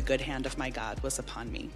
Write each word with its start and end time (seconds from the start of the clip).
The 0.00 0.06
good 0.06 0.22
hand 0.22 0.46
of 0.46 0.56
my 0.56 0.70
God 0.70 0.98
was 1.02 1.18
upon 1.18 1.52
me. 1.52 1.68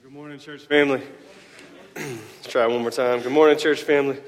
Good 0.00 0.12
morning, 0.12 0.38
church 0.38 0.62
family. 0.62 1.02
Let's 1.96 2.46
try 2.46 2.68
one 2.68 2.82
more 2.82 2.92
time. 2.92 3.22
Good 3.22 3.32
morning, 3.32 3.58
church 3.58 3.82
family. 3.82 4.18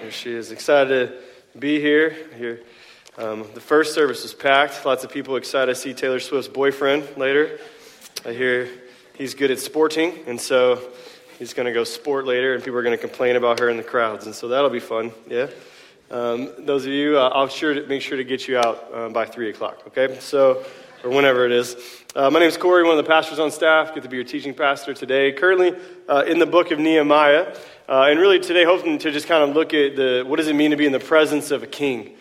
Here 0.00 0.10
she 0.12 0.30
is. 0.30 0.52
Excited 0.52 1.08
to 1.52 1.58
be 1.58 1.80
here. 1.80 2.16
Here, 2.36 2.60
um, 3.16 3.44
the 3.54 3.60
first 3.60 3.92
service 3.92 4.22
was 4.22 4.34
packed. 4.34 4.86
Lots 4.86 5.02
of 5.02 5.10
people 5.10 5.34
excited 5.34 5.74
to 5.74 5.80
see 5.80 5.94
Taylor 5.94 6.20
Swift's 6.20 6.46
boyfriend 6.46 7.16
later. 7.16 7.58
I 8.24 8.34
hear 8.34 8.68
he's 9.14 9.34
good 9.34 9.50
at 9.50 9.58
sporting, 9.58 10.14
and 10.28 10.40
so 10.40 10.80
he's 11.40 11.54
going 11.54 11.66
to 11.66 11.72
go 11.72 11.82
sport 11.82 12.24
later, 12.24 12.54
and 12.54 12.62
people 12.62 12.78
are 12.78 12.84
going 12.84 12.96
to 12.96 13.02
complain 13.02 13.34
about 13.34 13.58
her 13.58 13.68
in 13.68 13.76
the 13.76 13.82
crowds, 13.82 14.26
and 14.26 14.34
so 14.34 14.46
that'll 14.46 14.70
be 14.70 14.78
fun. 14.78 15.10
Yeah. 15.28 15.48
Um, 16.10 16.50
those 16.58 16.86
of 16.86 16.92
you, 16.92 17.18
uh, 17.18 17.28
I'll 17.28 17.48
sure 17.48 17.74
to 17.74 17.86
make 17.86 18.00
sure 18.00 18.16
to 18.16 18.24
get 18.24 18.48
you 18.48 18.56
out 18.56 18.94
um, 18.94 19.12
by 19.12 19.26
three 19.26 19.50
o'clock. 19.50 19.82
Okay. 19.88 20.18
So 20.20 20.64
or 21.04 21.10
whenever 21.10 21.44
it 21.46 21.52
is. 21.52 21.76
Uh, 22.16 22.30
my 22.30 22.40
name 22.40 22.48
is 22.48 22.56
Corey, 22.56 22.82
one 22.82 22.98
of 22.98 23.04
the 23.04 23.08
pastors 23.08 23.38
on 23.38 23.50
staff. 23.50 23.94
Get 23.94 24.02
to 24.02 24.08
be 24.08 24.16
your 24.16 24.24
teaching 24.24 24.54
pastor 24.54 24.94
today. 24.94 25.32
Currently 25.32 25.74
uh, 26.08 26.24
in 26.26 26.38
the 26.38 26.46
book 26.46 26.70
of 26.70 26.78
Nehemiah, 26.78 27.54
uh, 27.88 28.06
and 28.08 28.18
really 28.18 28.40
today 28.40 28.64
hoping 28.64 28.98
to 28.98 29.10
just 29.12 29.28
kind 29.28 29.48
of 29.48 29.54
look 29.54 29.74
at 29.74 29.96
the 29.96 30.24
what 30.26 30.36
does 30.36 30.48
it 30.48 30.56
mean 30.56 30.70
to 30.70 30.76
be 30.76 30.86
in 30.86 30.92
the 30.92 30.98
presence 30.98 31.50
of 31.50 31.62
a 31.62 31.66
king. 31.66 32.16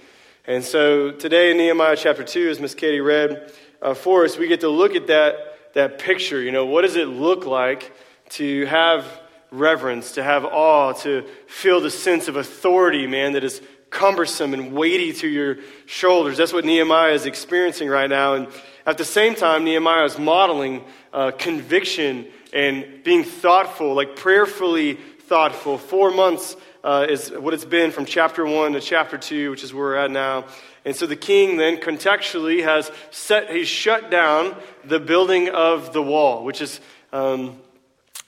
And 0.45 0.63
so 0.63 1.11
today 1.11 1.51
in 1.51 1.57
Nehemiah 1.57 1.95
chapter 1.95 2.23
two, 2.23 2.49
as 2.49 2.59
Miss 2.59 2.75
Katie 2.75 2.99
read 2.99 3.53
uh, 3.81 3.93
for 3.93 4.25
us, 4.25 4.37
we 4.37 4.47
get 4.47 4.61
to 4.61 4.69
look 4.69 4.95
at 4.95 5.07
that 5.07 5.73
that 5.73 5.97
picture. 5.97 6.41
You 6.41 6.51
know, 6.51 6.65
what 6.65 6.81
does 6.81 6.97
it 6.97 7.07
look 7.07 7.45
like 7.45 7.93
to 8.31 8.65
have 8.65 9.05
reverence, 9.49 10.11
to 10.11 10.23
have 10.23 10.43
awe, 10.43 10.91
to 10.91 11.25
feel 11.47 11.79
the 11.79 11.89
sense 11.89 12.27
of 12.27 12.35
authority, 12.35 13.07
man, 13.07 13.31
that 13.31 13.45
is 13.45 13.61
cumbersome 13.89 14.53
and 14.53 14.73
weighty 14.73 15.13
to 15.13 15.27
your 15.27 15.57
shoulders. 15.85 16.37
That's 16.37 16.53
what 16.53 16.65
Nehemiah 16.65 17.13
is 17.13 17.25
experiencing 17.25 17.89
right 17.89 18.09
now. 18.09 18.33
And 18.33 18.47
at 18.85 18.97
the 18.97 19.05
same 19.05 19.35
time, 19.35 19.63
Nehemiah 19.63 20.05
is 20.05 20.17
modeling 20.17 20.83
uh, 21.13 21.31
conviction 21.31 22.27
and 22.53 23.03
being 23.03 23.23
thoughtful, 23.23 23.93
like 23.93 24.15
prayerfully 24.15 24.95
thoughtful. 24.95 25.77
Four 25.77 26.11
months 26.11 26.55
uh, 26.83 27.05
is 27.09 27.29
what 27.29 27.53
it's 27.53 27.65
been 27.65 27.91
from 27.91 28.05
chapter 28.05 28.45
one 28.45 28.73
to 28.73 28.81
chapter 28.81 29.17
two, 29.17 29.51
which 29.51 29.63
is 29.63 29.73
where 29.73 29.83
we're 29.83 29.95
at 29.95 30.11
now. 30.11 30.45
And 30.85 30.95
so 30.95 31.05
the 31.05 31.17
king 31.17 31.57
then 31.57 31.77
contextually 31.77 32.63
has 32.63 32.89
set, 33.11 33.51
he's 33.51 33.67
shut 33.67 34.09
down 34.09 34.55
the 34.85 34.99
building 34.99 35.49
of 35.49 35.91
the 35.91 36.01
wall, 36.01 36.45
which 36.45 36.61
is 36.61 36.79
um, 37.11 37.59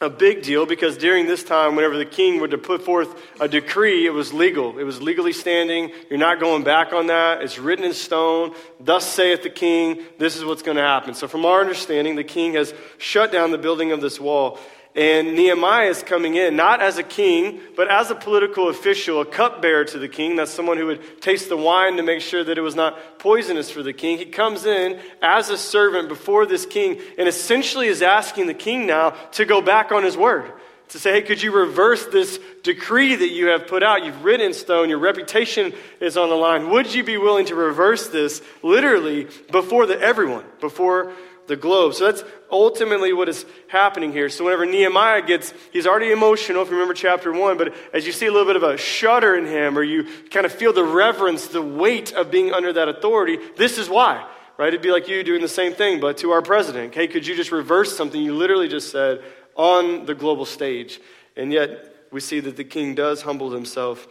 a 0.02 0.09
big 0.09 0.44
deal 0.44 0.66
because 0.66 0.97
during 0.97 1.28
this 1.28 1.44
time, 1.44 1.75
whenever 1.75 1.97
the 1.97 2.05
king 2.05 2.39
would 2.39 2.52
to 2.52 2.58
put 2.58 2.83
forth 2.83 3.22
a 3.42 3.50
decree, 3.50 4.06
it 4.06 4.11
was 4.11 4.33
legal. 4.33 4.80
It 4.80 4.86
was 4.86 5.02
legally 5.02 5.33
standing. 5.33 5.91
You're 6.09 6.19
not 6.19 6.40
going 6.40 6.63
back 6.63 6.94
on 6.94 7.07
that. 7.07 7.41
It's 7.41 7.59
written 7.59 7.84
in 7.84 7.94
stone. 7.94 8.56
Thus 8.79 9.06
saith 9.06 9.44
the 9.44 9.50
king, 9.50 10.03
this 10.18 10.38
is 10.38 10.46
what's 10.46 10.62
going 10.62 10.78
to 10.78 10.84
happen. 10.84 11.16
So, 11.16 11.28
from 11.28 11.46
our 11.46 11.59
understanding, 11.59 12.16
the 12.16 12.24
king 12.24 12.53
has 12.53 12.74
shut 12.97 13.29
down 13.29 13.51
the 13.51 13.57
building 13.57 13.91
of 13.91 14.00
this 14.00 14.22
wall. 14.22 14.57
And 14.95 15.35
Nehemiah 15.35 15.89
is 15.89 16.01
coming 16.01 16.35
in, 16.35 16.55
not 16.55 16.81
as 16.81 16.97
a 16.97 17.03
king, 17.03 17.61
but 17.75 17.88
as 17.89 18.09
a 18.09 18.16
political 18.16 18.69
official, 18.69 19.22
a 19.22 19.25
cupbearer 19.25 19.85
to 19.85 20.00
the 20.00 20.09
king. 20.09 20.35
That's 20.35 20.51
someone 20.51 20.77
who 20.77 20.88
would 20.88 21.22
taste 21.22 21.47
the 21.47 21.57
wine 21.57 21.97
to 21.97 22.03
make 22.03 22.22
sure 22.22 22.44
that 22.44 22.57
it 22.57 22.61
was 22.61 22.75
not 22.75 23.19
poisonous 23.19 23.69
for 23.69 23.83
the 23.83 23.94
king. 23.94 24.17
He 24.17 24.25
comes 24.25 24.66
in 24.66 25.00
as 25.22 25.50
a 25.50 25.57
servant 25.57 26.09
before 26.09 26.47
this 26.47 26.66
king 26.66 27.00
and 27.19 27.27
essentially 27.27 27.88
is 27.88 28.01
asking 28.01 28.47
the 28.47 28.53
king 28.55 28.88
now 28.88 29.11
to 29.33 29.45
go 29.45 29.61
back 29.61 29.91
on 29.91 30.03
his 30.03 30.17
word. 30.17 30.51
To 30.89 30.97
say, 30.97 31.11
hey, 31.11 31.21
could 31.21 31.44
you 31.44 31.56
reverse 31.56 32.07
this 32.07 32.39
decree 32.63 33.13
that 33.13 33.29
you 33.29 33.50
have 33.50 33.67
put 33.67 33.83
out? 33.83 34.03
You've 34.03 34.23
written 34.23 34.56
stone, 34.56 34.89
your 34.89 34.97
reputation 34.97 35.71
is 36.00 36.17
on 36.17 36.29
the 36.29 36.35
line. 36.35 36.71
Would 36.71 36.91
you 36.91 37.03
be 37.03 37.17
willing 37.17 37.45
to 37.45 37.56
reverse 37.56 38.07
this 38.07 38.41
literally 38.63 39.27
before 39.51 39.85
the, 39.85 40.01
everyone, 40.01 40.45
before 40.59 41.13
the 41.50 41.58
globe. 41.58 41.96
So 41.96 42.06
that's 42.06 42.24
ultimately 42.50 43.12
what 43.12 43.28
is 43.28 43.46
happening 43.68 44.14
here. 44.14 44.30
So 44.30 44.46
whenever 44.46 44.66
Nehemiah 44.66 45.22
gets, 45.22 45.54
he's 45.74 45.86
already 45.86 46.12
emotional, 46.12 46.62
if 46.62 46.70
you 46.70 46.76
remember 46.76 46.94
chapter 46.94 47.34
one, 47.34 47.58
but 47.58 47.76
as 47.94 48.06
you 48.06 48.14
see 48.14 48.28
a 48.28 48.32
little 48.32 48.48
bit 48.48 48.56
of 48.56 48.64
a 48.64 48.78
shudder 48.78 49.36
in 49.36 49.46
him, 49.46 49.78
or 49.78 49.84
you 49.84 50.08
kind 50.30 50.46
of 50.46 50.54
feel 50.54 50.72
the 50.72 50.84
reverence, 50.84 51.48
the 51.48 51.62
weight 51.62 52.14
of 52.14 52.32
being 52.32 52.54
under 52.54 52.72
that 52.72 52.88
authority, 52.88 53.38
this 53.58 53.78
is 53.78 53.90
why. 53.90 54.26
Right? 54.58 54.70
It'd 54.70 54.82
be 54.82 54.92
like 54.92 55.08
you 55.08 55.24
doing 55.24 55.42
the 55.42 55.48
same 55.48 55.74
thing, 55.74 56.00
but 56.00 56.18
to 56.18 56.32
our 56.32 56.42
president. 56.42 56.94
Hey, 56.94 57.08
could 57.08 57.26
you 57.26 57.36
just 57.36 57.52
reverse 57.52 57.96
something 57.96 58.22
you 58.22 58.36
literally 58.36 58.68
just 58.68 58.92
said 58.92 59.24
on 59.56 60.06
the 60.06 60.14
global 60.14 60.46
stage? 60.46 61.00
And 61.36 61.52
yet, 61.52 61.96
we 62.12 62.20
see 62.20 62.42
that 62.42 62.58
the 62.58 62.66
king 62.66 62.94
does 62.94 63.22
humble 63.22 63.52
himself 63.52 64.08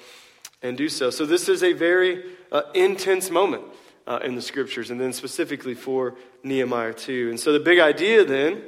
and 0.63 0.77
do 0.77 0.89
so. 0.89 1.11
So, 1.11 1.27
this 1.27 1.51
is 1.51 1.63
a 1.63 1.75
very 1.75 2.25
uh, 2.51 2.63
intense 2.75 3.31
moment 3.31 3.65
uh, 4.09 4.19
in 4.25 4.35
the 4.35 4.43
scriptures, 4.43 4.91
and 4.91 4.99
then 4.99 5.13
specifically 5.13 5.75
for 5.75 6.17
Nehemiah 6.43 6.95
2. 6.95 7.29
And 7.29 7.39
so 7.39 7.53
the 7.53 7.61
big 7.61 7.79
idea 7.79 8.25
then 8.25 8.63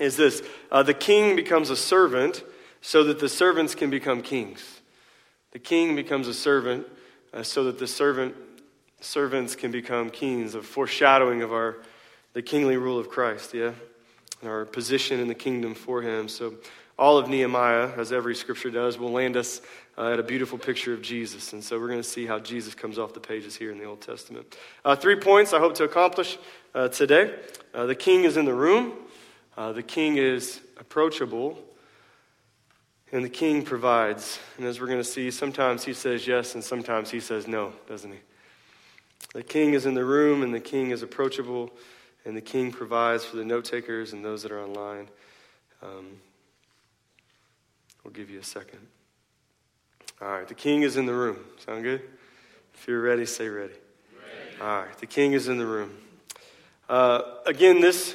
is 0.00 0.16
this 0.16 0.42
uh, 0.72 0.82
the 0.82 0.92
king 0.92 1.36
becomes 1.36 1.70
a 1.70 1.76
servant 1.76 2.42
so 2.82 3.04
that 3.04 3.20
the 3.20 3.28
servants 3.28 3.74
can 3.76 3.88
become 3.88 4.20
kings. 4.20 4.80
The 5.52 5.60
king 5.60 5.94
becomes 5.94 6.26
a 6.26 6.34
servant 6.34 6.86
uh, 7.32 7.44
so 7.44 7.64
that 7.64 7.78
the 7.78 7.86
servant 7.86 8.34
servants 9.00 9.54
can 9.54 9.70
become 9.70 10.10
kings, 10.10 10.56
a 10.56 10.62
foreshadowing 10.62 11.42
of 11.42 11.52
our 11.52 11.76
the 12.32 12.42
kingly 12.42 12.76
rule 12.76 12.98
of 12.98 13.08
Christ, 13.08 13.54
yeah? 13.54 13.72
And 14.40 14.50
our 14.50 14.64
position 14.64 15.20
in 15.20 15.28
the 15.28 15.36
kingdom 15.36 15.74
for 15.74 16.02
him. 16.02 16.26
So 16.26 16.54
all 16.98 17.16
of 17.16 17.28
Nehemiah, 17.28 17.92
as 17.96 18.12
every 18.12 18.34
scripture 18.34 18.70
does, 18.70 18.98
will 18.98 19.12
land 19.12 19.36
us 19.36 19.60
uh, 19.96 20.10
at 20.10 20.18
a 20.18 20.22
beautiful 20.22 20.58
picture 20.58 20.92
of 20.92 21.02
Jesus. 21.02 21.52
And 21.52 21.62
so 21.62 21.78
we're 21.78 21.88
going 21.88 22.02
to 22.02 22.08
see 22.08 22.26
how 22.26 22.38
Jesus 22.38 22.74
comes 22.74 22.98
off 22.98 23.14
the 23.14 23.20
pages 23.20 23.56
here 23.56 23.70
in 23.70 23.78
the 23.78 23.84
Old 23.84 24.00
Testament. 24.00 24.56
Uh, 24.84 24.96
three 24.96 25.16
points 25.16 25.52
I 25.52 25.58
hope 25.58 25.74
to 25.76 25.84
accomplish 25.84 26.38
uh, 26.74 26.88
today. 26.88 27.34
Uh, 27.72 27.86
the 27.86 27.94
king 27.94 28.24
is 28.24 28.36
in 28.36 28.44
the 28.44 28.54
room, 28.54 28.92
uh, 29.56 29.72
the 29.72 29.82
king 29.82 30.16
is 30.16 30.60
approachable, 30.78 31.58
and 33.12 33.24
the 33.24 33.28
king 33.28 33.62
provides. 33.62 34.40
And 34.58 34.66
as 34.66 34.80
we're 34.80 34.88
going 34.88 34.98
to 34.98 35.04
see, 35.04 35.30
sometimes 35.30 35.84
he 35.84 35.94
says 35.94 36.26
yes 36.26 36.54
and 36.54 36.64
sometimes 36.64 37.10
he 37.10 37.20
says 37.20 37.46
no, 37.46 37.72
doesn't 37.86 38.10
he? 38.10 38.18
The 39.34 39.42
king 39.42 39.74
is 39.74 39.86
in 39.86 39.94
the 39.94 40.04
room 40.04 40.42
and 40.42 40.52
the 40.52 40.60
king 40.60 40.90
is 40.90 41.02
approachable, 41.02 41.70
and 42.24 42.36
the 42.36 42.40
king 42.40 42.72
provides 42.72 43.24
for 43.24 43.36
the 43.36 43.44
note 43.44 43.64
takers 43.64 44.12
and 44.12 44.24
those 44.24 44.42
that 44.42 44.52
are 44.52 44.60
online. 44.60 45.08
Um, 45.82 46.18
we'll 48.02 48.12
give 48.12 48.30
you 48.30 48.40
a 48.40 48.44
second. 48.44 48.80
All 50.22 50.28
right, 50.28 50.46
the 50.46 50.54
king 50.54 50.82
is 50.82 50.96
in 50.96 51.06
the 51.06 51.12
room. 51.12 51.38
Sound 51.66 51.82
good? 51.82 52.00
If 52.74 52.86
you're 52.86 53.00
ready, 53.00 53.26
say 53.26 53.48
ready. 53.48 53.72
ready. 53.72 54.60
All 54.60 54.84
right, 54.84 54.98
the 54.98 55.06
king 55.06 55.32
is 55.32 55.48
in 55.48 55.58
the 55.58 55.66
room. 55.66 55.92
Uh, 56.88 57.22
again, 57.46 57.80
this 57.80 58.14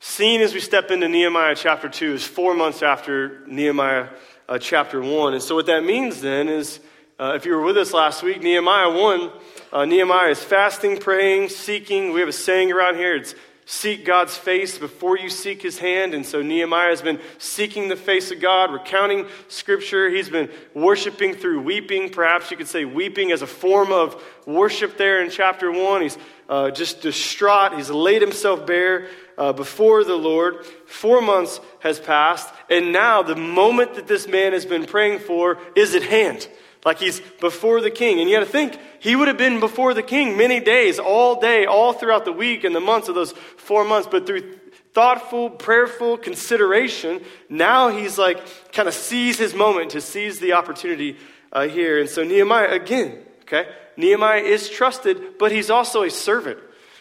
scene 0.00 0.40
as 0.40 0.52
we 0.52 0.58
step 0.58 0.90
into 0.90 1.08
Nehemiah 1.08 1.54
chapter 1.54 1.88
2 1.88 2.14
is 2.14 2.24
four 2.26 2.54
months 2.54 2.82
after 2.82 3.46
Nehemiah 3.46 4.08
uh, 4.48 4.58
chapter 4.58 5.00
1. 5.00 5.34
And 5.34 5.42
so, 5.42 5.54
what 5.54 5.66
that 5.66 5.84
means 5.84 6.20
then 6.20 6.48
is 6.48 6.80
uh, 7.20 7.34
if 7.36 7.46
you 7.46 7.54
were 7.54 7.62
with 7.62 7.78
us 7.78 7.92
last 7.92 8.24
week, 8.24 8.42
Nehemiah 8.42 8.90
1, 8.90 9.30
uh, 9.72 9.84
Nehemiah 9.84 10.30
is 10.30 10.42
fasting, 10.42 10.98
praying, 10.98 11.48
seeking. 11.48 12.12
We 12.12 12.20
have 12.20 12.28
a 12.28 12.32
saying 12.32 12.72
around 12.72 12.96
here 12.96 13.14
it's 13.14 13.36
seek 13.70 14.04
God's 14.04 14.36
face 14.36 14.78
before 14.78 15.16
you 15.16 15.30
seek 15.30 15.62
his 15.62 15.78
hand. 15.78 16.12
And 16.12 16.26
so 16.26 16.42
Nehemiah 16.42 16.90
has 16.90 17.02
been 17.02 17.20
seeking 17.38 17.86
the 17.86 17.94
face 17.94 18.32
of 18.32 18.40
God, 18.40 18.72
recounting 18.72 19.28
scripture. 19.46 20.10
He's 20.10 20.28
been 20.28 20.50
worshiping 20.74 21.34
through 21.34 21.60
weeping. 21.60 22.10
Perhaps 22.10 22.50
you 22.50 22.56
could 22.56 22.66
say 22.66 22.84
weeping 22.84 23.30
as 23.30 23.42
a 23.42 23.46
form 23.46 23.92
of 23.92 24.20
worship 24.44 24.98
there 24.98 25.22
in 25.22 25.30
chapter 25.30 25.70
1. 25.70 26.02
He's 26.02 26.18
uh, 26.48 26.72
just 26.72 27.00
distraught. 27.00 27.76
He's 27.76 27.90
laid 27.90 28.22
himself 28.22 28.66
bare 28.66 29.06
uh, 29.40 29.54
before 29.54 30.04
the 30.04 30.16
Lord. 30.16 30.64
Four 30.86 31.22
months 31.22 31.60
has 31.80 31.98
passed. 31.98 32.52
And 32.68 32.92
now 32.92 33.22
the 33.22 33.34
moment 33.34 33.94
that 33.94 34.06
this 34.06 34.28
man 34.28 34.52
has 34.52 34.66
been 34.66 34.84
praying 34.84 35.20
for 35.20 35.58
is 35.74 35.94
at 35.94 36.02
hand. 36.02 36.46
Like 36.84 36.98
he's 36.98 37.20
before 37.40 37.80
the 37.80 37.90
king. 37.90 38.20
And 38.20 38.28
you 38.28 38.36
got 38.36 38.44
to 38.44 38.50
think, 38.50 38.78
he 39.00 39.16
would 39.16 39.28
have 39.28 39.38
been 39.38 39.58
before 39.58 39.94
the 39.94 40.02
king 40.02 40.36
many 40.36 40.60
days, 40.60 40.98
all 40.98 41.40
day, 41.40 41.64
all 41.64 41.94
throughout 41.94 42.26
the 42.26 42.32
week 42.32 42.64
and 42.64 42.76
the 42.76 42.80
months 42.80 43.08
of 43.08 43.14
those 43.14 43.32
four 43.32 43.82
months. 43.82 44.06
But 44.10 44.26
through 44.26 44.58
thoughtful, 44.92 45.48
prayerful 45.48 46.18
consideration, 46.18 47.22
now 47.48 47.88
he's 47.88 48.18
like 48.18 48.72
kind 48.72 48.88
of 48.88 48.94
sees 48.94 49.38
his 49.38 49.54
moment 49.54 49.92
to 49.92 50.02
seize 50.02 50.38
the 50.38 50.52
opportunity 50.52 51.16
uh, 51.50 51.66
here. 51.66 51.98
And 51.98 52.10
so 52.10 52.24
Nehemiah, 52.24 52.72
again, 52.72 53.18
okay, 53.42 53.68
Nehemiah 53.96 54.42
is 54.42 54.68
trusted, 54.68 55.38
but 55.38 55.50
he's 55.50 55.70
also 55.70 56.02
a 56.02 56.10
servant. 56.10 56.58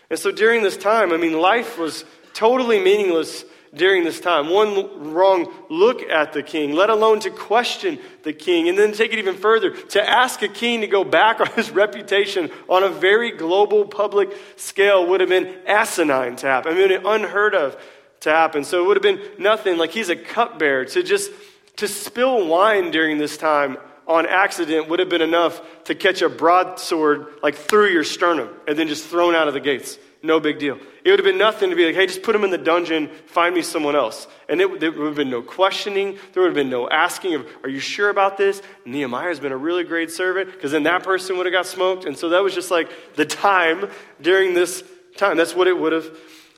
And 0.10 0.18
so 0.18 0.32
during 0.32 0.64
this 0.64 0.78
time, 0.78 1.12
I 1.12 1.18
mean, 1.18 1.40
life 1.40 1.78
was 1.78 2.04
totally 2.34 2.80
meaningless 2.80 3.46
during 3.74 4.04
this 4.04 4.20
time. 4.20 4.50
One 4.50 5.12
wrong 5.12 5.54
look 5.70 6.02
at 6.04 6.34
the 6.34 6.42
king, 6.42 6.74
let 6.74 6.90
alone 6.90 7.20
to 7.22 7.30
question 7.30 8.00
the 8.24 8.34
king, 8.34 8.68
and 8.68 8.78
then 8.78 8.94
take 8.94 9.14
it 9.14 9.20
even 9.20 9.36
further 9.36 9.72
to 9.72 10.10
ask 10.10 10.42
a 10.42 10.48
king 10.48 10.82
to 10.82 10.88
go 10.88 11.04
back 11.04 11.40
on 11.40 11.48
his 11.54 11.70
reputation 11.72 12.50
on 12.68 12.84
a 12.84 12.90
very 12.90 13.32
global 13.32 13.86
public 13.86 14.30
scale 14.56 15.06
would 15.08 15.20
have 15.22 15.30
been 15.30 15.56
asinine 15.68 16.36
to 16.38 16.48
happen. 16.48 16.74
I 16.74 16.76
mean, 16.76 17.06
unheard 17.06 17.54
of 17.56 17.80
to 18.22 18.32
happen. 18.32 18.64
So 18.64 18.84
it 18.84 18.88
would 18.88 18.98
have 18.98 19.04
been 19.04 19.22
nothing 19.38 19.78
like 19.78 19.92
he's 19.92 20.10
a 20.10 20.16
cupbearer 20.16 20.86
to 20.86 21.04
just 21.04 21.32
to 21.78 21.88
spill 21.88 22.46
wine 22.46 22.92
during 22.92 23.18
this 23.18 23.38
time 23.38 23.78
on 24.06 24.26
accident 24.26 24.90
would 24.90 25.00
have 25.00 25.08
been 25.08 25.22
enough 25.22 25.62
to 25.86 25.96
catch 25.96 26.22
a 26.22 26.30
broadsword 26.30 27.28
like 27.44 27.56
through 27.56 27.90
your 27.90 28.04
sternum 28.04 28.50
and 28.68 28.78
then 28.78 28.88
just 28.88 29.06
thrown 29.06 29.36
out 29.36 29.48
of 29.48 29.54
the 29.54 29.60
gates. 29.60 29.98
No 30.22 30.40
big 30.42 30.60
deal. 30.60 30.78
It 31.06 31.12
would 31.12 31.20
have 31.20 31.26
been 31.26 31.38
nothing 31.38 31.70
to 31.70 31.78
be 31.78 31.86
like, 31.86 31.96
hey, 31.96 32.06
just 32.06 32.24
put 32.24 32.36
him 32.36 32.44
in 32.44 32.50
the 32.50 32.58
dungeon, 32.58 33.10
find 33.28 33.56
me 33.56 33.62
someone 33.62 33.96
else. 33.96 34.28
And 34.50 34.60
it, 34.60 34.80
there 34.82 34.92
would 34.92 35.08
have 35.08 35.16
been 35.16 35.30
no 35.30 35.42
questioning. 35.42 36.18
There 36.34 36.44
would 36.44 36.50
have 36.50 36.56
been 36.56 36.70
no 36.70 36.90
asking 36.90 37.36
of, 37.36 37.48
are 37.64 37.70
you 37.70 37.80
sure 37.80 38.10
about 38.10 38.38
this? 38.38 38.62
Nehemiah's 38.86 39.40
been 39.40 39.54
a 39.54 39.58
really 39.58 39.86
great 39.86 40.12
servant, 40.12 40.52
because 40.52 40.72
then 40.72 40.84
that 40.84 41.04
person 41.04 41.38
would 41.38 41.46
have 41.46 41.54
got 41.54 41.66
smoked. 41.66 42.04
And 42.04 42.18
so 42.18 42.30
that 42.30 42.44
was 42.44 42.54
just 42.54 42.70
like 42.70 42.92
the 43.16 43.26
time 43.26 43.90
during 44.20 44.54
this 44.54 44.84
time. 45.16 45.38
That's 45.38 45.56
what 45.56 45.70
it 45.70 45.80
would 45.80 45.94
have 45.94 46.10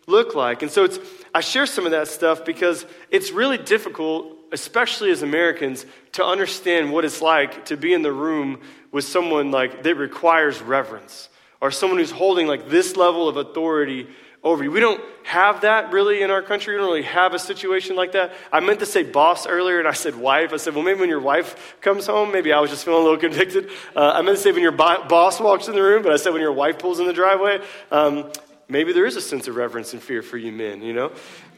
looked 0.08 0.36
like. 0.36 0.64
And 0.64 0.72
so 0.72 0.84
it's, 0.84 0.98
I 1.36 1.42
share 1.42 1.68
some 1.68 1.86
of 1.86 1.92
that 1.92 2.08
stuff 2.08 2.44
because 2.44 2.88
it's 3.12 3.32
really 3.32 3.60
difficult, 3.60 4.38
especially 4.52 5.12
as 5.12 5.22
Americans, 5.22 5.86
to 6.14 6.26
understand 6.26 6.92
what 6.92 7.06
it's 7.06 7.22
like 7.22 7.66
to 7.66 7.78
be 7.78 7.94
in 7.94 8.02
the 8.02 8.12
room 8.12 8.62
with 8.92 9.06
someone 9.06 9.52
like 9.52 9.84
that 9.84 9.96
requires 9.96 10.62
reverence 10.64 11.30
or 11.62 11.72
someone 11.72 12.00
who's 12.00 12.12
holding 12.12 12.48
like 12.48 12.68
this 12.68 12.98
level 12.98 13.30
of 13.30 13.38
authority 13.38 14.08
over 14.44 14.64
you. 14.64 14.72
We 14.72 14.80
don't 14.80 15.02
have 15.24 15.62
that 15.62 15.92
really 15.92 16.24
in 16.24 16.32
our 16.32 16.42
country. 16.42 16.74
We 16.74 16.80
don't 16.80 16.88
really 16.88 17.04
have 17.04 17.36
a 17.36 17.40
situation 17.40 17.96
like 17.96 18.14
that. 18.14 18.34
I 18.52 18.60
meant 18.60 18.80
to 18.80 18.88
say 18.88 19.04
boss 19.04 19.46
earlier 19.46 19.78
and 19.78 19.88
I 19.88 19.94
said 19.94 20.16
wife. 20.16 20.52
I 20.52 20.58
said, 20.58 20.74
well, 20.74 20.84
maybe 20.84 21.00
when 21.00 21.10
your 21.10 21.20
wife 21.20 21.76
comes 21.80 22.08
home, 22.08 22.32
maybe 22.32 22.52
I 22.52 22.60
was 22.60 22.72
just 22.72 22.84
feeling 22.84 23.02
a 23.02 23.04
little 23.04 23.20
convicted. 23.20 23.70
Uh, 23.96 24.14
I 24.16 24.22
meant 24.24 24.38
to 24.38 24.44
say 24.44 24.52
when 24.52 24.64
your 24.64 24.72
bo- 24.72 25.06
boss 25.08 25.40
walks 25.40 25.68
in 25.68 25.76
the 25.76 25.84
room, 25.84 26.02
but 26.02 26.12
I 26.12 26.18
said 26.18 26.34
when 26.34 26.42
your 26.42 26.54
wife 26.54 26.80
pulls 26.80 27.00
in 27.00 27.06
the 27.06 27.14
driveway. 27.14 27.60
Um, 27.92 28.32
maybe 28.68 28.94
there 28.94 29.06
is 29.06 29.16
a 29.16 29.22
sense 29.22 29.48
of 29.48 29.56
reverence 29.56 29.94
and 29.94 30.02
fear 30.02 30.24
for 30.24 30.38
you 30.38 30.52
men, 30.52 30.82
you 30.82 30.94
know? 30.94 31.12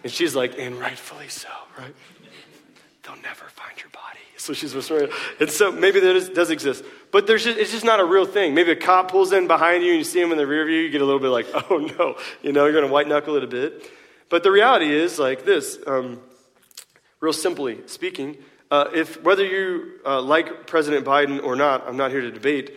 And 0.04 0.12
she's 0.12 0.36
like, 0.36 0.60
and 0.60 0.78
rightfully 0.78 1.30
so, 1.30 1.48
right? 1.80 1.96
They'll 3.04 3.16
never 3.22 3.46
find 3.46 3.80
your 3.80 3.90
body. 3.90 4.13
So 4.44 4.52
she's 4.52 4.76
whispering. 4.76 5.10
And 5.40 5.50
so 5.50 5.72
maybe 5.72 6.02
that 6.02 6.18
is, 6.18 6.28
does 6.28 6.50
exist. 6.50 6.84
But 7.12 7.28
there's 7.28 7.46
just, 7.46 7.58
it's 7.58 7.72
just 7.72 7.86
not 7.86 8.02
a 8.02 8.06
real 8.06 8.26
thing. 8.26 8.54
Maybe 8.54 8.72
a 8.72 8.76
cop 8.76 9.10
pulls 9.10 9.32
in 9.32 9.48
behind 9.48 9.86
you 9.86 9.92
and 9.92 10.00
you 10.00 10.04
see 10.04 10.20
him 10.20 10.34
in 10.34 10.38
the 10.38 10.46
rear 10.46 10.66
view, 10.66 10.80
you 10.80 10.90
get 10.90 11.00
a 11.00 11.06
little 11.06 11.22
bit 11.22 11.30
like, 11.30 11.48
oh 11.72 11.78
no, 11.78 12.18
you 12.42 12.52
know, 12.52 12.66
you're 12.66 12.74
going 12.74 12.86
to 12.86 12.92
white 12.92 13.08
knuckle 13.08 13.38
it 13.38 13.44
a 13.46 13.48
bit. 13.48 13.90
But 14.28 14.44
the 14.44 14.52
reality 14.52 14.92
is 14.92 15.18
like 15.18 15.46
this, 15.46 15.78
um, 15.88 16.20
real 17.22 17.32
simply 17.32 17.88
speaking, 17.88 18.36
uh, 18.70 18.90
if 18.94 19.24
whether 19.24 19.46
you 19.46 20.02
uh, 20.06 20.22
like 20.22 20.68
President 20.68 21.06
Biden 21.06 21.42
or 21.42 21.56
not, 21.56 21.88
I'm 21.88 21.96
not 21.96 22.12
here 22.12 22.20
to 22.22 22.32
debate, 22.32 22.74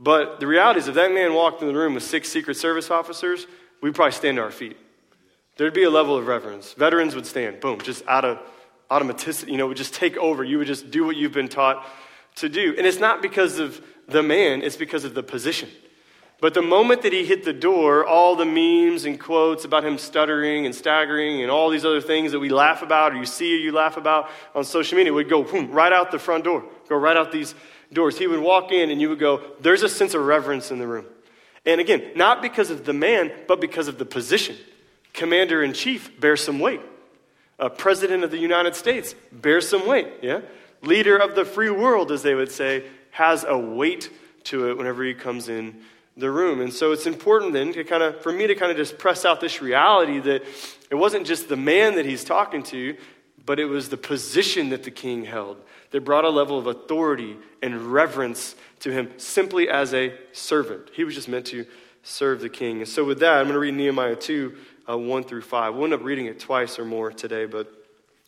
but 0.00 0.40
the 0.40 0.48
reality 0.48 0.80
is 0.80 0.88
if 0.88 0.96
that 0.96 1.12
man 1.12 1.32
walked 1.32 1.62
in 1.62 1.68
the 1.68 1.74
room 1.74 1.94
with 1.94 2.02
six 2.02 2.28
Secret 2.28 2.56
Service 2.56 2.90
officers, 2.90 3.46
we'd 3.80 3.94
probably 3.94 4.10
stand 4.10 4.38
to 4.38 4.42
our 4.42 4.50
feet. 4.50 4.76
There'd 5.58 5.74
be 5.74 5.84
a 5.84 5.90
level 5.90 6.16
of 6.16 6.26
reverence. 6.26 6.72
Veterans 6.72 7.14
would 7.14 7.26
stand, 7.26 7.60
boom, 7.60 7.80
just 7.80 8.04
out 8.08 8.24
of 8.24 8.40
automaticity, 8.90 9.48
you 9.48 9.56
know, 9.56 9.66
would 9.66 9.76
just 9.76 9.94
take 9.94 10.16
over. 10.16 10.44
You 10.44 10.58
would 10.58 10.66
just 10.66 10.90
do 10.90 11.04
what 11.04 11.16
you've 11.16 11.32
been 11.32 11.48
taught 11.48 11.86
to 12.36 12.48
do. 12.48 12.74
And 12.76 12.86
it's 12.86 12.98
not 12.98 13.22
because 13.22 13.58
of 13.58 13.80
the 14.08 14.22
man, 14.22 14.62
it's 14.62 14.76
because 14.76 15.04
of 15.04 15.14
the 15.14 15.22
position. 15.22 15.68
But 16.40 16.52
the 16.52 16.62
moment 16.62 17.02
that 17.02 17.12
he 17.12 17.24
hit 17.24 17.44
the 17.44 17.52
door, 17.52 18.04
all 18.04 18.36
the 18.36 18.44
memes 18.44 19.04
and 19.06 19.18
quotes 19.18 19.64
about 19.64 19.84
him 19.84 19.96
stuttering 19.96 20.66
and 20.66 20.74
staggering 20.74 21.42
and 21.42 21.50
all 21.50 21.70
these 21.70 21.84
other 21.84 22.00
things 22.00 22.32
that 22.32 22.40
we 22.40 22.50
laugh 22.50 22.82
about 22.82 23.12
or 23.12 23.16
you 23.16 23.24
see 23.24 23.54
or 23.54 23.58
you 23.58 23.72
laugh 23.72 23.96
about 23.96 24.28
on 24.54 24.64
social 24.64 24.98
media 24.98 25.12
would 25.12 25.28
go 25.28 25.42
boom, 25.42 25.70
right 25.70 25.92
out 25.92 26.10
the 26.10 26.18
front 26.18 26.44
door, 26.44 26.64
go 26.88 26.96
right 26.96 27.16
out 27.16 27.32
these 27.32 27.54
doors. 27.92 28.18
He 28.18 28.26
would 28.26 28.40
walk 28.40 28.72
in 28.72 28.90
and 28.90 29.00
you 29.00 29.08
would 29.08 29.20
go, 29.20 29.42
there's 29.60 29.82
a 29.82 29.88
sense 29.88 30.12
of 30.12 30.22
reverence 30.26 30.70
in 30.70 30.78
the 30.78 30.86
room. 30.86 31.06
And 31.64 31.80
again, 31.80 32.10
not 32.14 32.42
because 32.42 32.70
of 32.70 32.84
the 32.84 32.92
man, 32.92 33.32
but 33.48 33.60
because 33.60 33.88
of 33.88 33.96
the 33.96 34.04
position. 34.04 34.56
Commander 35.14 35.62
in 35.62 35.72
chief 35.72 36.20
bears 36.20 36.42
some 36.42 36.58
weight. 36.58 36.80
A 37.58 37.70
president 37.70 38.24
of 38.24 38.30
the 38.30 38.38
United 38.38 38.74
States 38.74 39.14
bears 39.32 39.68
some 39.68 39.86
weight, 39.86 40.08
yeah? 40.22 40.40
Leader 40.82 41.16
of 41.16 41.34
the 41.34 41.44
free 41.44 41.70
world, 41.70 42.10
as 42.10 42.22
they 42.22 42.34
would 42.34 42.50
say, 42.50 42.84
has 43.10 43.44
a 43.44 43.56
weight 43.56 44.10
to 44.44 44.70
it 44.70 44.76
whenever 44.76 45.04
he 45.04 45.14
comes 45.14 45.48
in 45.48 45.80
the 46.16 46.30
room. 46.30 46.60
And 46.60 46.72
so 46.72 46.92
it's 46.92 47.06
important 47.06 47.52
then 47.52 47.72
to 47.72 47.84
kind 47.84 48.02
of, 48.02 48.20
for 48.22 48.32
me 48.32 48.46
to 48.46 48.54
kind 48.54 48.70
of 48.70 48.76
just 48.76 48.98
press 48.98 49.24
out 49.24 49.40
this 49.40 49.62
reality 49.62 50.20
that 50.20 50.44
it 50.90 50.94
wasn't 50.94 51.26
just 51.26 51.48
the 51.48 51.56
man 51.56 51.96
that 51.96 52.06
he's 52.06 52.24
talking 52.24 52.62
to, 52.64 52.96
but 53.46 53.58
it 53.58 53.66
was 53.66 53.88
the 53.88 53.96
position 53.96 54.70
that 54.70 54.84
the 54.84 54.90
king 54.90 55.24
held 55.24 55.58
that 55.90 56.04
brought 56.04 56.24
a 56.24 56.30
level 56.30 56.58
of 56.58 56.66
authority 56.66 57.36
and 57.62 57.92
reverence 57.92 58.54
to 58.80 58.90
him 58.90 59.10
simply 59.16 59.68
as 59.68 59.94
a 59.94 60.12
servant. 60.32 60.90
He 60.92 61.04
was 61.04 61.14
just 61.14 61.28
meant 61.28 61.46
to 61.46 61.66
serve 62.02 62.40
the 62.40 62.48
king. 62.48 62.78
And 62.78 62.88
so 62.88 63.04
with 63.04 63.20
that, 63.20 63.38
I'm 63.38 63.44
going 63.44 63.54
to 63.54 63.58
read 63.58 63.74
Nehemiah 63.74 64.16
2, 64.16 64.56
uh, 64.88 64.96
1 64.96 65.24
through 65.24 65.42
5. 65.42 65.74
We'll 65.74 65.84
end 65.84 65.94
up 65.94 66.02
reading 66.02 66.26
it 66.26 66.38
twice 66.38 66.78
or 66.78 66.84
more 66.84 67.10
today, 67.12 67.46
but 67.46 67.72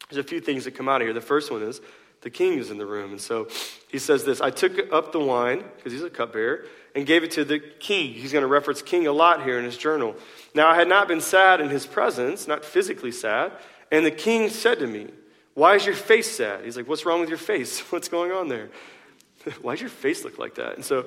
there's 0.08 0.24
a 0.24 0.28
few 0.28 0.40
things 0.40 0.64
that 0.64 0.72
come 0.72 0.88
out 0.88 1.00
of 1.00 1.06
here. 1.06 1.14
The 1.14 1.20
first 1.20 1.50
one 1.50 1.62
is 1.62 1.80
the 2.22 2.30
king 2.30 2.58
is 2.58 2.70
in 2.70 2.78
the 2.78 2.86
room. 2.86 3.12
And 3.12 3.20
so 3.20 3.48
he 3.88 3.98
says 3.98 4.24
this 4.24 4.40
I 4.40 4.50
took 4.50 4.92
up 4.92 5.12
the 5.12 5.20
wine, 5.20 5.64
because 5.76 5.92
he's 5.92 6.02
a 6.02 6.10
cupbearer, 6.10 6.66
and 6.94 7.06
gave 7.06 7.22
it 7.24 7.32
to 7.32 7.44
the 7.44 7.58
king. 7.58 8.12
He's 8.12 8.32
going 8.32 8.42
to 8.42 8.48
reference 8.48 8.82
king 8.82 9.06
a 9.06 9.12
lot 9.12 9.42
here 9.42 9.58
in 9.58 9.64
his 9.64 9.76
journal. 9.76 10.16
Now, 10.54 10.68
I 10.68 10.74
had 10.74 10.88
not 10.88 11.08
been 11.08 11.20
sad 11.20 11.60
in 11.60 11.68
his 11.68 11.86
presence, 11.86 12.48
not 12.48 12.64
physically 12.64 13.12
sad. 13.12 13.52
And 13.92 14.04
the 14.04 14.10
king 14.10 14.48
said 14.48 14.78
to 14.80 14.86
me, 14.86 15.08
Why 15.54 15.76
is 15.76 15.86
your 15.86 15.94
face 15.94 16.30
sad? 16.30 16.64
He's 16.64 16.76
like, 16.76 16.88
What's 16.88 17.04
wrong 17.04 17.20
with 17.20 17.28
your 17.28 17.38
face? 17.38 17.80
What's 17.90 18.08
going 18.08 18.32
on 18.32 18.48
there? 18.48 18.70
Why 19.62 19.74
does 19.74 19.80
your 19.80 19.90
face 19.90 20.24
look 20.24 20.38
like 20.38 20.56
that? 20.56 20.76
And 20.76 20.84
so, 20.84 21.06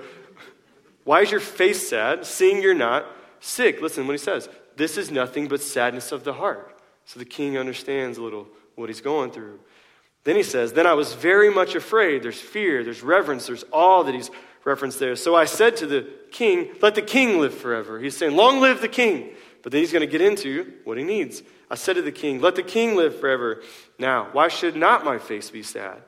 why 1.09 1.21
is 1.21 1.31
your 1.31 1.39
face 1.39 1.89
sad, 1.89 2.23
seeing 2.23 2.61
you're 2.61 2.75
not 2.75 3.03
sick? 3.39 3.81
Listen 3.81 4.07
what 4.07 4.13
he 4.13 4.18
says. 4.18 4.50
This 4.75 4.97
is 4.97 5.12
nothing 5.12 5.47
but 5.47 5.62
sadness 5.62 6.12
of 6.12 6.24
the 6.24 6.33
heart. 6.33 6.80
So 7.06 7.19
the 7.19 7.25
king 7.25 7.57
understands 7.57 8.18
a 8.18 8.21
little 8.21 8.47
what 8.75 8.89
he's 8.89 9.01
going 9.01 9.31
through. 9.31 9.59
Then 10.23 10.35
he 10.35 10.44
says, 10.44 10.73
Then 10.73 10.87
I 10.87 10.94
was 10.94 11.13
very 11.13 11.52
much 11.52 11.75
afraid. 11.75 12.23
There's 12.23 12.40
fear, 12.40 12.83
there's 12.83 13.04
reverence, 13.04 13.47
there's 13.47 13.63
all 13.73 14.04
that 14.04 14.16
he's 14.16 14.30
referenced 14.63 14.99
there. 14.99 15.16
So 15.16 15.35
I 15.35 15.45
said 15.45 15.78
to 15.78 15.87
the 15.87 16.07
king, 16.31 16.69
Let 16.81 16.95
the 16.95 17.02
king 17.02 17.40
live 17.40 17.54
forever. 17.54 17.99
He's 17.99 18.18
saying, 18.18 18.35
Long 18.35 18.59
live 18.59 18.81
the 18.81 18.87
king. 18.87 19.31
But 19.61 19.71
then 19.71 19.81
he's 19.81 19.92
going 19.92 20.02
to 20.02 20.11
get 20.11 20.21
into 20.21 20.73
what 20.85 20.97
he 20.97 21.04
needs. 21.04 21.44
I 21.69 21.75
said 21.75 21.97
to 21.97 22.02
the 22.02 22.11
king, 22.11 22.42
Let 22.42 22.56
the 22.56 22.63
king 22.63 22.95
live 22.95 23.19
forever. 23.19 23.61
Now, 23.97 24.30
why 24.31 24.47
should 24.47 24.75
not 24.75 25.06
my 25.06 25.18
face 25.18 25.49
be 25.49 25.63
sad? 25.63 26.02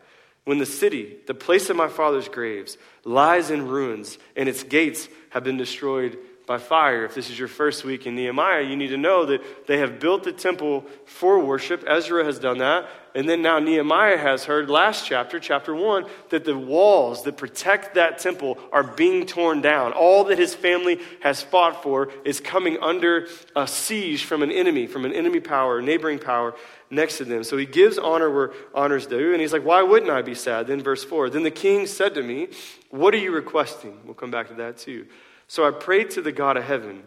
When 0.43 0.57
the 0.57 0.65
city, 0.65 1.17
the 1.27 1.33
place 1.33 1.69
of 1.69 1.75
my 1.75 1.87
father's 1.87 2.27
graves, 2.27 2.77
lies 3.03 3.51
in 3.51 3.67
ruins 3.67 4.17
and 4.35 4.49
its 4.49 4.63
gates 4.63 5.07
have 5.29 5.43
been 5.43 5.57
destroyed 5.57 6.17
by 6.51 6.57
fire. 6.57 7.05
If 7.05 7.15
this 7.15 7.29
is 7.29 7.39
your 7.39 7.47
first 7.47 7.85
week 7.85 8.05
in 8.05 8.13
Nehemiah, 8.13 8.63
you 8.63 8.75
need 8.75 8.89
to 8.89 8.97
know 8.97 9.25
that 9.27 9.67
they 9.67 9.77
have 9.77 10.01
built 10.01 10.25
the 10.25 10.33
temple 10.33 10.83
for 11.05 11.39
worship. 11.39 11.85
Ezra 11.87 12.25
has 12.25 12.39
done 12.39 12.57
that. 12.57 12.89
And 13.15 13.27
then 13.27 13.41
now 13.41 13.59
Nehemiah 13.59 14.17
has 14.17 14.43
heard, 14.43 14.69
last 14.69 15.05
chapter, 15.05 15.39
chapter 15.39 15.73
1, 15.73 16.07
that 16.27 16.43
the 16.43 16.57
walls 16.57 17.23
that 17.23 17.37
protect 17.37 17.95
that 17.95 18.19
temple 18.19 18.57
are 18.73 18.83
being 18.83 19.25
torn 19.25 19.61
down. 19.61 19.93
All 19.93 20.25
that 20.25 20.37
his 20.37 20.53
family 20.53 20.99
has 21.21 21.41
fought 21.41 21.83
for 21.83 22.11
is 22.25 22.41
coming 22.41 22.77
under 22.81 23.29
a 23.55 23.65
siege 23.65 24.25
from 24.25 24.43
an 24.43 24.51
enemy, 24.51 24.87
from 24.87 25.05
an 25.05 25.13
enemy 25.13 25.39
power, 25.39 25.81
neighboring 25.81 26.19
power 26.19 26.53
next 26.89 27.17
to 27.19 27.23
them. 27.23 27.45
So 27.45 27.55
he 27.55 27.65
gives 27.65 27.97
honor 27.97 28.29
where 28.29 28.51
honor's 28.75 29.07
due. 29.07 29.31
And 29.31 29.39
he's 29.39 29.53
like, 29.53 29.63
Why 29.63 29.83
wouldn't 29.83 30.11
I 30.11 30.21
be 30.21 30.35
sad? 30.35 30.67
Then, 30.67 30.81
verse 30.81 31.05
4 31.05 31.29
Then 31.29 31.43
the 31.43 31.51
king 31.51 31.87
said 31.87 32.13
to 32.15 32.21
me, 32.21 32.49
What 32.89 33.13
are 33.13 33.19
you 33.19 33.31
requesting? 33.31 33.97
We'll 34.03 34.15
come 34.15 34.31
back 34.31 34.49
to 34.49 34.55
that 34.55 34.79
too. 34.79 35.05
So 35.51 35.67
I 35.67 35.71
prayed 35.71 36.11
to 36.11 36.21
the 36.21 36.31
God 36.31 36.55
of 36.55 36.63
heaven, 36.63 37.03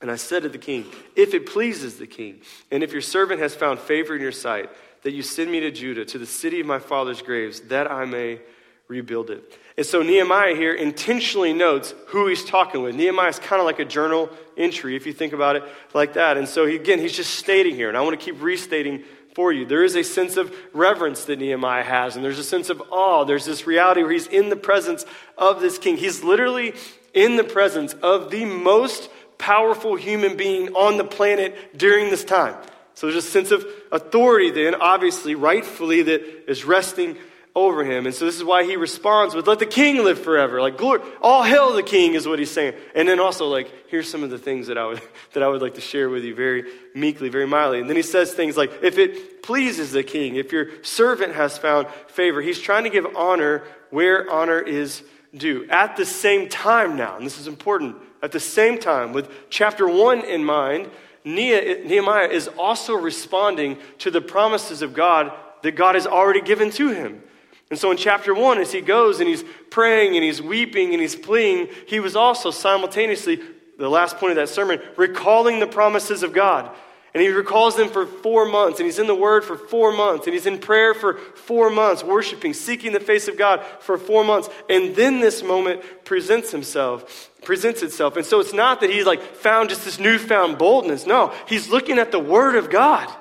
and 0.00 0.10
I 0.10 0.16
said 0.16 0.42
to 0.42 0.48
the 0.48 0.58
king, 0.58 0.84
If 1.14 1.32
it 1.32 1.46
pleases 1.46 1.96
the 1.96 2.08
king, 2.08 2.40
and 2.72 2.82
if 2.82 2.90
your 2.90 3.00
servant 3.00 3.40
has 3.40 3.54
found 3.54 3.78
favor 3.78 4.16
in 4.16 4.20
your 4.20 4.32
sight, 4.32 4.68
that 5.04 5.12
you 5.12 5.22
send 5.22 5.48
me 5.48 5.60
to 5.60 5.70
Judah, 5.70 6.04
to 6.06 6.18
the 6.18 6.26
city 6.26 6.58
of 6.58 6.66
my 6.66 6.80
father's 6.80 7.22
graves, 7.22 7.60
that 7.68 7.88
I 7.88 8.04
may 8.04 8.40
rebuild 8.88 9.30
it. 9.30 9.56
And 9.76 9.86
so 9.86 10.02
Nehemiah 10.02 10.56
here 10.56 10.74
intentionally 10.74 11.52
notes 11.52 11.94
who 12.08 12.26
he's 12.26 12.44
talking 12.44 12.82
with. 12.82 12.96
Nehemiah 12.96 13.28
is 13.28 13.38
kind 13.38 13.60
of 13.60 13.66
like 13.66 13.78
a 13.78 13.84
journal 13.84 14.28
entry, 14.56 14.96
if 14.96 15.06
you 15.06 15.12
think 15.12 15.32
about 15.32 15.54
it 15.54 15.62
like 15.94 16.14
that. 16.14 16.36
And 16.36 16.48
so, 16.48 16.66
he, 16.66 16.74
again, 16.74 16.98
he's 16.98 17.16
just 17.16 17.34
stating 17.34 17.76
here, 17.76 17.88
and 17.88 17.96
I 17.96 18.00
want 18.00 18.18
to 18.18 18.24
keep 18.24 18.42
restating 18.42 19.04
for 19.36 19.52
you. 19.52 19.64
There 19.64 19.84
is 19.84 19.94
a 19.94 20.02
sense 20.02 20.36
of 20.36 20.52
reverence 20.72 21.26
that 21.26 21.38
Nehemiah 21.38 21.84
has, 21.84 22.16
and 22.16 22.24
there's 22.24 22.40
a 22.40 22.44
sense 22.44 22.70
of 22.70 22.82
awe. 22.90 23.22
There's 23.22 23.44
this 23.44 23.68
reality 23.68 24.02
where 24.02 24.10
he's 24.10 24.26
in 24.26 24.48
the 24.48 24.56
presence 24.56 25.06
of 25.36 25.60
this 25.60 25.78
king. 25.78 25.96
He's 25.96 26.24
literally 26.24 26.74
in 27.14 27.36
the 27.36 27.44
presence 27.44 27.94
of 27.94 28.30
the 28.30 28.44
most 28.44 29.10
powerful 29.38 29.96
human 29.96 30.36
being 30.36 30.74
on 30.74 30.96
the 30.96 31.04
planet 31.04 31.76
during 31.76 32.10
this 32.10 32.24
time. 32.24 32.54
So 32.94 33.06
there's 33.06 33.24
a 33.24 33.30
sense 33.30 33.52
of 33.52 33.64
authority 33.92 34.50
then, 34.50 34.74
obviously, 34.74 35.34
rightfully, 35.36 36.02
that 36.02 36.50
is 36.50 36.64
resting 36.64 37.16
over 37.54 37.84
him. 37.84 38.06
And 38.06 38.14
so 38.14 38.24
this 38.24 38.36
is 38.36 38.44
why 38.44 38.64
he 38.64 38.76
responds 38.76 39.34
with, 39.34 39.46
let 39.46 39.58
the 39.58 39.66
king 39.66 40.04
live 40.04 40.18
forever. 40.18 40.60
Like, 40.60 40.76
glory, 40.76 41.00
all 41.20 41.42
hail 41.42 41.72
the 41.72 41.82
king 41.82 42.14
is 42.14 42.26
what 42.26 42.38
he's 42.38 42.50
saying. 42.50 42.74
And 42.94 43.08
then 43.08 43.20
also, 43.20 43.48
like, 43.48 43.72
here's 43.88 44.08
some 44.08 44.22
of 44.22 44.30
the 44.30 44.38
things 44.38 44.68
that 44.68 44.78
I 44.78 44.86
would, 44.86 45.02
that 45.32 45.42
I 45.42 45.48
would 45.48 45.62
like 45.62 45.74
to 45.74 45.80
share 45.80 46.08
with 46.08 46.24
you 46.24 46.34
very 46.34 46.64
meekly, 46.94 47.28
very 47.28 47.46
mildly. 47.46 47.80
And 47.80 47.88
then 47.88 47.96
he 47.96 48.02
says 48.02 48.32
things 48.32 48.56
like, 48.56 48.72
if 48.82 48.98
it 48.98 49.42
pleases 49.42 49.92
the 49.92 50.02
king, 50.02 50.36
if 50.36 50.52
your 50.52 50.82
servant 50.82 51.34
has 51.34 51.58
found 51.58 51.88
favor, 52.08 52.40
he's 52.40 52.60
trying 52.60 52.84
to 52.84 52.90
give 52.90 53.06
honor 53.16 53.64
where 53.90 54.30
honor 54.30 54.60
is 54.60 55.02
due. 55.36 55.66
At 55.68 55.96
the 55.96 56.06
same 56.06 56.48
time 56.48 56.96
now, 56.96 57.16
and 57.16 57.26
this 57.26 57.38
is 57.38 57.46
important, 57.46 57.96
at 58.22 58.32
the 58.32 58.40
same 58.40 58.78
time, 58.78 59.12
with 59.12 59.30
chapter 59.50 59.86
one 59.86 60.24
in 60.24 60.44
mind, 60.44 60.90
Nehemiah 61.24 62.28
is 62.28 62.48
also 62.58 62.94
responding 62.94 63.78
to 63.98 64.10
the 64.10 64.20
promises 64.20 64.82
of 64.82 64.94
God 64.94 65.32
that 65.62 65.72
God 65.72 65.94
has 65.94 66.06
already 66.06 66.40
given 66.40 66.70
to 66.72 66.88
him. 66.88 67.22
And 67.70 67.78
so 67.78 67.90
in 67.90 67.96
chapter 67.98 68.32
one, 68.32 68.58
as 68.58 68.72
he 68.72 68.80
goes 68.80 69.20
and 69.20 69.28
he's 69.28 69.44
praying 69.68 70.14
and 70.14 70.24
he's 70.24 70.40
weeping 70.40 70.92
and 70.92 71.02
he's 71.02 71.16
pleading, 71.16 71.68
he 71.86 72.00
was 72.00 72.16
also 72.16 72.50
simultaneously, 72.50 73.40
the 73.78 73.88
last 73.90 74.16
point 74.16 74.30
of 74.30 74.36
that 74.36 74.48
sermon, 74.48 74.80
recalling 74.96 75.60
the 75.60 75.66
promises 75.66 76.22
of 76.22 76.32
God. 76.32 76.74
And 77.18 77.26
he 77.26 77.32
recalls 77.32 77.74
them 77.74 77.88
for 77.88 78.06
four 78.06 78.46
months, 78.46 78.78
and 78.78 78.86
he's 78.86 79.00
in 79.00 79.08
the 79.08 79.14
Word 79.14 79.42
for 79.42 79.56
four 79.56 79.90
months, 79.90 80.28
and 80.28 80.34
he's 80.34 80.46
in 80.46 80.60
prayer 80.60 80.94
for 80.94 81.14
four 81.14 81.68
months, 81.68 82.04
worshiping, 82.04 82.54
seeking 82.54 82.92
the 82.92 83.00
face 83.00 83.26
of 83.26 83.36
God 83.36 83.60
for 83.80 83.98
four 83.98 84.22
months. 84.22 84.48
And 84.70 84.94
then 84.94 85.18
this 85.18 85.42
moment 85.42 85.82
presents 86.04 86.52
himself, 86.52 87.28
presents 87.42 87.82
itself. 87.82 88.16
And 88.16 88.24
so 88.24 88.38
it's 88.38 88.52
not 88.52 88.82
that 88.82 88.90
he's 88.90 89.04
like 89.04 89.20
found 89.20 89.68
just 89.68 89.84
this 89.84 89.98
newfound 89.98 90.58
boldness. 90.58 91.06
No, 91.06 91.34
he's 91.48 91.68
looking 91.68 91.98
at 91.98 92.12
the 92.12 92.20
Word 92.20 92.54
of 92.54 92.70
God, 92.70 93.12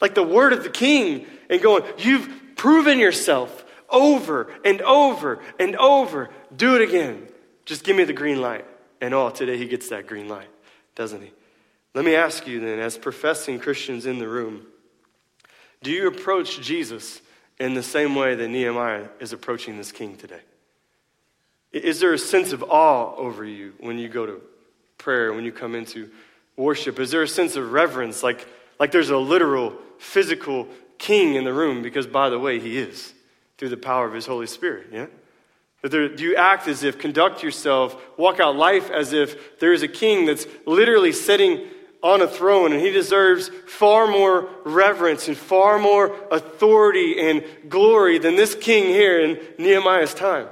like 0.00 0.14
the 0.14 0.22
Word 0.22 0.54
of 0.54 0.62
the 0.62 0.70
King, 0.70 1.26
and 1.50 1.60
going, 1.60 1.84
You've 1.98 2.56
proven 2.56 2.98
yourself 2.98 3.66
over 3.90 4.50
and 4.64 4.80
over 4.80 5.40
and 5.60 5.76
over. 5.76 6.30
Do 6.56 6.76
it 6.76 6.80
again. 6.88 7.28
Just 7.66 7.84
give 7.84 7.96
me 7.96 8.04
the 8.04 8.14
green 8.14 8.40
light. 8.40 8.64
And 9.02 9.12
oh, 9.12 9.28
today 9.28 9.58
he 9.58 9.66
gets 9.66 9.90
that 9.90 10.06
green 10.06 10.30
light, 10.30 10.48
doesn't 10.94 11.20
he? 11.20 11.32
Let 11.94 12.04
me 12.04 12.14
ask 12.14 12.46
you 12.46 12.60
then, 12.60 12.78
as 12.78 12.96
professing 12.96 13.58
Christians 13.58 14.06
in 14.06 14.18
the 14.18 14.28
room, 14.28 14.66
do 15.82 15.90
you 15.90 16.06
approach 16.06 16.60
Jesus 16.60 17.20
in 17.58 17.74
the 17.74 17.82
same 17.82 18.14
way 18.14 18.34
that 18.34 18.48
Nehemiah 18.48 19.08
is 19.20 19.32
approaching 19.32 19.76
this 19.76 19.92
king 19.92 20.16
today? 20.16 20.40
Is 21.72 22.00
there 22.00 22.12
a 22.12 22.18
sense 22.18 22.52
of 22.52 22.62
awe 22.62 23.14
over 23.16 23.44
you 23.44 23.74
when 23.80 23.98
you 23.98 24.08
go 24.08 24.26
to 24.26 24.40
prayer, 24.98 25.32
when 25.32 25.44
you 25.44 25.52
come 25.52 25.74
into 25.74 26.10
worship? 26.56 26.98
Is 26.98 27.10
there 27.10 27.22
a 27.22 27.28
sense 27.28 27.56
of 27.56 27.72
reverence, 27.72 28.22
like, 28.22 28.46
like 28.78 28.92
there's 28.92 29.10
a 29.10 29.18
literal, 29.18 29.74
physical 29.98 30.68
king 30.98 31.34
in 31.34 31.44
the 31.44 31.52
room? 31.52 31.82
Because, 31.82 32.06
by 32.06 32.28
the 32.30 32.38
way, 32.38 32.60
he 32.60 32.78
is 32.78 33.12
through 33.58 33.70
the 33.70 33.76
power 33.76 34.06
of 34.06 34.14
his 34.14 34.26
Holy 34.26 34.46
Spirit, 34.46 34.88
yeah? 34.92 35.06
Do 35.88 36.14
you 36.18 36.36
act 36.36 36.68
as 36.68 36.84
if, 36.84 36.98
conduct 36.98 37.42
yourself, 37.42 37.96
walk 38.16 38.38
out 38.38 38.54
life 38.54 38.88
as 38.90 39.12
if 39.12 39.58
there 39.58 39.72
is 39.72 39.82
a 39.82 39.88
king 39.88 40.26
that's 40.26 40.46
literally 40.64 41.10
sitting 41.10 41.66
on 42.02 42.20
a 42.20 42.26
throne, 42.26 42.72
and 42.72 42.80
he 42.80 42.90
deserves 42.90 43.50
far 43.66 44.06
more 44.06 44.48
reverence 44.64 45.28
and 45.28 45.36
far 45.36 45.78
more 45.78 46.16
authority 46.30 47.20
and 47.20 47.44
glory 47.68 48.18
than 48.18 48.36
this 48.36 48.54
king 48.54 48.84
here 48.86 49.20
in 49.20 49.38
Nehemiah's 49.58 50.14
time. 50.14 50.48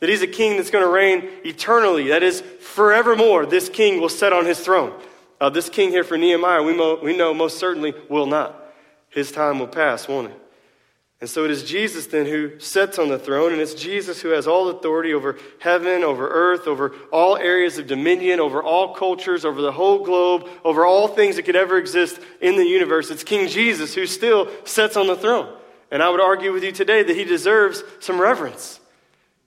That 0.00 0.08
he's 0.08 0.22
a 0.22 0.26
king 0.26 0.56
that's 0.56 0.70
going 0.70 0.84
to 0.84 0.90
reign 0.90 1.28
eternally, 1.44 2.08
that 2.08 2.22
is, 2.22 2.40
forevermore. 2.60 3.46
This 3.46 3.68
king 3.68 4.00
will 4.00 4.08
sit 4.08 4.32
on 4.32 4.46
his 4.46 4.60
throne. 4.60 4.92
Uh, 5.40 5.50
this 5.50 5.68
king 5.68 5.90
here 5.90 6.04
for 6.04 6.16
Nehemiah, 6.16 6.62
we, 6.62 6.76
mo- 6.76 7.00
we 7.02 7.16
know 7.16 7.34
most 7.34 7.58
certainly 7.58 7.94
will 8.08 8.26
not. 8.26 8.56
His 9.10 9.32
time 9.32 9.58
will 9.58 9.68
pass, 9.68 10.08
won't 10.08 10.30
it? 10.30 10.41
And 11.22 11.30
so 11.30 11.44
it 11.44 11.52
is 11.52 11.62
Jesus 11.62 12.06
then 12.06 12.26
who 12.26 12.58
sits 12.58 12.98
on 12.98 13.08
the 13.08 13.16
throne, 13.16 13.52
and 13.52 13.60
it's 13.60 13.74
Jesus 13.74 14.20
who 14.20 14.30
has 14.30 14.48
all 14.48 14.70
authority 14.70 15.14
over 15.14 15.38
heaven, 15.60 16.02
over 16.02 16.28
earth, 16.28 16.66
over 16.66 16.96
all 17.12 17.36
areas 17.36 17.78
of 17.78 17.86
dominion, 17.86 18.40
over 18.40 18.60
all 18.60 18.92
cultures, 18.92 19.44
over 19.44 19.62
the 19.62 19.70
whole 19.70 20.04
globe, 20.04 20.48
over 20.64 20.84
all 20.84 21.06
things 21.06 21.36
that 21.36 21.44
could 21.44 21.54
ever 21.54 21.78
exist 21.78 22.18
in 22.40 22.56
the 22.56 22.66
universe. 22.66 23.08
It's 23.08 23.22
King 23.22 23.46
Jesus 23.46 23.94
who 23.94 24.04
still 24.04 24.50
sits 24.64 24.96
on 24.96 25.06
the 25.06 25.14
throne. 25.14 25.56
And 25.92 26.02
I 26.02 26.10
would 26.10 26.20
argue 26.20 26.52
with 26.52 26.64
you 26.64 26.72
today 26.72 27.04
that 27.04 27.16
he 27.16 27.22
deserves 27.22 27.84
some 28.00 28.20
reverence. 28.20 28.80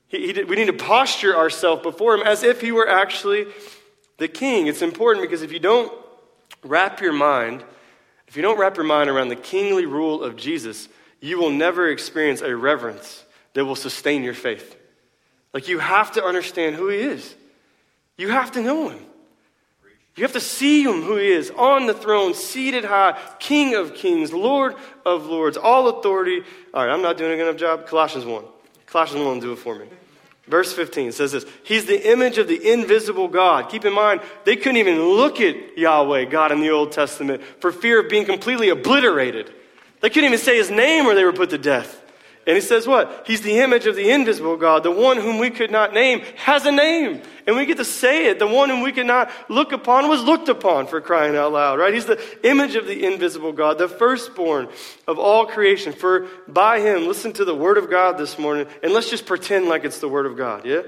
He, 0.07 0.31
he, 0.31 0.43
we 0.45 0.55
need 0.55 0.67
to 0.67 0.73
posture 0.73 1.35
ourselves 1.35 1.83
before 1.83 2.15
him 2.15 2.25
as 2.25 2.43
if 2.43 2.61
he 2.61 2.71
were 2.71 2.87
actually 2.87 3.47
the 4.17 4.29
king. 4.29 4.67
It's 4.67 4.81
important 4.81 5.25
because 5.25 5.41
if 5.41 5.51
you 5.51 5.59
don't 5.59 5.91
wrap 6.63 7.01
your 7.01 7.11
mind, 7.11 7.65
if 8.29 8.37
you 8.37 8.41
don't 8.41 8.57
wrap 8.57 8.77
your 8.77 8.85
mind 8.85 9.09
around 9.09 9.27
the 9.27 9.35
kingly 9.35 9.85
rule 9.85 10.23
of 10.23 10.37
Jesus, 10.37 10.87
you 11.21 11.39
will 11.39 11.51
never 11.51 11.89
experience 11.89 12.41
a 12.41 12.55
reverence 12.55 13.23
that 13.53 13.65
will 13.65 13.75
sustain 13.75 14.23
your 14.23 14.33
faith. 14.33 14.75
Like, 15.53 15.67
you 15.67 15.79
have 15.79 16.11
to 16.13 16.23
understand 16.23 16.75
who 16.75 16.89
He 16.89 16.99
is, 16.99 17.35
you 18.17 18.29
have 18.29 18.51
to 18.53 18.61
know 18.61 18.89
Him. 18.89 19.05
You 20.15 20.23
have 20.23 20.33
to 20.33 20.39
see 20.39 20.81
him 20.81 21.01
who 21.01 21.17
he 21.17 21.27
is 21.27 21.51
on 21.51 21.87
the 21.87 21.93
throne, 21.93 22.33
seated 22.33 22.85
high, 22.85 23.19
King 23.39 23.75
of 23.75 23.95
kings, 23.95 24.31
Lord 24.31 24.75
of 25.05 25.25
lords, 25.25 25.57
all 25.57 25.89
authority. 25.89 26.41
All 26.73 26.85
right, 26.85 26.93
I'm 26.93 27.01
not 27.01 27.17
doing 27.17 27.33
a 27.33 27.35
good 27.35 27.49
enough 27.49 27.59
job. 27.59 27.85
Colossians 27.85 28.23
1. 28.23 28.43
Colossians 28.87 29.25
1 29.25 29.39
do 29.41 29.51
it 29.51 29.57
for 29.57 29.75
me. 29.75 29.87
Verse 30.47 30.71
15 30.71 31.11
says 31.11 31.33
this 31.33 31.45
He's 31.63 31.85
the 31.85 32.09
image 32.09 32.37
of 32.37 32.47
the 32.47 32.71
invisible 32.71 33.27
God. 33.27 33.69
Keep 33.69 33.83
in 33.83 33.93
mind, 33.93 34.21
they 34.45 34.55
couldn't 34.55 34.77
even 34.77 35.01
look 35.01 35.41
at 35.41 35.77
Yahweh, 35.77 36.25
God 36.25 36.53
in 36.53 36.61
the 36.61 36.69
Old 36.69 36.93
Testament, 36.93 37.43
for 37.59 37.73
fear 37.73 37.99
of 37.99 38.09
being 38.09 38.25
completely 38.25 38.69
obliterated. 38.69 39.51
They 40.05 40.11
couldn't 40.11 40.25
even 40.25 40.37
say 40.37 40.55
his 40.55 40.69
name 40.69 41.07
or 41.07 41.15
they 41.15 41.23
were 41.23 41.33
put 41.33 41.49
to 41.49 41.57
death. 41.57 41.99
And 42.45 42.53
he 42.53 42.61
says 42.61 42.85
what? 42.85 43.23
He's 43.25 43.41
the 43.41 43.57
image 43.57 43.87
of 43.87 43.95
the 43.95 44.11
invisible 44.11 44.55
God. 44.55 44.83
The 44.83 44.91
one 44.91 45.17
whom 45.17 45.39
we 45.39 45.49
could 45.49 45.71
not 45.71 45.95
name 45.95 46.19
has 46.35 46.63
a 46.67 46.71
name. 46.71 47.23
And 47.47 47.55
we 47.55 47.65
get 47.65 47.77
to 47.77 47.85
say 47.85 48.27
it. 48.27 48.37
The 48.37 48.45
one 48.45 48.69
whom 48.69 48.81
we 48.81 48.91
could 48.91 49.07
not 49.07 49.31
look 49.49 49.71
upon 49.71 50.07
was 50.07 50.21
looked 50.21 50.47
upon 50.47 50.85
for 50.85 51.01
crying 51.01 51.35
out 51.35 51.53
loud, 51.53 51.79
right? 51.79 51.91
He's 51.91 52.05
the 52.05 52.21
image 52.47 52.75
of 52.75 52.85
the 52.85 53.03
invisible 53.03 53.51
God, 53.51 53.79
the 53.79 53.87
firstborn 53.87 54.69
of 55.07 55.17
all 55.17 55.47
creation. 55.47 55.91
For 55.91 56.27
by 56.47 56.81
him, 56.81 57.07
listen 57.07 57.33
to 57.33 57.43
the 57.43 57.55
word 57.55 57.79
of 57.79 57.89
God 57.89 58.19
this 58.19 58.37
morning, 58.37 58.67
and 58.83 58.93
let's 58.93 59.09
just 59.09 59.25
pretend 59.25 59.65
like 59.65 59.85
it's 59.85 60.01
the 60.01 60.07
word 60.07 60.27
of 60.27 60.37
God, 60.37 60.67
yeah? 60.67 60.83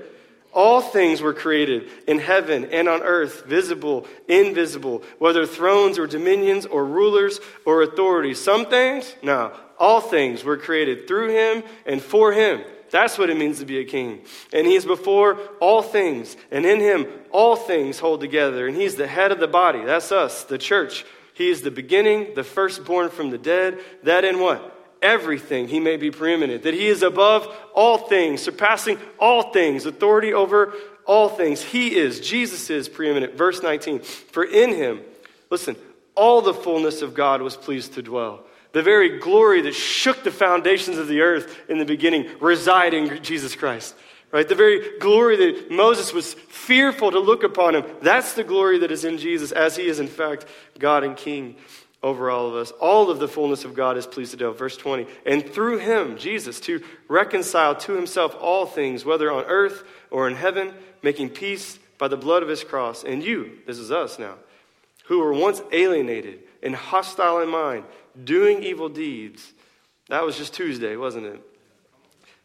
All 0.54 0.82
things 0.82 1.22
were 1.22 1.34
created 1.34 1.90
in 2.08 2.20
heaven 2.20 2.66
and 2.72 2.88
on 2.88 3.04
earth, 3.04 3.46
visible, 3.46 4.08
invisible, 4.28 5.04
whether 5.20 5.46
thrones 5.46 6.00
or 6.00 6.08
dominions 6.08 6.66
or 6.66 6.86
rulers 6.86 7.40
or 7.66 7.84
authorities. 7.84 8.40
Some 8.42 8.66
things? 8.66 9.14
No. 9.22 9.52
All 9.78 10.02
things 10.02 10.44
were 10.44 10.58
created 10.58 11.08
through 11.08 11.30
him 11.30 11.64
and 11.86 12.02
for 12.02 12.34
him. 12.34 12.62
That's 12.90 13.18
what 13.18 13.30
it 13.30 13.38
means 13.38 13.60
to 13.60 13.66
be 13.66 13.80
a 13.80 13.86
king. 13.86 14.22
And 14.54 14.66
he 14.66 14.76
is 14.76 14.86
before 14.86 15.38
all 15.60 15.82
things, 15.82 16.38
and 16.52 16.66
in 16.66 16.80
him 16.80 17.06
all 17.32 17.56
things 17.56 18.00
hold 18.00 18.22
together. 18.22 18.68
And 18.68 18.76
he's 18.76 18.96
the 18.96 19.08
head 19.08 19.32
of 19.32 19.40
the 19.40 19.48
body. 19.48 19.84
That's 19.84 20.12
us, 20.12 20.46
the 20.46 20.58
church. 20.58 21.06
He 21.34 21.50
is 21.50 21.62
the 21.62 21.72
beginning, 21.72 22.34
the 22.34 22.44
firstborn 22.44 23.10
from 23.10 23.30
the 23.30 23.38
dead. 23.38 23.80
That 24.04 24.26
in 24.26 24.40
what? 24.40 24.74
Everything 25.02 25.68
he 25.68 25.80
may 25.80 25.98
be 25.98 26.12
preeminent, 26.12 26.64
that 26.64 26.74
he 26.74 26.88
is 26.88 27.04
above 27.04 27.48
all 27.74 27.98
things, 27.98 28.42
surpassing 28.42 28.98
all 29.20 29.52
things, 29.52 29.86
authority 29.86 30.34
over 30.34 30.74
all 31.06 31.30
things. 31.30 31.62
He 31.62 31.96
is, 31.96 32.20
Jesus 32.20 32.70
is 32.70 32.90
preeminent. 32.90 33.36
Verse 33.36 33.62
19, 33.62 34.00
for 34.00 34.44
in 34.44 34.74
him, 34.74 35.02
listen, 35.50 35.76
all 36.16 36.42
the 36.42 36.54
fullness 36.54 37.02
of 37.02 37.14
God 37.14 37.42
was 37.42 37.56
pleased 37.56 37.94
to 37.94 38.02
dwell. 38.02 38.44
The 38.74 38.84
very 38.84 39.20
glory 39.20 39.62
that 39.62 39.74
shook 39.74 40.24
the 40.24 40.32
foundations 40.32 40.98
of 40.98 41.08
the 41.08 41.22
earth 41.22 41.58
in 41.70 41.78
the 41.78 41.86
beginning 41.86 42.30
reside 42.40 42.94
in 42.94 43.24
Jesus 43.24 43.56
Christ. 43.56 43.96
Right? 44.30 44.48
The 44.48 44.56
very 44.56 45.00
glory 45.00 45.38
that 45.38 45.72
Moses 45.72 46.12
was 46.12 46.34
fearful 46.34 47.12
to 47.12 47.20
look 47.20 47.44
upon 47.44 47.76
him, 47.76 47.86
that's 48.02 48.34
the 48.34 48.44
glory 48.44 48.80
that 48.80 48.92
is 48.92 49.06
in 49.06 49.18
Jesus, 49.18 49.54
as 49.54 49.78
he 49.78 49.88
is, 49.88 50.02
in 50.02 50.08
fact, 50.08 50.46
God 50.78 51.06
and 51.06 51.16
King 51.16 51.56
over 52.04 52.30
all 52.30 52.48
of 52.48 52.56
us. 52.56 52.72
All 52.80 53.10
of 53.10 53.20
the 53.20 53.28
fullness 53.28 53.66
of 53.66 53.74
God 53.74 53.98
is 53.98 54.06
pleased 54.08 54.32
to 54.32 54.38
do. 54.38 54.52
Verse 54.54 54.78
20. 54.78 55.08
And 55.26 55.48
through 55.48 55.80
him, 55.80 56.18
Jesus, 56.18 56.60
to 56.62 56.82
reconcile 57.08 57.76
to 57.76 57.94
himself 57.94 58.36
all 58.40 58.66
things, 58.66 59.04
whether 59.04 59.32
on 59.32 59.46
earth 59.46 59.84
or 60.12 60.28
in 60.28 60.36
heaven, 60.36 60.74
making 61.02 61.30
peace 61.30 61.80
by 61.98 62.08
the 62.08 62.18
blood 62.18 62.44
of 62.44 62.50
his 62.50 62.64
cross. 62.64 63.04
And 63.04 63.24
you, 63.24 63.58
this 63.66 63.80
is 63.80 63.92
us 63.92 64.20
now, 64.20 64.36
who 65.06 65.20
were 65.20 65.34
once 65.34 65.62
alienated 65.72 66.40
and 66.62 66.76
hostile 66.76 67.40
in 67.42 67.50
mind, 67.50 67.86
doing 68.24 68.64
evil 68.64 68.90
deeds. 68.90 69.54
That 70.10 70.26
was 70.26 70.38
just 70.38 70.54
Tuesday, 70.54 70.96
wasn't 70.96 71.26
it? 71.26 71.42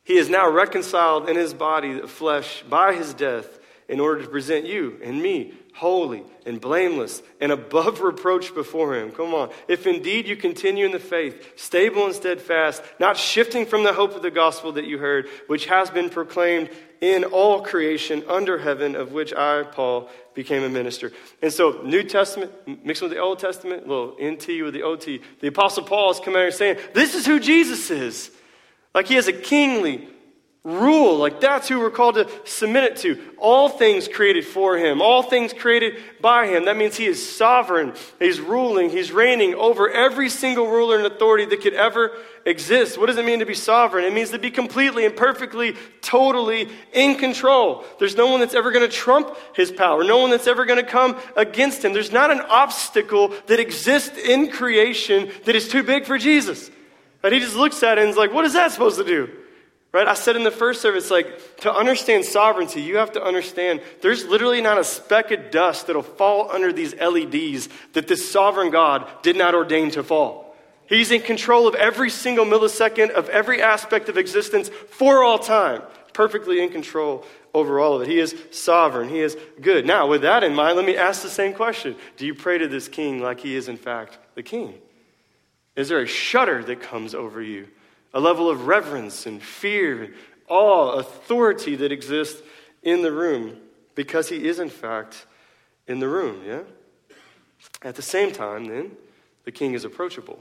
He 0.04 0.16
is 0.16 0.28
now 0.28 0.50
reconciled 0.50 1.28
in 1.28 1.36
his 1.36 1.54
body, 1.54 2.00
flesh, 2.06 2.64
by 2.68 2.94
his 2.94 3.14
death 3.14 3.60
in 3.92 4.00
order 4.00 4.22
to 4.22 4.28
present 4.28 4.64
you 4.64 4.98
and 5.04 5.22
me 5.22 5.52
holy 5.74 6.22
and 6.46 6.60
blameless 6.60 7.22
and 7.42 7.52
above 7.52 8.00
reproach 8.10 8.54
before 8.54 8.96
him. 8.96 9.10
Come 9.10 9.34
on. 9.34 9.50
If 9.68 9.86
indeed 9.86 10.26
you 10.26 10.34
continue 10.34 10.86
in 10.86 10.92
the 10.92 10.98
faith, 10.98 11.58
stable 11.60 12.06
and 12.06 12.14
steadfast, 12.14 12.82
not 12.98 13.18
shifting 13.18 13.66
from 13.66 13.84
the 13.84 13.92
hope 13.92 14.16
of 14.16 14.22
the 14.22 14.30
gospel 14.30 14.72
that 14.72 14.86
you 14.86 14.96
heard, 14.96 15.28
which 15.46 15.66
has 15.66 15.90
been 15.90 16.08
proclaimed 16.08 16.70
in 17.02 17.24
all 17.24 17.60
creation 17.60 18.24
under 18.28 18.58
heaven, 18.58 18.96
of 18.96 19.12
which 19.12 19.34
I, 19.34 19.64
Paul, 19.64 20.08
became 20.32 20.62
a 20.62 20.70
minister. 20.70 21.12
And 21.42 21.52
so, 21.52 21.82
New 21.84 22.02
Testament 22.02 22.50
mixed 22.86 23.02
with 23.02 23.10
the 23.10 23.18
Old 23.18 23.40
Testament, 23.40 23.86
little 23.86 24.16
NT 24.22 24.62
with 24.62 24.72
the 24.72 24.84
OT. 24.84 25.20
The 25.40 25.48
Apostle 25.48 25.82
Paul 25.82 26.12
is 26.12 26.20
coming 26.20 26.40
out 26.40 26.54
saying, 26.54 26.78
This 26.94 27.14
is 27.14 27.26
who 27.26 27.38
Jesus 27.38 27.90
is. 27.90 28.30
Like 28.94 29.06
he 29.06 29.16
has 29.16 29.28
a 29.28 29.32
kingly, 29.34 30.08
rule. 30.64 31.16
Like 31.16 31.40
that's 31.40 31.68
who 31.68 31.80
we're 31.80 31.90
called 31.90 32.14
to 32.14 32.28
submit 32.44 32.84
it 32.84 32.96
to. 32.98 33.20
All 33.36 33.68
things 33.68 34.06
created 34.06 34.46
for 34.46 34.76
him, 34.76 35.02
all 35.02 35.24
things 35.24 35.52
created 35.52 35.96
by 36.20 36.46
him. 36.46 36.66
That 36.66 36.76
means 36.76 36.96
he 36.96 37.06
is 37.06 37.36
sovereign. 37.36 37.94
He's 38.20 38.40
ruling, 38.40 38.90
he's 38.90 39.10
reigning 39.10 39.56
over 39.56 39.90
every 39.90 40.28
single 40.28 40.68
ruler 40.68 40.96
and 40.98 41.06
authority 41.06 41.46
that 41.46 41.62
could 41.62 41.74
ever 41.74 42.12
exist. 42.46 42.96
What 42.96 43.06
does 43.06 43.16
it 43.16 43.24
mean 43.24 43.40
to 43.40 43.46
be 43.46 43.54
sovereign? 43.54 44.04
It 44.04 44.12
means 44.12 44.30
to 44.30 44.38
be 44.38 44.52
completely 44.52 45.04
and 45.04 45.16
perfectly, 45.16 45.74
totally 46.00 46.68
in 46.92 47.16
control. 47.16 47.84
There's 47.98 48.16
no 48.16 48.28
one 48.28 48.38
that's 48.38 48.54
ever 48.54 48.70
going 48.70 48.88
to 48.88 48.96
trump 48.96 49.36
his 49.56 49.72
power, 49.72 50.04
no 50.04 50.18
one 50.18 50.30
that's 50.30 50.46
ever 50.46 50.64
going 50.64 50.84
to 50.84 50.88
come 50.88 51.16
against 51.36 51.84
him. 51.84 51.92
There's 51.92 52.12
not 52.12 52.30
an 52.30 52.40
obstacle 52.40 53.34
that 53.46 53.58
exists 53.58 54.16
in 54.16 54.48
creation 54.48 55.28
that 55.44 55.56
is 55.56 55.68
too 55.68 55.82
big 55.82 56.06
for 56.06 56.18
Jesus. 56.18 56.70
And 57.24 57.34
he 57.34 57.40
just 57.40 57.56
looks 57.56 57.82
at 57.82 57.98
it 57.98 58.02
and 58.02 58.10
is 58.10 58.16
like, 58.16 58.32
what 58.32 58.44
is 58.44 58.52
that 58.52 58.70
supposed 58.70 58.98
to 58.98 59.04
do? 59.04 59.28
Right? 59.92 60.08
I 60.08 60.14
said 60.14 60.36
in 60.36 60.42
the 60.42 60.50
first 60.50 60.80
service, 60.80 61.10
like, 61.10 61.58
to 61.58 61.72
understand 61.72 62.24
sovereignty, 62.24 62.80
you 62.80 62.96
have 62.96 63.12
to 63.12 63.22
understand 63.22 63.82
there's 64.00 64.24
literally 64.24 64.62
not 64.62 64.78
a 64.78 64.84
speck 64.84 65.30
of 65.32 65.50
dust 65.50 65.86
that'll 65.86 66.02
fall 66.02 66.50
under 66.50 66.72
these 66.72 66.94
LEDs 66.94 67.68
that 67.92 68.08
this 68.08 68.30
sovereign 68.30 68.70
God 68.70 69.06
did 69.22 69.36
not 69.36 69.54
ordain 69.54 69.90
to 69.90 70.02
fall. 70.02 70.56
He's 70.86 71.10
in 71.10 71.20
control 71.20 71.68
of 71.68 71.74
every 71.74 72.08
single 72.08 72.46
millisecond 72.46 73.10
of 73.10 73.28
every 73.28 73.60
aspect 73.62 74.08
of 74.08 74.16
existence 74.16 74.68
for 74.68 75.22
all 75.22 75.38
time, 75.38 75.82
perfectly 76.14 76.62
in 76.62 76.70
control 76.70 77.26
over 77.54 77.78
all 77.78 77.94
of 77.94 78.02
it. 78.02 78.08
He 78.08 78.18
is 78.18 78.34
sovereign, 78.50 79.10
He 79.10 79.20
is 79.20 79.36
good. 79.60 79.86
Now, 79.86 80.06
with 80.06 80.22
that 80.22 80.42
in 80.42 80.54
mind, 80.54 80.76
let 80.76 80.86
me 80.86 80.96
ask 80.96 81.22
the 81.22 81.28
same 81.28 81.52
question 81.52 81.96
Do 82.16 82.24
you 82.24 82.34
pray 82.34 82.58
to 82.58 82.68
this 82.68 82.88
king 82.88 83.20
like 83.20 83.40
he 83.40 83.56
is, 83.56 83.68
in 83.68 83.76
fact, 83.76 84.18
the 84.34 84.42
king? 84.42 84.74
Is 85.76 85.88
there 85.88 86.00
a 86.00 86.06
shudder 86.06 86.64
that 86.64 86.80
comes 86.80 87.14
over 87.14 87.42
you? 87.42 87.68
A 88.14 88.20
level 88.20 88.50
of 88.50 88.66
reverence 88.66 89.26
and 89.26 89.42
fear, 89.42 90.14
awe, 90.48 90.92
authority 90.92 91.76
that 91.76 91.92
exists 91.92 92.42
in 92.82 93.02
the 93.02 93.12
room 93.12 93.58
because 93.94 94.28
he 94.28 94.46
is, 94.46 94.58
in 94.58 94.68
fact, 94.68 95.26
in 95.86 96.00
the 96.00 96.08
room, 96.08 96.42
yeah? 96.46 96.60
At 97.82 97.96
the 97.96 98.02
same 98.02 98.32
time, 98.32 98.66
then, 98.66 98.92
the 99.44 99.52
king 99.52 99.74
is 99.74 99.84
approachable. 99.84 100.38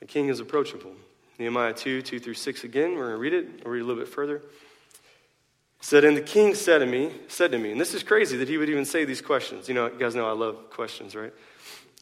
The 0.00 0.06
king 0.06 0.28
is 0.28 0.40
approachable. 0.40 0.92
Nehemiah 1.38 1.72
2, 1.72 2.02
2 2.02 2.20
through 2.20 2.34
6 2.34 2.64
again, 2.64 2.94
we're 2.94 3.06
going 3.06 3.12
to 3.12 3.16
read 3.16 3.32
it. 3.32 3.62
I'll 3.64 3.72
read 3.72 3.80
a 3.80 3.84
little 3.84 4.02
bit 4.02 4.12
further. 4.12 4.36
It 4.36 4.42
said, 5.80 6.04
And 6.04 6.16
the 6.16 6.22
king 6.22 6.54
said 6.54 6.78
to 6.78 6.86
me, 6.86 7.12
said 7.28 7.52
to 7.52 7.58
me, 7.58 7.72
and 7.72 7.80
this 7.80 7.94
is 7.94 8.02
crazy 8.02 8.36
that 8.38 8.48
he 8.48 8.58
would 8.58 8.68
even 8.68 8.84
say 8.84 9.04
these 9.04 9.22
questions. 9.22 9.68
You 9.68 9.74
know, 9.74 9.86
you 9.86 9.98
guys 9.98 10.14
know 10.14 10.28
I 10.28 10.32
love 10.32 10.70
questions, 10.70 11.14
right? 11.14 11.32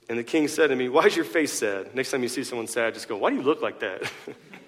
And 0.08 0.18
the 0.18 0.24
king 0.24 0.48
said 0.48 0.68
to 0.68 0.76
me, 0.76 0.88
Why 0.88 1.04
is 1.04 1.14
your 1.14 1.24
face 1.24 1.52
sad? 1.52 1.94
Next 1.94 2.10
time 2.10 2.22
you 2.22 2.28
see 2.28 2.42
someone 2.42 2.66
sad, 2.66 2.94
just 2.94 3.08
go, 3.08 3.16
Why 3.16 3.30
do 3.30 3.36
you 3.36 3.42
look 3.42 3.62
like 3.62 3.80
that? 3.80 4.10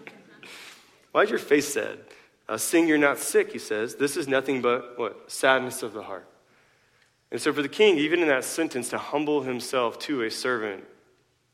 Why 1.12 1.22
is 1.22 1.30
your 1.30 1.38
face 1.38 1.72
sad? 1.72 1.98
Uh, 2.48 2.56
Sing, 2.56 2.88
you're 2.88 2.98
not 2.98 3.18
sick, 3.18 3.52
he 3.52 3.58
says. 3.58 3.94
This 3.94 4.16
is 4.16 4.26
nothing 4.26 4.60
but 4.60 4.98
what? 4.98 5.30
Sadness 5.30 5.82
of 5.82 5.92
the 5.92 6.02
heart. 6.02 6.26
And 7.30 7.40
so 7.40 7.52
for 7.52 7.62
the 7.62 7.68
king, 7.68 7.96
even 7.98 8.20
in 8.20 8.28
that 8.28 8.44
sentence, 8.44 8.88
to 8.90 8.98
humble 8.98 9.42
himself 9.42 9.98
to 10.00 10.22
a 10.22 10.30
servant 10.30 10.84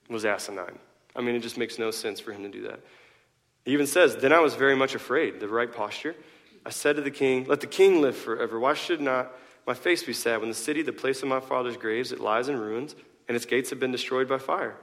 was 0.09 0.25
asinine. 0.25 0.79
I 1.15 1.21
mean, 1.21 1.35
it 1.35 1.41
just 1.41 1.59
makes 1.59 1.79
no 1.79 1.91
sense 1.91 2.21
for 2.21 2.33
him 2.33 2.43
to 2.43 2.49
do 2.49 2.63
that. 2.63 2.81
He 3.65 3.73
even 3.73 3.87
says, 3.87 4.17
Then 4.17 4.33
I 4.33 4.41
was 4.41 4.55
very 4.55 4.77
much 4.77 4.95
afraid, 4.95 5.41
the 5.41 5.49
right 5.49 5.73
posture. 5.73 6.15
I 6.65 6.71
said 6.71 6.97
to 6.97 7.03
the 7.03 7.11
king, 7.11 7.45
Let 7.45 7.61
the 7.61 7.67
king 7.67 8.01
live 8.01 8.17
forever. 8.17 8.59
Why 8.59 8.75
should 8.75 9.01
not 9.01 9.33
my 9.67 9.75
face 9.75 10.03
be 10.03 10.13
sad 10.13 10.41
when 10.41 10.49
the 10.49 10.55
city, 10.55 10.83
the 10.83 10.93
place 10.93 11.23
of 11.23 11.29
my 11.29 11.41
father's 11.41 11.77
graves, 11.77 12.13
it 12.13 12.21
lies 12.21 12.49
in 12.49 12.59
ruins, 12.59 12.95
and 13.29 13.37
its 13.37 13.45
gates 13.45 13.71
have 13.71 13.81
been 13.81 13.93
destroyed 13.93 14.29
by 14.29 14.39
fire? 14.39 14.77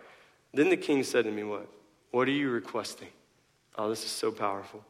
Then 0.53 0.69
the 0.69 0.77
king 0.77 1.03
said 1.03 1.25
to 1.25 1.31
me, 1.31 1.43
What? 1.43 1.67
What 2.11 2.27
are 2.27 2.31
you 2.31 2.49
requesting? 2.51 3.09
Oh, 3.75 3.89
this 3.89 4.03
is 4.03 4.11
so 4.11 4.31
powerful. 4.31 4.83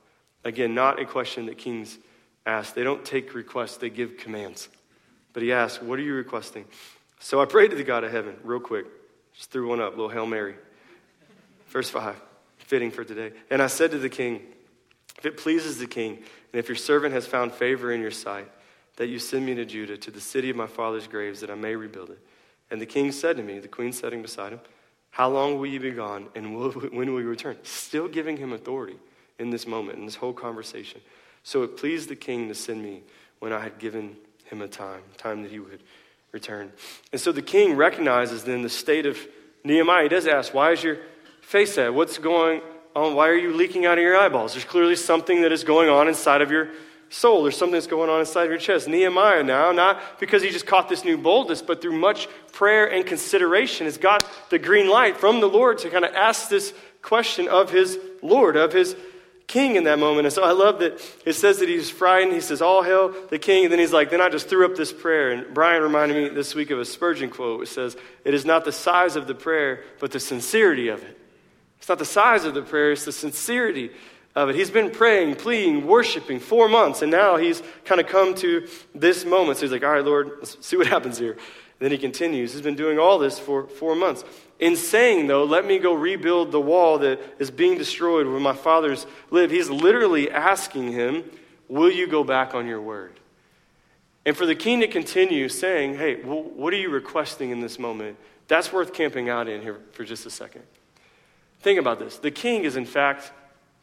Again, 0.44 0.76
not 0.76 1.00
a 1.00 1.06
question 1.06 1.46
that 1.46 1.58
kings 1.58 1.98
ask. 2.46 2.74
They 2.74 2.84
don't 2.84 3.06
take 3.06 3.34
requests, 3.34 3.78
they 3.78 3.90
give 3.90 4.18
commands. 4.18 4.70
But 5.32 5.44
he 5.44 5.52
asks, 5.52 5.82
What 5.82 6.00
are 6.00 6.04
you 6.04 6.14
requesting? 6.14 6.66
So 7.20 7.42
I 7.42 7.46
prayed 7.46 7.72
to 7.72 7.78
the 7.78 7.84
God 7.84 8.04
of 8.04 8.12
heaven, 8.12 8.36
real 8.44 8.60
quick. 8.60 8.86
Just 9.34 9.52
threw 9.52 9.70
one 9.70 9.80
up, 9.80 9.92
little 9.92 10.10
Hail 10.10 10.26
Mary. 10.26 10.56
Verse 11.68 11.90
5, 11.90 12.16
fitting 12.58 12.92
for 12.92 13.04
today. 13.04 13.32
And 13.50 13.62
I 13.62 13.68
said 13.68 13.92
to 13.92 13.98
the 13.98 14.10
king, 14.10 14.42
If 15.18 15.26
it 15.26 15.38
pleases 15.38 15.80
the 15.80 15.88
king, 15.88 16.18
and 16.18 16.60
if 16.60 16.68
your 16.68 16.76
servant 16.76 17.14
has 17.14 17.26
found 17.26 17.54
favor 17.54 17.92
in 17.92 18.02
your 18.02 18.12
sight, 18.12 18.48
that 18.98 19.08
you 19.08 19.18
send 19.18 19.46
me 19.46 19.56
to 19.56 19.66
Judah, 19.66 19.98
to 19.98 20.12
the 20.12 20.22
city 20.22 20.50
of 20.50 20.56
my 20.56 20.68
father's 20.68 21.08
graves, 21.08 21.40
that 21.40 21.50
I 21.50 21.56
may 21.56 21.76
rebuild 21.76 22.12
it. 22.12 22.20
And 22.70 22.80
the 22.80 22.86
king 22.86 23.12
said 23.12 23.38
to 23.38 23.44
me, 23.44 23.60
the 23.60 23.68
queen 23.68 23.92
sitting 23.92 24.22
beside 24.22 24.54
him, 24.54 24.60
how 25.14 25.30
long 25.30 25.60
will 25.60 25.68
you 25.68 25.80
be 25.80 25.92
gone, 25.92 26.26
and 26.34 26.56
will, 26.56 26.72
when 26.72 27.14
will 27.14 27.22
you 27.22 27.30
return? 27.30 27.56
Still 27.62 28.08
giving 28.08 28.36
him 28.36 28.52
authority 28.52 28.98
in 29.38 29.52
this 29.52 29.68
moment, 29.68 30.00
in 30.00 30.06
this 30.06 30.16
whole 30.16 30.34
conversation. 30.34 31.02
So 31.44 31.62
it 31.62 31.78
pleased 31.78 32.10
the 32.10 32.16
king 32.16 32.48
to 32.48 32.56
send 32.56 32.82
me 32.82 33.04
when 33.38 33.54
I 33.54 33.60
had 33.60 33.78
given 33.78 34.18
him 34.46 34.64
a 34.64 34.68
time, 34.68 35.04
time 35.18 35.44
that 35.44 35.52
he 35.52 35.60
would 35.60 35.84
return. 36.32 36.72
And 37.12 37.22
so 37.22 37.32
the 37.32 37.44
king 37.44 37.76
recognizes 37.76 38.44
then 38.44 38.64
the 38.64 38.70
state 38.70 39.06
of 39.06 39.20
Nehemiah. 39.64 40.02
He 40.02 40.10
does 40.10 40.26
ask, 40.26 40.52
Why 40.52 40.72
is 40.72 40.84
your 40.84 40.98
face 41.42 41.76
sad? 41.76 41.92
What's 41.92 42.18
going 42.18 42.62
on? 42.96 43.14
Why 43.14 43.30
are 43.30 43.36
you 43.36 43.54
leaking 43.54 43.86
out 43.86 44.00
of 44.00 44.04
your 44.04 44.18
eyeballs? 44.18 44.54
There's 44.54 44.66
clearly 44.66 44.96
something 44.96 45.44
that 45.44 45.52
is 45.52 45.64
going 45.64 45.90
on 45.90 46.08
inside 46.08 46.42
of 46.42 46.50
your 46.50 46.70
soul. 47.14 47.44
There's 47.44 47.56
something 47.56 47.74
that's 47.74 47.88
going 47.88 48.10
on 48.10 48.20
inside 48.20 48.46
of 48.46 48.50
your 48.50 48.60
chest. 48.60 48.88
Nehemiah 48.88 49.44
now, 49.44 49.72
not 49.72 50.02
because 50.20 50.42
he 50.42 50.50
just 50.50 50.66
caught 50.66 50.90
this 50.90 51.06
new 51.06 51.18
boldness, 51.18 51.62
but 51.62 51.82
through 51.82 51.98
much 51.98 52.28
prayer 52.52 52.92
and 52.92 53.06
consideration, 53.06 53.86
has 53.86 53.98
got 53.98 54.28
the 54.50 54.60
green 54.60 54.90
light 54.90 55.18
from 55.18 55.40
the 55.40 55.48
Lord 55.48 55.78
to 55.80 55.90
kind 55.90 56.06
of 56.06 56.14
ask 56.16 56.50
this 56.50 56.74
question 57.02 57.48
of 57.48 57.70
his 57.70 58.00
Lord, 58.22 58.56
of 58.56 58.74
his 58.74 58.96
king 59.46 59.76
in 59.76 59.84
that 59.84 60.00
moment. 60.00 60.26
And 60.26 60.34
so 60.34 60.44
I 60.44 60.52
love 60.52 60.80
that 60.80 61.00
it 61.26 61.34
says 61.34 61.60
that 61.60 61.70
he's 61.70 61.90
frightened. 61.90 62.34
He 62.34 62.42
says, 62.42 62.62
All 62.62 62.82
hail 62.82 63.14
the 63.30 63.38
king. 63.38 63.66
And 63.66 63.72
then 63.72 63.80
he's 63.80 63.94
like, 63.94 64.10
Then 64.10 64.22
I 64.22 64.30
just 64.30 64.50
threw 64.50 64.66
up 64.66 64.76
this 64.76 64.92
prayer. 64.92 65.32
And 65.32 65.54
Brian 65.54 65.84
reminded 65.84 66.16
me 66.18 66.36
this 66.36 66.56
week 66.56 66.72
of 66.72 66.80
a 66.80 66.86
Spurgeon 66.86 67.30
quote, 67.30 67.60
which 67.60 67.70
says, 67.70 67.96
It 68.26 68.34
is 68.34 68.46
not 68.46 68.66
the 68.66 68.72
size 68.72 69.16
of 69.16 69.28
the 69.28 69.36
prayer, 69.36 69.84
but 70.00 70.12
the 70.12 70.20
sincerity 70.20 70.88
of 70.88 71.04
it. 71.04 71.20
It's 71.78 71.90
not 71.90 72.00
the 72.00 72.06
size 72.06 72.46
of 72.46 72.54
the 72.54 72.62
prayer, 72.62 72.94
it's 72.94 73.06
the 73.06 73.12
sincerity 73.12 73.92
of 74.36 74.50
it. 74.50 74.56
He's 74.56 74.72
been 74.72 74.90
praying, 74.90 75.36
pleading, 75.36 75.86
worshiping 75.86 76.40
four 76.40 76.68
months, 76.68 77.02
and 77.02 77.12
now 77.12 77.38
he's 77.38 77.62
kind 77.86 78.02
of 78.02 78.08
come 78.08 78.34
to 78.36 78.68
this 78.96 79.26
moment. 79.26 79.58
So 79.58 79.66
he's 79.66 79.72
like, 79.72 79.84
All 79.84 79.92
right, 79.92 80.04
Lord, 80.04 80.32
let's 80.40 80.66
see 80.66 80.78
what 80.78 80.88
happens 80.96 81.18
here. 81.18 81.34
And 81.34 81.40
then 81.80 81.92
he 81.92 81.98
continues. 81.98 82.54
He's 82.54 82.62
been 82.62 82.76
doing 82.76 83.00
all 83.00 83.20
this 83.20 83.40
for 83.40 83.68
four 83.68 83.96
months. 83.96 84.24
In 84.60 84.76
saying, 84.76 85.28
though, 85.28 85.44
let 85.44 85.66
me 85.66 85.80
go 85.80 85.94
rebuild 85.94 86.52
the 86.52 86.62
wall 86.62 87.00
that 87.00 87.20
is 87.40 87.52
being 87.52 87.78
destroyed 87.78 88.28
where 88.28 88.40
my 88.40 88.54
fathers 88.54 89.06
live, 89.32 89.52
he's 89.52 89.70
literally 89.70 90.32
asking 90.32 90.92
him, 90.92 91.24
Will 91.68 91.92
you 91.92 92.08
go 92.08 92.24
back 92.24 92.54
on 92.54 92.68
your 92.68 92.82
word? 92.82 93.20
And 94.26 94.38
for 94.38 94.46
the 94.46 94.56
king 94.56 94.80
to 94.80 94.88
continue 94.88 95.50
saying, 95.50 95.96
Hey, 95.96 96.24
well, 96.24 96.42
what 96.44 96.74
are 96.74 96.78
you 96.78 96.90
requesting 96.90 97.50
in 97.52 97.60
this 97.60 97.78
moment? 97.78 98.18
That's 98.48 98.72
worth 98.72 98.94
camping 98.94 99.30
out 99.30 99.48
in 99.48 99.62
here 99.62 99.80
for 99.94 100.04
just 100.04 100.26
a 100.26 100.30
second. 100.30 100.64
Think 101.62 101.80
about 101.80 102.00
this. 102.00 102.18
The 102.18 102.32
king 102.32 102.66
is, 102.66 102.76
in 102.76 102.86
fact, 102.86 103.32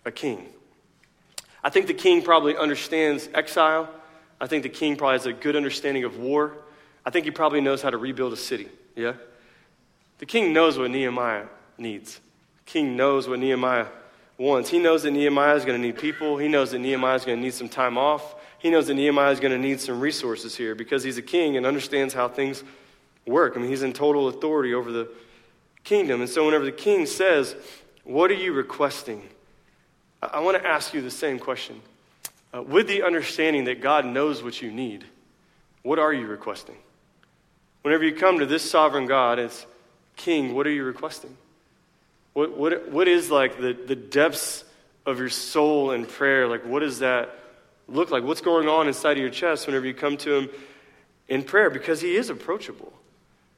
a 0.04 0.10
king. 0.10 0.46
I 1.62 1.70
think 1.70 1.86
the 1.86 1.94
king 1.94 2.22
probably 2.22 2.56
understands 2.56 3.28
exile. 3.34 3.88
I 4.40 4.46
think 4.46 4.62
the 4.62 4.70
king 4.70 4.96
probably 4.96 5.18
has 5.18 5.26
a 5.26 5.32
good 5.32 5.56
understanding 5.56 6.04
of 6.04 6.16
war. 6.16 6.56
I 7.04 7.10
think 7.10 7.24
he 7.24 7.30
probably 7.30 7.60
knows 7.60 7.82
how 7.82 7.90
to 7.90 7.98
rebuild 7.98 8.32
a 8.32 8.36
city. 8.36 8.68
Yeah? 8.96 9.14
The 10.18 10.26
king 10.26 10.52
knows 10.52 10.78
what 10.78 10.90
Nehemiah 10.90 11.46
needs. 11.76 12.20
The 12.64 12.72
king 12.72 12.96
knows 12.96 13.28
what 13.28 13.38
Nehemiah 13.38 13.86
wants. 14.38 14.70
He 14.70 14.78
knows 14.78 15.02
that 15.02 15.10
Nehemiah 15.10 15.54
is 15.54 15.64
going 15.64 15.80
to 15.80 15.86
need 15.86 15.98
people. 15.98 16.38
He 16.38 16.48
knows 16.48 16.70
that 16.70 16.78
Nehemiah 16.78 17.16
is 17.16 17.24
going 17.24 17.38
to 17.38 17.42
need 17.42 17.54
some 17.54 17.68
time 17.68 17.98
off. 17.98 18.34
He 18.58 18.70
knows 18.70 18.86
that 18.86 18.94
Nehemiah 18.94 19.30
is 19.30 19.40
going 19.40 19.52
to 19.52 19.58
need 19.58 19.80
some 19.80 20.00
resources 20.00 20.56
here 20.56 20.74
because 20.74 21.02
he's 21.02 21.18
a 21.18 21.22
king 21.22 21.56
and 21.56 21.66
understands 21.66 22.14
how 22.14 22.28
things 22.28 22.62
work. 23.26 23.54
I 23.56 23.60
mean, 23.60 23.68
he's 23.68 23.82
in 23.82 23.92
total 23.92 24.28
authority 24.28 24.74
over 24.74 24.92
the 24.92 25.08
kingdom. 25.84 26.20
And 26.20 26.28
so, 26.28 26.44
whenever 26.44 26.64
the 26.64 26.72
king 26.72 27.06
says, 27.06 27.56
What 28.04 28.30
are 28.30 28.34
you 28.34 28.52
requesting? 28.52 29.28
I 30.22 30.40
want 30.40 30.62
to 30.62 30.68
ask 30.68 30.92
you 30.92 31.00
the 31.00 31.10
same 31.10 31.38
question. 31.38 31.80
Uh, 32.52 32.62
with 32.62 32.88
the 32.88 33.02
understanding 33.02 33.64
that 33.64 33.80
God 33.80 34.04
knows 34.04 34.42
what 34.42 34.60
you 34.60 34.70
need, 34.70 35.04
what 35.82 35.98
are 35.98 36.12
you 36.12 36.26
requesting? 36.26 36.76
Whenever 37.82 38.04
you 38.04 38.14
come 38.14 38.40
to 38.40 38.46
this 38.46 38.68
sovereign 38.68 39.06
God 39.06 39.38
as 39.38 39.64
king, 40.16 40.54
what 40.54 40.66
are 40.66 40.72
you 40.72 40.84
requesting? 40.84 41.36
What, 42.34 42.56
what, 42.56 42.90
what 42.90 43.08
is 43.08 43.30
like 43.30 43.60
the, 43.60 43.72
the 43.72 43.96
depths 43.96 44.64
of 45.06 45.18
your 45.18 45.30
soul 45.30 45.92
in 45.92 46.06
prayer? 46.06 46.46
Like, 46.46 46.66
what 46.66 46.80
does 46.80 46.98
that 46.98 47.34
look 47.88 48.10
like? 48.10 48.24
What's 48.24 48.40
going 48.40 48.68
on 48.68 48.88
inside 48.88 49.12
of 49.12 49.18
your 49.18 49.30
chest 49.30 49.66
whenever 49.66 49.86
you 49.86 49.94
come 49.94 50.16
to 50.18 50.34
Him 50.34 50.50
in 51.30 51.44
prayer 51.44 51.70
because 51.70 52.02
he 52.02 52.16
is 52.16 52.28
approachable. 52.28 52.92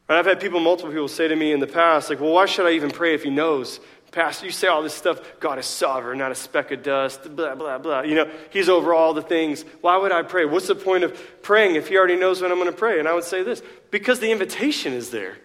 And 0.08 0.18
I've 0.18 0.26
had 0.26 0.40
people, 0.40 0.60
multiple 0.60 0.92
people 0.92 1.08
say 1.08 1.26
to 1.26 1.34
me 1.34 1.52
in 1.52 1.58
the 1.58 1.66
past, 1.66 2.10
like, 2.10 2.20
well, 2.20 2.32
why 2.32 2.46
should 2.46 2.66
I 2.66 2.72
even 2.72 2.90
pray 2.90 3.14
if 3.14 3.24
he 3.24 3.30
knows? 3.30 3.80
Pastor, 4.12 4.44
you 4.44 4.52
say 4.52 4.68
all 4.68 4.82
this 4.82 4.94
stuff. 4.94 5.20
God 5.40 5.58
is 5.58 5.64
sovereign, 5.64 6.18
not 6.18 6.30
a 6.30 6.34
speck 6.34 6.70
of 6.70 6.82
dust, 6.82 7.34
blah, 7.34 7.54
blah, 7.54 7.78
blah. 7.78 8.02
You 8.02 8.14
know, 8.14 8.30
he's 8.50 8.68
over 8.68 8.92
all 8.92 9.14
the 9.14 9.22
things. 9.22 9.64
Why 9.80 9.96
would 9.96 10.12
I 10.12 10.22
pray? 10.22 10.44
What's 10.44 10.68
the 10.68 10.74
point 10.74 11.02
of 11.02 11.18
praying 11.42 11.76
if 11.76 11.88
he 11.88 11.96
already 11.96 12.16
knows 12.16 12.42
when 12.42 12.52
I'm 12.52 12.58
going 12.58 12.70
to 12.70 12.76
pray? 12.76 12.98
And 12.98 13.08
I 13.08 13.14
would 13.14 13.24
say 13.24 13.42
this 13.42 13.62
because 13.90 14.20
the 14.20 14.30
invitation 14.30 14.92
is 14.92 15.10
there. 15.10 15.38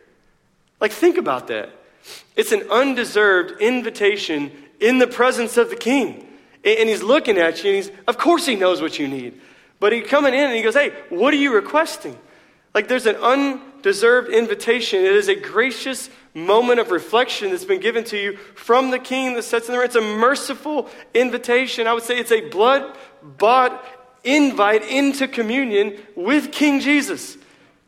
Like, 0.82 0.91
think 0.91 1.17
about 1.17 1.47
that. 1.47 1.69
It's 2.36 2.51
an 2.51 2.63
undeserved 2.69 3.62
invitation 3.62 4.51
in 4.82 4.99
the 4.99 5.08
presence 5.08 5.56
of 5.56 5.69
the 5.69 5.75
king. 5.75 6.27
And 6.63 6.89
he's 6.89 7.01
looking 7.01 7.38
at 7.38 7.63
you, 7.63 7.69
and 7.69 7.75
he's, 7.77 7.91
of 8.06 8.17
course, 8.17 8.45
he 8.45 8.56
knows 8.56 8.82
what 8.82 8.99
you 8.99 9.08
need. 9.08 9.39
But 9.80 9.93
he's 9.93 10.08
coming 10.08 10.34
in 10.34 10.43
and 10.43 10.56
he 10.56 10.62
goes, 10.62 10.73
Hey, 10.73 10.91
what 11.10 11.34
are 11.34 11.38
you 11.38 11.53
requesting? 11.53 12.17
Like 12.73 12.88
there's 12.88 13.06
an 13.06 13.15
undeserved 13.88 14.30
invitation. 14.30 15.00
It 15.00 15.13
is 15.13 15.30
a 15.30 15.36
gracious 15.36 16.10
moment 16.34 16.82
of 16.82 16.91
reflection 16.91 17.52
that's 17.52 17.63
been 17.63 17.80
given 17.80 18.04
to 18.04 18.17
you 18.17 18.36
from 18.54 18.91
the 18.91 19.00
king 19.00 19.34
that 19.36 19.43
sits 19.43 19.67
in 19.67 19.71
the 19.71 19.78
room. 19.78 19.86
It's 19.86 19.95
a 19.95 20.02
merciful 20.02 20.89
invitation. 21.13 21.88
I 21.88 21.93
would 21.93 22.04
say 22.04 22.19
it's 22.19 22.34
a 22.34 22.50
blood 22.50 22.97
bought 23.23 23.82
invite 24.26 24.84
into 24.84 25.26
communion 25.26 25.97
with 26.17 26.52
King 26.52 26.82
Jesus. 26.82 27.38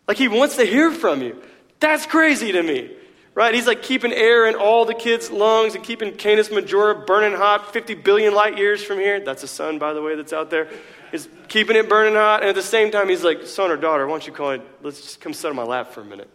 Like 0.08 0.16
he 0.16 0.30
wants 0.30 0.56
to 0.56 0.64
hear 0.64 0.90
from 0.90 1.22
you. 1.22 1.42
That's 1.82 2.06
crazy 2.06 2.54
to 2.54 2.64
me. 2.64 2.92
Right? 3.36 3.54
He's 3.54 3.68
like 3.68 3.84
keeping 3.84 4.14
air 4.14 4.48
in 4.48 4.56
all 4.56 4.86
the 4.86 4.94
kids' 4.94 5.30
lungs 5.30 5.76
and 5.76 5.84
keeping 5.84 6.14
Canis 6.16 6.48
Majoris 6.48 7.06
burning 7.06 7.38
hot 7.38 7.74
50 7.74 7.96
billion 7.96 8.34
light 8.34 8.58
years 8.58 8.82
from 8.82 9.00
here. 9.00 9.20
That's 9.20 9.44
a 9.44 9.48
sun, 9.48 9.80
by 9.80 9.92
the 9.92 10.02
way, 10.02 10.16
that's 10.16 10.32
out 10.32 10.50
there 10.50 10.70
is 11.12 11.28
keeping 11.48 11.76
it 11.76 11.90
burning 11.90 12.16
hot. 12.16 12.42
And 12.42 12.50
at 12.50 12.56
the 12.56 12.62
same 12.62 12.92
time, 12.92 13.10
he's 13.10 13.24
like, 13.24 13.46
son 13.46 13.72
or 13.72 13.78
daughter, 13.78 14.06
why 14.08 14.20
don't 14.20 14.28
you 14.28 14.64
let's 14.82 15.02
just 15.02 15.22
come 15.22 15.34
sit 15.34 15.50
on 15.50 15.56
my 15.56 15.64
lap 15.64 15.92
for 15.92 16.02
a 16.02 16.06
minute. 16.06 16.30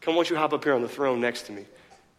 Come, 0.00 0.14
why 0.14 0.18
don't 0.18 0.30
you 0.30 0.36
hop 0.36 0.52
up 0.52 0.64
here 0.64 0.74
on 0.74 0.82
the 0.82 0.88
throne 0.88 1.20
next 1.20 1.42
to 1.42 1.52
me? 1.52 1.64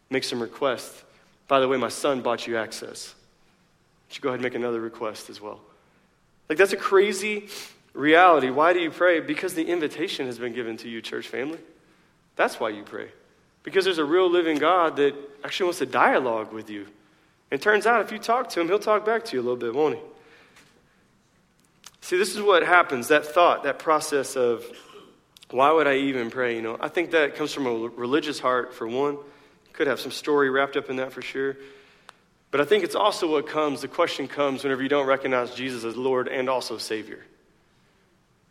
Make 0.10 0.24
some 0.24 0.42
requests. 0.42 1.04
By 1.48 1.60
the 1.60 1.68
way, 1.68 1.78
my 1.78 1.90
son 1.90 2.22
bought 2.22 2.48
you 2.48 2.58
access. 2.58 3.14
Why 4.08 4.16
you 4.16 4.22
go 4.22 4.30
ahead 4.30 4.40
and 4.40 4.44
make 4.44 4.56
another 4.56 4.80
request 4.80 5.30
as 5.30 5.40
well? 5.40 5.60
Like, 6.50 6.58
that's 6.58 6.74
a 6.74 6.78
crazy 6.78 7.48
reality. 7.94 8.50
Why 8.50 8.74
do 8.74 8.80
you 8.80 8.92
pray? 8.92 9.20
Because 9.20 9.54
the 9.54 9.66
invitation 9.66 10.26
has 10.26 10.40
been 10.40 10.54
given 10.54 10.78
to 10.78 10.90
you, 10.90 11.02
church 11.02 11.28
family. 11.28 11.60
That's 12.36 12.60
why 12.60 12.70
you 12.70 12.84
pray. 12.84 13.10
Because 13.64 13.86
there's 13.86 13.98
a 13.98 14.06
real 14.06 14.30
living 14.30 14.58
God 14.58 14.96
that 14.98 15.16
actually 15.44 15.66
wants 15.66 15.80
to 15.80 15.86
dialogue 15.86 16.52
with 16.52 16.70
you. 16.70 16.88
And 17.52 17.62
turns 17.62 17.86
out 17.86 18.02
if 18.02 18.12
you 18.12 18.20
talk 18.20 18.50
to 18.50 18.62
him, 18.62 18.68
he'll 18.68 18.80
talk 18.80 19.06
back 19.06 19.26
to 19.26 19.36
you 19.36 19.42
a 19.42 19.44
little 19.44 19.58
bit, 19.58 19.74
won't 19.74 19.96
he? 19.96 20.02
See, 22.06 22.18
this 22.18 22.36
is 22.36 22.42
what 22.44 22.62
happens 22.62 23.08
that 23.08 23.26
thought, 23.26 23.64
that 23.64 23.80
process 23.80 24.36
of 24.36 24.64
why 25.50 25.72
would 25.72 25.88
I 25.88 25.96
even 25.96 26.30
pray? 26.30 26.56
You 26.56 26.62
know, 26.62 26.78
I 26.80 26.88
think 26.88 27.10
that 27.12 27.34
comes 27.34 27.52
from 27.52 27.66
a 27.66 27.74
religious 27.74 28.40
heart, 28.40 28.76
for 28.76 28.88
one. 28.88 29.18
Could 29.74 29.88
have 29.88 30.00
some 30.00 30.12
story 30.12 30.52
wrapped 30.52 30.78
up 30.78 30.92
in 30.92 30.98
that 30.98 31.14
for 31.14 31.24
sure. 31.24 31.58
But 32.52 32.62
I 32.62 32.66
think 32.66 32.84
it's 32.84 32.94
also 32.94 33.32
what 33.32 33.48
comes, 33.48 33.82
the 33.82 33.88
question 33.88 34.28
comes 34.28 34.62
whenever 34.64 34.84
you 34.84 34.88
don't 34.88 35.08
recognize 35.08 35.56
Jesus 35.56 35.84
as 35.84 35.98
Lord 35.98 36.28
and 36.28 36.48
also 36.48 36.78
Savior. 36.78 37.26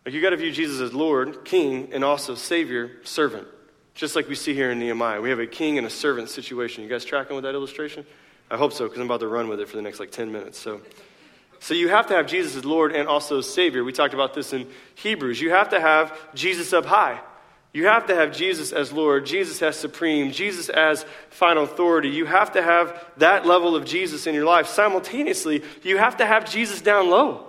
Like 0.04 0.14
you 0.14 0.20
got 0.20 0.30
to 0.30 0.36
view 0.36 0.50
Jesus 0.50 0.80
as 0.80 0.92
Lord, 0.92 1.44
King, 1.44 1.90
and 1.92 2.02
also 2.02 2.34
Savior, 2.34 2.90
servant. 3.04 3.46
Just 3.94 4.16
like 4.16 4.28
we 4.28 4.34
see 4.34 4.52
here 4.52 4.72
in 4.72 4.80
Nehemiah. 4.80 5.20
We 5.20 5.30
have 5.30 5.38
a 5.38 5.46
king 5.46 5.78
and 5.78 5.86
a 5.86 5.90
servant 5.90 6.28
situation. 6.28 6.82
You 6.82 6.90
guys 6.90 7.04
tracking 7.04 7.36
with 7.36 7.44
that 7.44 7.54
illustration? 7.54 8.04
I 8.50 8.56
hope 8.56 8.72
so, 8.72 8.86
because 8.86 8.98
I'm 8.98 9.06
about 9.06 9.20
to 9.20 9.28
run 9.28 9.46
with 9.46 9.60
it 9.60 9.68
for 9.68 9.76
the 9.76 9.82
next 9.82 10.00
like 10.00 10.10
10 10.10 10.32
minutes. 10.32 10.58
So. 10.58 10.80
So 11.64 11.72
you 11.72 11.88
have 11.88 12.08
to 12.08 12.14
have 12.14 12.26
Jesus 12.26 12.56
as 12.56 12.66
Lord 12.66 12.94
and 12.94 13.08
also 13.08 13.40
Savior. 13.40 13.84
We 13.84 13.92
talked 13.94 14.12
about 14.12 14.34
this 14.34 14.52
in 14.52 14.68
Hebrews. 14.96 15.40
You 15.40 15.48
have 15.48 15.70
to 15.70 15.80
have 15.80 16.14
Jesus 16.34 16.74
up 16.74 16.84
high. 16.84 17.18
You 17.72 17.86
have 17.86 18.06
to 18.08 18.14
have 18.14 18.36
Jesus 18.36 18.70
as 18.70 18.92
Lord, 18.92 19.24
Jesus 19.24 19.62
as 19.62 19.74
supreme, 19.74 20.30
Jesus 20.30 20.68
as 20.68 21.06
final 21.30 21.64
authority. 21.64 22.10
You 22.10 22.26
have 22.26 22.52
to 22.52 22.62
have 22.62 23.02
that 23.16 23.46
level 23.46 23.76
of 23.76 23.86
Jesus 23.86 24.26
in 24.26 24.34
your 24.34 24.44
life. 24.44 24.66
Simultaneously, 24.66 25.62
you 25.82 25.96
have 25.96 26.18
to 26.18 26.26
have 26.26 26.44
Jesus 26.44 26.82
down 26.82 27.08
low. 27.08 27.46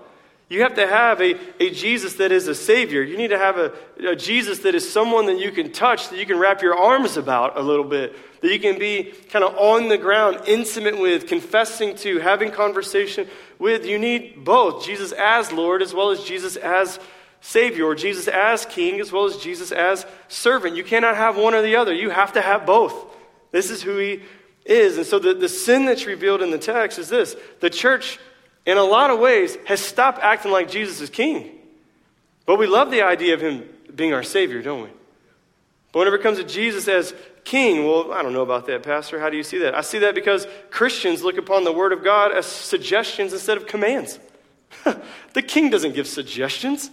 You 0.47 0.61
have 0.61 0.75
to 0.75 0.85
have 0.85 1.21
a, 1.21 1.35
a 1.59 1.71
Jesus 1.71 2.15
that 2.15 2.31
is 2.31 2.47
a 2.47 2.53
Savior. 2.53 3.01
You 3.01 3.17
need 3.17 3.29
to 3.29 3.37
have 3.37 3.57
a, 3.57 3.73
a 4.07 4.15
Jesus 4.15 4.59
that 4.59 4.75
is 4.75 4.87
someone 4.91 5.25
that 5.25 5.39
you 5.39 5.51
can 5.51 5.71
touch, 5.71 6.09
that 6.09 6.19
you 6.19 6.25
can 6.25 6.37
wrap 6.37 6.61
your 6.61 6.77
arms 6.77 7.17
about 7.17 7.57
a 7.57 7.61
little 7.61 7.83
bit, 7.83 8.15
that 8.41 8.53
you 8.53 8.59
can 8.59 8.77
be 8.77 9.11
kind 9.29 9.43
of 9.43 9.55
on 9.57 9.87
the 9.87 9.97
ground, 9.97 10.41
intimate 10.45 10.99
with, 10.99 11.25
confessing 11.25 11.95
to, 11.97 12.19
having 12.19 12.51
conversation 12.51 13.27
with. 13.57 13.87
You 13.87 13.97
need 13.97 14.45
both 14.45 14.85
Jesus 14.85 15.11
as 15.13 15.51
Lord 15.51 15.81
as 15.81 15.95
well 15.95 16.11
as 16.11 16.23
Jesus 16.23 16.57
as 16.57 16.99
Savior, 17.41 17.85
or 17.85 17.95
Jesus 17.95 18.27
as 18.27 18.65
King 18.65 18.99
as 18.99 19.11
well 19.11 19.25
as 19.25 19.37
Jesus 19.37 19.71
as 19.71 20.05
servant. 20.27 20.75
You 20.75 20.83
cannot 20.83 21.15
have 21.15 21.37
one 21.37 21.53
or 21.53 21.61
the 21.61 21.75
other. 21.75 21.93
You 21.93 22.09
have 22.11 22.33
to 22.33 22.41
have 22.41 22.65
both. 22.65 22.93
This 23.51 23.69
is 23.71 23.81
who 23.81 23.97
He 23.97 24.21
is. 24.65 24.97
And 24.97 25.05
so 25.05 25.17
the, 25.19 25.33
the 25.33 25.49
sin 25.49 25.85
that's 25.85 26.05
revealed 26.05 26.41
in 26.41 26.51
the 26.51 26.57
text 26.57 26.99
is 26.99 27.09
this 27.09 27.35
the 27.61 27.69
church, 27.69 28.19
in 28.65 28.77
a 28.77 28.83
lot 28.83 29.09
of 29.09 29.19
ways, 29.19 29.57
has 29.65 29.79
stopped 29.79 30.19
acting 30.19 30.51
like 30.51 30.69
Jesus 30.69 31.01
is 31.01 31.09
King. 31.09 31.51
But 32.45 32.57
we 32.57 32.67
love 32.67 32.91
the 32.91 33.03
idea 33.03 33.33
of 33.33 33.41
Him 33.41 33.67
being 33.93 34.13
our 34.13 34.23
Savior, 34.23 34.61
don't 34.61 34.83
we? 34.83 34.89
But 35.91 35.99
whenever 35.99 36.17
it 36.17 36.23
comes 36.23 36.37
to 36.37 36.43
Jesus 36.43 36.87
as 36.87 37.13
king. 37.45 37.85
Well, 37.85 38.11
I 38.11 38.21
don't 38.21 38.33
know 38.33 38.41
about 38.41 38.65
that, 38.67 38.83
Pastor. 38.83 39.19
How 39.19 39.29
do 39.29 39.37
you 39.37 39.43
see 39.43 39.59
that? 39.59 39.75
I 39.75 39.81
see 39.81 39.99
that 39.99 40.15
because 40.15 40.45
Christians 40.71 41.23
look 41.23 41.37
upon 41.37 41.63
the 41.63 41.71
Word 41.71 41.93
of 41.93 42.03
God 42.03 42.33
as 42.33 42.45
suggestions 42.45 43.31
instead 43.31 43.55
of 43.55 43.67
commands. 43.67 44.19
the 45.33 45.41
king 45.41 45.69
doesn't 45.69 45.95
give 45.95 46.07
suggestions, 46.07 46.89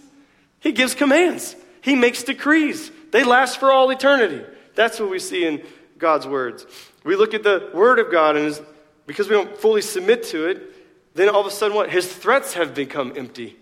he 0.59 0.71
gives 0.71 0.95
commands, 0.95 1.55
he 1.81 1.95
makes 1.95 2.23
decrees. 2.23 2.91
They 3.11 3.23
last 3.23 3.59
for 3.59 3.71
all 3.71 3.89
eternity. 3.89 4.45
That's 4.75 4.99
what 4.99 5.09
we 5.09 5.19
see 5.19 5.45
in 5.45 5.61
God's 5.97 6.25
words. 6.25 6.65
We 7.03 7.15
look 7.15 7.33
at 7.33 7.43
the 7.43 7.69
Word 7.73 7.99
of 7.99 8.11
God, 8.11 8.37
and 8.37 8.59
because 9.05 9.27
we 9.27 9.35
don't 9.35 9.55
fully 9.57 9.81
submit 9.81 10.23
to 10.25 10.47
it, 10.47 10.72
then 11.15 11.29
all 11.29 11.41
of 11.41 11.47
a 11.47 11.51
sudden, 11.51 11.75
what? 11.75 11.89
His 11.89 12.11
threats 12.11 12.53
have 12.53 12.73
become 12.73 13.13
empty. 13.15 13.57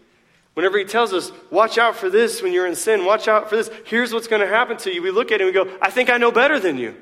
Whenever 0.53 0.77
he 0.77 0.85
tells 0.85 1.13
us, 1.13 1.31
watch 1.49 1.77
out 1.77 1.95
for 1.95 2.09
this 2.09 2.41
when 2.41 2.51
you're 2.51 2.67
in 2.67 2.75
sin, 2.75 3.05
watch 3.05 3.27
out 3.27 3.49
for 3.49 3.55
this, 3.55 3.69
here's 3.85 4.13
what's 4.13 4.27
going 4.27 4.41
to 4.41 4.47
happen 4.47 4.75
to 4.77 4.93
you, 4.93 5.01
we 5.01 5.11
look 5.11 5.31
at 5.31 5.39
it 5.39 5.45
and 5.45 5.47
we 5.47 5.53
go, 5.53 5.77
I 5.81 5.89
think 5.89 6.09
I 6.09 6.17
know 6.17 6.31
better 6.31 6.59
than 6.59 6.77
you. 6.77 6.95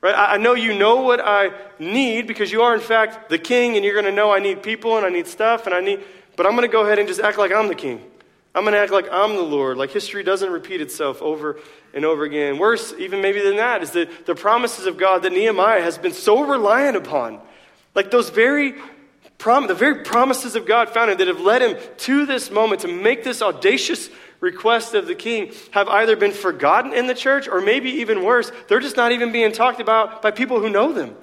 Right? 0.00 0.14
I 0.16 0.36
know 0.36 0.54
you 0.54 0.78
know 0.78 1.02
what 1.02 1.20
I 1.20 1.50
need 1.78 2.26
because 2.28 2.52
you 2.52 2.62
are, 2.62 2.72
in 2.74 2.80
fact, 2.80 3.28
the 3.28 3.38
king, 3.38 3.76
and 3.76 3.84
you're 3.84 3.94
going 3.94 4.06
to 4.06 4.12
know 4.12 4.32
I 4.32 4.38
need 4.38 4.62
people 4.62 4.96
and 4.96 5.04
I 5.04 5.08
need 5.10 5.26
stuff 5.26 5.66
and 5.66 5.74
I 5.74 5.80
need, 5.80 6.00
but 6.36 6.46
I'm 6.46 6.52
going 6.52 6.68
to 6.68 6.72
go 6.72 6.84
ahead 6.84 6.98
and 7.00 7.08
just 7.08 7.20
act 7.20 7.36
like 7.36 7.52
I'm 7.52 7.66
the 7.66 7.74
king. 7.74 8.00
I'm 8.54 8.62
going 8.62 8.74
to 8.74 8.78
act 8.78 8.92
like 8.92 9.08
I'm 9.10 9.34
the 9.34 9.42
Lord. 9.42 9.76
Like 9.76 9.90
history 9.90 10.22
doesn't 10.22 10.50
repeat 10.50 10.80
itself 10.80 11.20
over 11.20 11.58
and 11.92 12.04
over 12.04 12.24
again. 12.24 12.58
Worse, 12.58 12.94
even 12.98 13.20
maybe 13.20 13.40
than 13.40 13.56
that, 13.56 13.82
is 13.82 13.90
that 13.90 14.26
the 14.26 14.34
promises 14.34 14.86
of 14.86 14.96
God 14.96 15.22
that 15.22 15.32
Nehemiah 15.32 15.82
has 15.82 15.98
been 15.98 16.12
so 16.12 16.44
reliant 16.44 16.96
upon. 16.96 17.40
Like 17.94 18.10
those 18.10 18.30
very 18.30 18.74
Prom- 19.38 19.68
the 19.68 19.74
very 19.74 20.02
promises 20.02 20.56
of 20.56 20.66
God 20.66 20.90
found 20.90 21.10
him 21.10 21.18
that 21.18 21.28
have 21.28 21.40
led 21.40 21.62
him 21.62 21.76
to 21.98 22.26
this 22.26 22.50
moment 22.50 22.80
to 22.82 22.88
make 22.88 23.22
this 23.22 23.40
audacious 23.40 24.10
request 24.40 24.94
of 24.94 25.06
the 25.06 25.14
king 25.14 25.52
have 25.70 25.88
either 25.88 26.16
been 26.16 26.32
forgotten 26.32 26.92
in 26.92 27.06
the 27.06 27.14
church 27.14 27.48
or 27.48 27.60
maybe 27.60 27.90
even 27.90 28.24
worse, 28.24 28.50
they're 28.68 28.80
just 28.80 28.96
not 28.96 29.12
even 29.12 29.32
being 29.32 29.52
talked 29.52 29.80
about 29.80 30.22
by 30.22 30.30
people 30.30 30.60
who 30.60 30.68
know 30.68 30.92
them. 30.92 31.16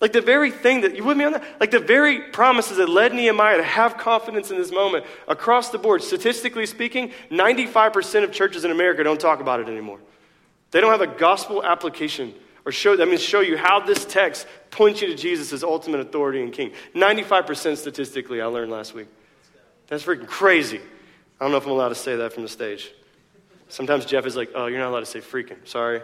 Like 0.00 0.12
the 0.12 0.22
very 0.22 0.50
thing 0.50 0.80
that, 0.80 0.96
you 0.96 1.04
with 1.04 1.18
me 1.18 1.24
on 1.24 1.32
that? 1.32 1.44
Like 1.60 1.70
the 1.70 1.78
very 1.78 2.20
promises 2.30 2.78
that 2.78 2.88
led 2.88 3.12
Nehemiah 3.12 3.58
to 3.58 3.62
have 3.62 3.98
confidence 3.98 4.50
in 4.50 4.56
this 4.56 4.72
moment 4.72 5.04
across 5.28 5.68
the 5.68 5.78
board, 5.78 6.02
statistically 6.02 6.64
speaking, 6.64 7.12
95% 7.30 8.24
of 8.24 8.32
churches 8.32 8.64
in 8.64 8.70
America 8.70 9.04
don't 9.04 9.20
talk 9.20 9.40
about 9.40 9.60
it 9.60 9.68
anymore. 9.68 9.98
They 10.70 10.80
don't 10.80 10.90
have 10.90 11.02
a 11.02 11.18
gospel 11.18 11.62
application 11.62 12.34
or 12.70 12.72
show, 12.72 13.02
I 13.02 13.04
mean, 13.04 13.18
show 13.18 13.40
you 13.40 13.56
how 13.56 13.80
this 13.80 14.04
text 14.04 14.46
points 14.70 15.02
you 15.02 15.08
to 15.08 15.16
Jesus 15.16 15.52
as 15.52 15.64
ultimate 15.64 15.98
authority 15.98 16.40
and 16.40 16.52
king. 16.52 16.70
95% 16.94 17.76
statistically, 17.76 18.40
I 18.40 18.46
learned 18.46 18.70
last 18.70 18.94
week. 18.94 19.08
That's 19.88 20.04
freaking 20.04 20.28
crazy. 20.28 20.78
I 20.78 21.44
don't 21.44 21.50
know 21.50 21.56
if 21.56 21.64
I'm 21.64 21.72
allowed 21.72 21.88
to 21.88 21.96
say 21.96 22.14
that 22.14 22.32
from 22.32 22.44
the 22.44 22.48
stage. 22.48 22.92
Sometimes 23.68 24.06
Jeff 24.06 24.24
is 24.24 24.36
like, 24.36 24.50
oh, 24.54 24.66
you're 24.66 24.78
not 24.78 24.90
allowed 24.90 25.00
to 25.00 25.06
say 25.06 25.18
freaking. 25.18 25.66
Sorry. 25.66 26.00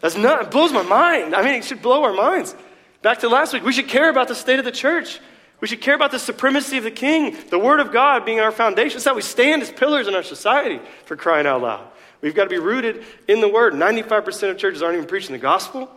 That's 0.00 0.16
not, 0.16 0.42
it 0.42 0.50
blows 0.50 0.72
my 0.72 0.82
mind. 0.82 1.36
I 1.36 1.42
mean, 1.44 1.54
it 1.54 1.64
should 1.64 1.82
blow 1.82 2.02
our 2.02 2.14
minds. 2.14 2.56
Back 3.02 3.20
to 3.20 3.28
last 3.28 3.52
week, 3.52 3.62
we 3.62 3.72
should 3.72 3.86
care 3.86 4.10
about 4.10 4.26
the 4.26 4.34
state 4.34 4.58
of 4.58 4.64
the 4.64 4.72
church. 4.72 5.20
We 5.60 5.68
should 5.68 5.80
care 5.80 5.94
about 5.94 6.10
the 6.10 6.18
supremacy 6.18 6.78
of 6.78 6.84
the 6.84 6.90
king, 6.90 7.36
the 7.50 7.58
word 7.58 7.80
of 7.80 7.92
God 7.92 8.24
being 8.24 8.40
our 8.40 8.52
foundation. 8.52 8.96
That's 8.96 9.04
how 9.04 9.14
we 9.14 9.22
stand 9.22 9.62
as 9.62 9.70
pillars 9.70 10.08
in 10.08 10.14
our 10.14 10.22
society, 10.22 10.80
for 11.04 11.16
crying 11.16 11.46
out 11.46 11.62
loud. 11.62 11.86
We've 12.20 12.34
got 12.34 12.44
to 12.44 12.50
be 12.50 12.58
rooted 12.58 13.04
in 13.28 13.40
the 13.40 13.48
Word. 13.48 13.72
95% 13.74 14.50
of 14.50 14.58
churches 14.58 14.82
aren't 14.82 14.96
even 14.96 15.08
preaching 15.08 15.32
the 15.32 15.38
gospel. 15.38 15.90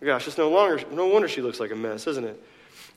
Gosh, 0.00 0.26
it's 0.26 0.38
no 0.38 0.50
longer, 0.50 0.82
no 0.92 1.06
wonder 1.06 1.28
she 1.28 1.42
looks 1.42 1.60
like 1.60 1.70
a 1.70 1.76
mess, 1.76 2.06
isn't 2.06 2.24
it? 2.24 2.42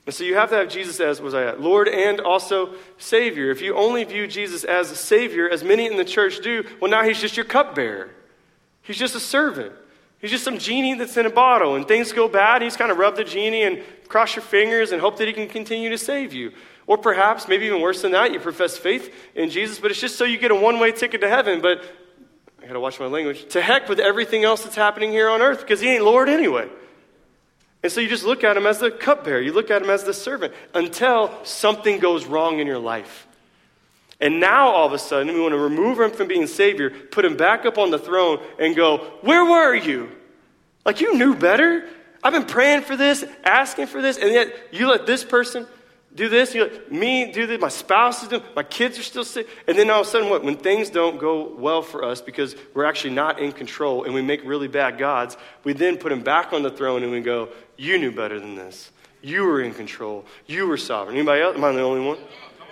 And 0.04 0.14
so 0.14 0.24
you 0.24 0.34
have 0.34 0.50
to 0.50 0.56
have 0.56 0.68
Jesus 0.68 0.98
as, 0.98 1.20
was 1.20 1.34
I 1.34 1.44
at, 1.44 1.60
Lord 1.60 1.88
and 1.88 2.20
also 2.20 2.74
Savior. 2.98 3.50
If 3.50 3.60
you 3.60 3.76
only 3.76 4.02
view 4.02 4.26
Jesus 4.26 4.64
as 4.64 4.90
a 4.90 4.96
Savior, 4.96 5.48
as 5.48 5.62
many 5.62 5.86
in 5.86 5.96
the 5.96 6.04
church 6.04 6.40
do, 6.42 6.64
well, 6.80 6.90
now 6.90 7.04
he's 7.04 7.20
just 7.20 7.36
your 7.36 7.46
cupbearer. 7.46 8.10
He's 8.82 8.96
just 8.96 9.14
a 9.14 9.20
servant. 9.20 9.72
He's 10.22 10.30
just 10.30 10.44
some 10.44 10.56
genie 10.56 10.94
that's 10.94 11.16
in 11.16 11.26
a 11.26 11.30
bottle, 11.30 11.74
and 11.74 11.86
things 11.86 12.12
go 12.12 12.28
bad. 12.28 12.62
He's 12.62 12.76
kind 12.76 12.92
of 12.92 12.96
rub 12.96 13.16
the 13.16 13.24
genie 13.24 13.64
and 13.64 13.82
cross 14.06 14.36
your 14.36 14.44
fingers 14.44 14.92
and 14.92 15.00
hope 15.00 15.18
that 15.18 15.26
he 15.26 15.34
can 15.34 15.48
continue 15.48 15.90
to 15.90 15.98
save 15.98 16.32
you. 16.32 16.52
Or 16.86 16.96
perhaps, 16.96 17.48
maybe 17.48 17.66
even 17.66 17.80
worse 17.80 18.02
than 18.02 18.12
that, 18.12 18.32
you 18.32 18.38
profess 18.38 18.78
faith 18.78 19.12
in 19.34 19.50
Jesus, 19.50 19.80
but 19.80 19.90
it's 19.90 20.00
just 20.00 20.16
so 20.16 20.24
you 20.24 20.38
get 20.38 20.52
a 20.52 20.54
one 20.54 20.78
way 20.78 20.92
ticket 20.92 21.20
to 21.22 21.28
heaven. 21.28 21.60
But 21.60 21.82
I 22.62 22.66
got 22.66 22.74
to 22.74 22.80
watch 22.80 23.00
my 23.00 23.06
language, 23.06 23.48
to 23.50 23.60
heck 23.60 23.88
with 23.88 23.98
everything 23.98 24.44
else 24.44 24.62
that's 24.62 24.76
happening 24.76 25.10
here 25.10 25.28
on 25.28 25.42
earth 25.42 25.60
because 25.60 25.80
he 25.80 25.88
ain't 25.88 26.04
Lord 26.04 26.28
anyway. 26.28 26.68
And 27.82 27.90
so 27.90 28.00
you 28.00 28.08
just 28.08 28.24
look 28.24 28.44
at 28.44 28.56
him 28.56 28.64
as 28.64 28.78
the 28.78 28.92
cupbearer, 28.92 29.40
you 29.40 29.52
look 29.52 29.72
at 29.72 29.82
him 29.82 29.90
as 29.90 30.04
the 30.04 30.14
servant 30.14 30.54
until 30.72 31.44
something 31.44 31.98
goes 31.98 32.26
wrong 32.26 32.60
in 32.60 32.68
your 32.68 32.78
life. 32.78 33.26
And 34.22 34.38
now 34.38 34.68
all 34.68 34.86
of 34.86 34.92
a 34.92 34.98
sudden, 34.98 35.34
we 35.34 35.40
want 35.40 35.52
to 35.52 35.58
remove 35.58 35.98
him 35.98 36.12
from 36.12 36.28
being 36.28 36.46
Savior, 36.46 36.90
put 36.90 37.24
him 37.24 37.36
back 37.36 37.66
up 37.66 37.76
on 37.76 37.90
the 37.90 37.98
throne, 37.98 38.40
and 38.58 38.76
go, 38.76 38.98
Where 39.22 39.44
were 39.44 39.74
you? 39.74 40.12
Like 40.86 41.00
you 41.00 41.14
knew 41.18 41.34
better. 41.34 41.88
I've 42.22 42.32
been 42.32 42.46
praying 42.46 42.82
for 42.82 42.96
this, 42.96 43.24
asking 43.42 43.88
for 43.88 44.00
this, 44.00 44.16
and 44.16 44.30
yet 44.30 44.54
you 44.70 44.88
let 44.88 45.06
this 45.06 45.24
person 45.24 45.66
do 46.14 46.28
this, 46.28 46.54
you 46.54 46.62
let 46.62 46.92
me 46.92 47.32
do 47.32 47.48
this, 47.48 47.60
my 47.60 47.68
spouse 47.68 48.22
is 48.22 48.28
doing, 48.28 48.42
my 48.54 48.62
kids 48.62 48.96
are 48.96 49.02
still 49.02 49.24
sick. 49.24 49.48
And 49.66 49.76
then 49.76 49.90
all 49.90 50.02
of 50.02 50.06
a 50.06 50.10
sudden, 50.10 50.30
what? 50.30 50.44
When 50.44 50.56
things 50.56 50.88
don't 50.88 51.18
go 51.18 51.54
well 51.56 51.82
for 51.82 52.04
us 52.04 52.20
because 52.20 52.54
we're 52.74 52.84
actually 52.84 53.14
not 53.14 53.40
in 53.40 53.50
control 53.50 54.04
and 54.04 54.14
we 54.14 54.22
make 54.22 54.44
really 54.44 54.68
bad 54.68 54.98
gods, 54.98 55.36
we 55.64 55.72
then 55.72 55.96
put 55.96 56.12
him 56.12 56.22
back 56.22 56.52
on 56.52 56.62
the 56.62 56.70
throne 56.70 57.02
and 57.02 57.10
we 57.10 57.20
go, 57.20 57.48
You 57.76 57.98
knew 57.98 58.12
better 58.12 58.38
than 58.38 58.54
this. 58.54 58.92
You 59.20 59.44
were 59.44 59.62
in 59.62 59.74
control. 59.74 60.24
You 60.46 60.68
were 60.68 60.76
sovereign. 60.76 61.16
Anybody 61.16 61.42
else? 61.42 61.56
Am 61.56 61.64
I 61.64 61.72
the 61.72 61.80
only 61.80 62.06
one? 62.06 62.18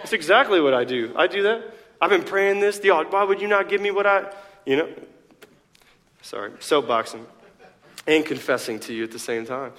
That's 0.01 0.13
exactly 0.13 0.61
what 0.61 0.75
I 0.75 0.85
do. 0.85 1.13
I 1.17 1.27
do 1.27 1.43
that. 1.45 1.75
I've 2.01 2.11
been 2.11 2.25
praying 2.25 2.61
this. 2.61 2.79
The, 2.79 2.91
why 2.91 3.25
would 3.25 3.41
you 3.41 3.49
not 3.49 3.69
give 3.69 3.81
me 3.81 3.91
what 3.91 4.07
I, 4.07 4.33
you 4.65 4.77
know? 4.77 4.89
Sorry, 6.23 6.51
soapboxing 6.53 7.25
and 8.07 8.25
confessing 8.25 8.81
to 8.81 8.95
you 8.95 9.05
at 9.05 9.11
the 9.11 9.19
same 9.19 9.47
time. 9.47 9.73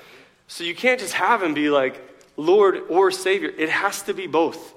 So 0.47 0.63
you 0.63 0.75
can't 0.75 0.99
just 0.99 1.13
have 1.13 1.41
him 1.41 1.53
be 1.53 1.69
like 1.69 2.01
Lord 2.37 2.81
or 2.89 3.11
Savior. 3.11 3.51
It 3.57 3.69
has 3.69 4.03
to 4.03 4.13
be 4.13 4.27
both. 4.27 4.73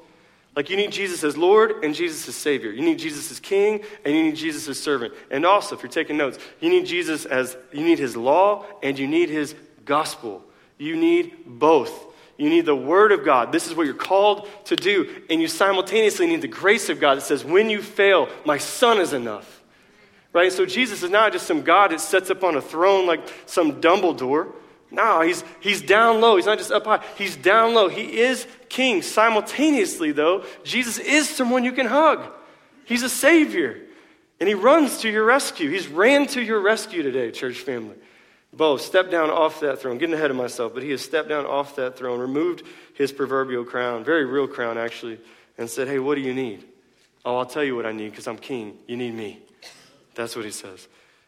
Like 0.56 0.70
you 0.70 0.76
need 0.76 0.92
Jesus 0.92 1.24
as 1.24 1.36
Lord 1.36 1.84
and 1.84 1.94
Jesus 1.94 2.28
as 2.28 2.36
Savior. 2.36 2.70
You 2.70 2.82
need 2.82 2.98
Jesus 2.98 3.30
as 3.30 3.40
King 3.40 3.82
and 4.04 4.14
you 4.14 4.22
need 4.22 4.36
Jesus 4.36 4.68
as 4.68 4.78
servant. 4.78 5.12
And 5.30 5.44
also, 5.44 5.74
if 5.74 5.82
you're 5.82 5.90
taking 5.90 6.16
notes, 6.16 6.38
you 6.60 6.70
need 6.70 6.86
Jesus 6.86 7.24
as 7.26 7.56
you 7.72 7.84
need 7.84 7.98
His 7.98 8.16
law 8.16 8.64
and 8.82 8.98
you 8.98 9.06
need 9.06 9.30
His 9.30 9.54
gospel. 9.84 10.44
You 10.78 10.96
need 10.96 11.34
both. 11.44 12.13
You 12.36 12.50
need 12.50 12.66
the 12.66 12.74
Word 12.74 13.12
of 13.12 13.24
God. 13.24 13.52
This 13.52 13.66
is 13.66 13.74
what 13.74 13.86
you're 13.86 13.94
called 13.94 14.48
to 14.64 14.76
do. 14.76 15.22
And 15.30 15.40
you 15.40 15.48
simultaneously 15.48 16.26
need 16.26 16.42
the 16.42 16.48
grace 16.48 16.88
of 16.88 16.98
God 17.00 17.16
that 17.16 17.22
says, 17.22 17.44
when 17.44 17.70
you 17.70 17.80
fail, 17.80 18.28
my 18.44 18.58
Son 18.58 18.98
is 18.98 19.12
enough. 19.12 19.62
Right? 20.32 20.52
So 20.52 20.66
Jesus 20.66 21.04
is 21.04 21.10
not 21.10 21.32
just 21.32 21.46
some 21.46 21.62
God 21.62 21.92
that 21.92 22.00
sits 22.00 22.30
up 22.30 22.42
on 22.42 22.56
a 22.56 22.60
throne 22.60 23.06
like 23.06 23.20
some 23.46 23.80
Dumbledore. 23.80 24.52
No, 24.90 25.20
he's, 25.20 25.44
he's 25.60 25.80
down 25.80 26.20
low. 26.20 26.36
He's 26.36 26.46
not 26.46 26.58
just 26.58 26.72
up 26.72 26.84
high. 26.84 27.04
He's 27.16 27.36
down 27.36 27.74
low. 27.74 27.88
He 27.88 28.18
is 28.18 28.46
king. 28.68 29.02
Simultaneously, 29.02 30.12
though, 30.12 30.44
Jesus 30.64 30.98
is 30.98 31.28
someone 31.28 31.64
you 31.64 31.72
can 31.72 31.86
hug. 31.86 32.32
He's 32.84 33.02
a 33.02 33.08
savior. 33.08 33.80
And 34.40 34.48
he 34.48 34.54
runs 34.54 34.98
to 34.98 35.08
your 35.08 35.24
rescue. 35.24 35.70
He's 35.70 35.88
ran 35.88 36.26
to 36.28 36.42
your 36.42 36.60
rescue 36.60 37.02
today, 37.02 37.30
church 37.30 37.58
family. 37.58 37.96
Bo 38.56 38.76
stepped 38.76 39.10
down 39.10 39.30
off 39.30 39.60
that 39.60 39.80
throne, 39.80 39.98
getting 39.98 40.14
ahead 40.14 40.30
of 40.30 40.36
myself, 40.36 40.74
but 40.74 40.82
he 40.82 40.90
has 40.90 41.02
stepped 41.02 41.28
down 41.28 41.44
off 41.44 41.76
that 41.76 41.96
throne, 41.96 42.20
removed 42.20 42.62
his 42.94 43.10
proverbial 43.12 43.64
crown, 43.64 44.04
very 44.04 44.24
real 44.24 44.46
crown 44.46 44.78
actually, 44.78 45.18
and 45.58 45.68
said, 45.68 45.88
Hey, 45.88 45.98
what 45.98 46.14
do 46.14 46.20
you 46.20 46.34
need? 46.34 46.64
Oh, 47.24 47.38
I'll 47.38 47.46
tell 47.46 47.64
you 47.64 47.74
what 47.74 47.86
I 47.86 47.92
need 47.92 48.10
because 48.10 48.28
I'm 48.28 48.38
king. 48.38 48.76
You 48.86 48.96
need 48.96 49.14
me. 49.14 49.40
That's 50.14 50.36
what 50.36 50.44
he 50.44 50.50
says. 50.50 50.86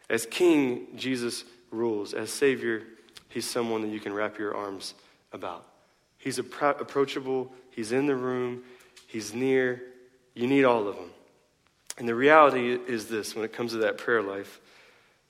As 0.09 0.25
king, 0.25 0.87
Jesus 0.95 1.43
rules. 1.71 2.13
As 2.13 2.31
savior, 2.31 2.83
he's 3.29 3.49
someone 3.49 3.81
that 3.81 3.89
you 3.89 3.99
can 3.99 4.13
wrap 4.13 4.37
your 4.37 4.55
arms 4.55 4.93
about. 5.33 5.65
He's 6.17 6.39
appro- 6.39 6.79
approachable, 6.79 7.51
he's 7.71 7.91
in 7.91 8.05
the 8.05 8.15
room, 8.15 8.63
he's 9.07 9.33
near. 9.33 9.81
You 10.33 10.47
need 10.47 10.63
all 10.63 10.87
of 10.87 10.95
them. 10.95 11.09
And 11.97 12.07
the 12.07 12.15
reality 12.15 12.73
is 12.73 13.07
this 13.07 13.35
when 13.35 13.43
it 13.43 13.53
comes 13.53 13.71
to 13.71 13.79
that 13.79 13.97
prayer 13.97 14.21
life 14.21 14.61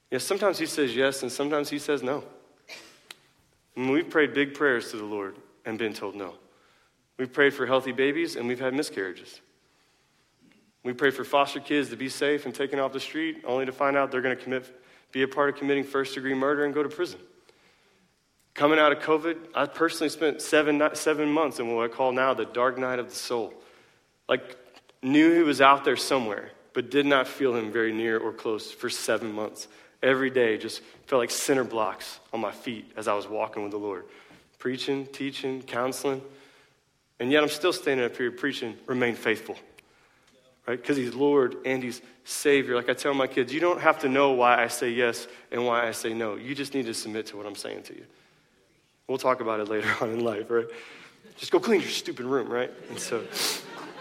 you 0.10 0.15
know, 0.15 0.20
sometimes 0.20 0.58
he 0.58 0.65
says 0.65 0.96
yes, 0.96 1.22
and 1.22 1.32
sometimes 1.32 1.70
he 1.70 1.80
says 1.80 2.02
no. 2.02 2.24
And 3.76 3.91
we've 3.91 4.10
prayed 4.10 4.34
big 4.34 4.54
prayers 4.54 4.91
to 4.91 4.98
the 4.98 5.04
Lord 5.04 5.36
and 5.65 5.78
been 5.78 5.93
told 5.93 6.15
no. 6.15 6.34
We've 7.17 7.32
prayed 7.32 7.54
for 7.54 7.65
healthy 7.65 7.91
babies, 7.91 8.36
and 8.36 8.48
we've 8.48 8.60
had 8.60 8.74
miscarriages. 8.74 9.41
We 10.84 10.93
pray 10.93 11.12
for 11.12 11.26
foster 11.26 11.60
kids 11.60 11.89
to 11.89 11.98
be 11.98 12.08
safe 12.08 12.46
and 12.46 12.56
taken 12.56 12.80
off 12.80 12.93
the 12.93 13.00
street, 13.00 13.43
only 13.46 13.65
to 13.65 13.74
find 13.74 13.98
out 13.98 14.12
they're 14.12 14.22
going 14.22 14.38
to 14.38 14.41
commit, 14.41 14.82
be 15.12 15.24
a 15.24 15.28
part 15.28 15.50
of 15.50 15.56
committing 15.58 15.84
first 15.84 16.15
degree 16.15 16.34
murder 16.34 16.63
and 16.63 16.74
go 16.74 16.84
to 16.84 16.89
prison. 16.89 17.20
Coming 18.54 18.80
out 18.80 18.93
of 18.93 19.00
COVID, 19.00 19.38
I 19.54 19.65
personally 19.65 20.10
spent 20.10 20.41
seven, 20.41 20.82
seven 20.93 21.30
months 21.30 21.60
in 21.60 21.76
what 21.76 21.91
I 21.91 21.93
call 21.93 22.13
now 22.13 22.34
the 22.34 22.46
dark 22.46 22.78
night 22.78 23.00
of 23.00 23.10
the 23.10 23.15
soul. 23.15 23.54
Like, 24.30 24.56
knew 25.04 25.34
he 25.34 25.43
was 25.43 25.60
out 25.60 25.84
there 25.84 25.98
somewhere, 25.98 26.52
but 26.74 26.89
did 26.89 27.06
not 27.06 27.28
feel 27.28 27.56
him 27.56 27.72
very 27.72 27.91
near 27.91 28.17
or 28.17 28.32
close 28.32 28.72
for 28.72 28.89
seven 28.89 29.34
months 29.34 29.67
every 30.02 30.30
day 30.30 30.58
just 30.58 30.82
felt 31.06 31.20
like 31.20 31.32
center 31.32 31.64
blocks 31.64 32.20
on 32.34 32.40
my 32.40 32.52
feet 32.52 32.92
as 32.96 33.08
I 33.08 33.14
was 33.14 33.28
walking 33.28 33.64
with 33.64 33.72
the 33.72 33.78
Lord. 33.78 34.06
Preaching, 34.60 35.06
teaching, 35.08 35.62
counseling. 35.62 36.22
And 37.20 37.32
yet 37.32 37.44
I'm 37.44 37.50
still 37.50 37.74
standing 37.74 38.06
up 38.06 38.16
here 38.16 38.32
preaching, 38.32 38.76
remain 38.86 39.16
faithful. 39.16 39.58
Right? 40.68 40.80
Because 40.80 40.98
He's 40.98 41.14
Lord 41.14 41.58
and 41.66 41.82
He's 41.82 42.02
Savior. 42.26 42.76
Like 42.76 42.90
I 42.90 42.94
tell 42.94 43.14
my 43.14 43.28
kids, 43.28 43.54
you 43.54 43.60
don't 43.60 43.80
have 43.80 44.00
to 44.00 44.10
know 44.10 44.32
why 44.32 44.62
I 44.62 44.68
say 44.68 44.90
yes 44.90 45.28
and 45.52 45.66
why 45.66 45.88
I 45.88 45.92
say 45.92 46.14
no. 46.14 46.36
You 46.36 46.54
just 46.54 46.74
need 46.74 46.86
to 46.88 46.94
submit 46.94 47.28
to 47.28 47.38
what 47.38 47.46
I'm 47.46 47.56
saying 47.56 47.84
to 47.84 47.96
you. 47.96 48.06
We'll 49.08 49.18
talk 49.18 49.40
about 49.40 49.62
it 49.62 49.70
later 49.70 49.94
on 50.02 50.12
in 50.12 50.24
life, 50.24 50.50
right? 50.50 50.68
Just 51.38 51.52
go 51.52 51.60
clean 51.60 51.82
your 51.82 51.90
stupid 51.90 52.26
room, 52.26 52.50
right? 52.50 52.72
And 52.90 53.00
so, 53.00 53.24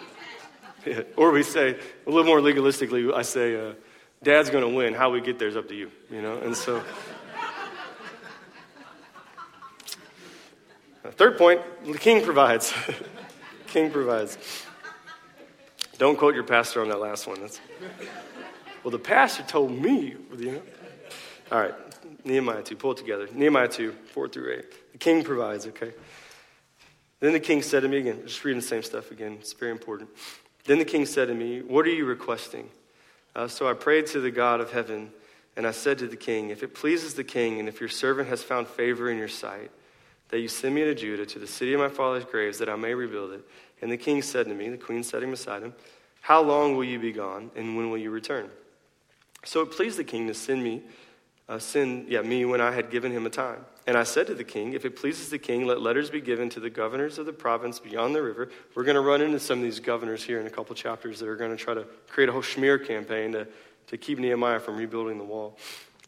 yeah. 0.87 1.03
or 1.17 1.31
we 1.31 1.43
say, 1.43 1.79
a 2.07 2.11
little 2.11 2.25
more 2.25 2.41
legalistically, 2.41 3.13
I 3.15 3.23
say, 3.23 3.55
uh, 3.55 3.75
Dad's 4.23 4.51
going 4.51 4.65
to 4.65 4.77
win. 4.77 4.95
How 4.95 5.11
we 5.11 5.21
get 5.21 5.39
there 5.39 5.49
is 5.49 5.57
up 5.57 5.69
to 5.69 5.75
you, 5.75 5.91
you 6.11 6.23
know? 6.23 6.39
And 6.39 6.57
so. 6.57 6.83
Third 11.13 11.39
point 11.39 11.61
the 11.85 11.99
king 11.99 12.25
provides. 12.25 12.75
king 13.69 13.91
provides. 13.91 14.37
Don't 15.99 16.19
quote 16.19 16.35
your 16.35 16.45
pastor 16.45 16.83
on 16.83 16.89
that 16.89 17.01
last 17.01 17.27
one. 17.27 17.41
That's, 17.41 17.61
well, 18.83 18.91
the 18.91 18.99
pastor 18.99 19.43
told 19.45 19.71
me, 19.71 20.15
you 20.39 20.53
know. 20.53 20.63
All 21.53 21.61
right, 21.61 21.75
Nehemiah 22.25 22.63
2, 22.63 22.77
pull 22.77 22.91
it 22.91 22.97
together. 22.97 23.29
Nehemiah 23.33 23.69
2, 23.69 23.93
4 24.13 24.29
through 24.29 24.55
8. 24.55 24.93
The 24.93 24.99
king 24.99 25.23
provides, 25.23 25.67
okay? 25.69 25.93
Then 27.21 27.33
the 27.33 27.41
king 27.41 27.63
said 27.63 27.81
to 27.81 27.89
me 27.89 27.99
again, 27.99 28.23
just 28.27 28.45
reading 28.45 28.61
the 28.61 28.67
same 28.67 28.83
stuff 28.83 29.11
again, 29.11 29.39
it's 29.41 29.53
very 29.53 29.71
important. 29.71 30.11
Then 30.65 30.79
the 30.79 30.85
king 30.85 31.07
said 31.07 31.29
to 31.29 31.35
me, 31.35 31.63
What 31.63 31.87
are 31.87 31.91
you 31.91 32.05
requesting? 32.05 32.69
Uh, 33.37 33.47
so 33.47 33.69
I 33.69 33.75
prayed 33.75 34.07
to 34.09 34.21
the 34.21 34.33
God 34.33 34.61
of 34.61 34.73
heaven, 34.73 35.13
and 35.57 35.65
I 35.65 35.71
said 35.71 35.99
to 35.99 36.09
the 36.09 36.17
king, 36.17 36.51
If 36.51 36.65
it 36.65 36.75
pleases 36.75 37.15
the 37.15 37.23
king, 37.23 37.61
and 37.61 37.69
if 37.69 37.79
your 37.79 37.89
servant 37.89 38.29
has 38.29 38.43
found 38.43 38.67
favor 38.67 39.09
in 39.09 39.19
your 39.19 39.29
sight, 39.29 39.71
that 40.31 40.41
you 40.41 40.49
send 40.49 40.75
me 40.75 40.83
to 40.83 40.95
Judah, 40.95 41.27
to 41.27 41.39
the 41.39 41.47
city 41.47 41.73
of 41.73 41.79
my 41.79 41.89
father's 41.89 42.25
graves, 42.25 42.59
that 42.59 42.69
I 42.69 42.75
may 42.75 42.95
rebuild 42.95 43.33
it. 43.33 43.45
And 43.81 43.93
the 43.93 43.97
king 43.97 44.23
said 44.23 44.47
to 44.47 44.55
me, 44.55 44.71
the 44.71 44.77
queen 44.77 45.05
sitting 45.05 45.31
beside 45.31 45.63
him, 45.63 45.75
How 46.23 46.41
long 46.43 46.77
will 46.77 46.85
you 46.85 46.99
be 46.99 47.13
gone, 47.13 47.51
and 47.55 47.77
when 47.77 47.91
will 47.91 47.99
you 47.99 48.11
return? 48.11 48.49
So 49.45 49.61
it 49.61 49.71
pleased 49.71 49.99
the 49.99 50.05
king 50.05 50.27
to 50.27 50.35
send 50.35 50.65
me 50.65 50.83
uh, 51.49 51.59
send 51.59 52.09
yeah, 52.09 52.23
me 52.23 52.45
when 52.45 52.61
I 52.61 52.73
had 52.73 52.91
given 52.91 53.13
him 53.13 53.27
a 53.27 53.31
time. 53.31 53.65
And 53.87 53.97
I 53.97 54.03
said 54.03 54.27
to 54.27 54.35
the 54.35 54.45
king, 54.45 54.73
If 54.73 54.85
it 54.85 54.97
pleases 54.97 55.31
the 55.31 55.39
king, 55.39 55.67
let 55.67 55.81
letters 55.81 56.11
be 56.11 56.21
given 56.21 56.49
to 56.51 56.61
the 56.61 56.71
governors 56.71 57.19
of 57.19 57.27
the 57.27 57.33
province 57.33 57.79
beyond 57.79 58.15
the 58.15 58.23
river. 58.23 58.51
We're 58.75 58.85
going 58.85 58.97
to 58.97 59.01
run 59.01 59.23
into 59.23 59.39
some 59.39 59.59
of 59.59 59.65
these 59.65 59.79
governors 59.79 60.25
here 60.25 60.41
in 60.41 60.47
a 60.47 60.51
couple 60.51 60.75
chapters 60.75 61.21
that 61.21 61.29
are 61.29 61.37
going 61.37 61.53
to 61.53 61.57
try 61.57 61.75
to 61.75 61.85
create 62.09 62.29
a 62.29 62.33
whole 62.33 62.43
smear 62.43 62.79
campaign 62.79 63.33
to, 63.33 63.47
to 63.87 63.97
keep 63.97 64.19
Nehemiah 64.19 64.59
from 64.59 64.77
rebuilding 64.77 65.19
the 65.19 65.25
wall, 65.25 65.57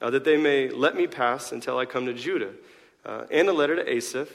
uh, 0.03 0.11
that 0.11 0.25
they 0.25 0.37
may 0.37 0.71
let 0.71 0.97
me 0.97 1.07
pass 1.07 1.53
until 1.53 1.79
I 1.79 1.85
come 1.85 2.07
to 2.07 2.15
Judah. 2.15 2.53
Uh, 3.05 3.27
and 3.31 3.49
a 3.49 3.53
letter 3.53 3.77
to 3.77 3.89
Asaph, 3.89 4.29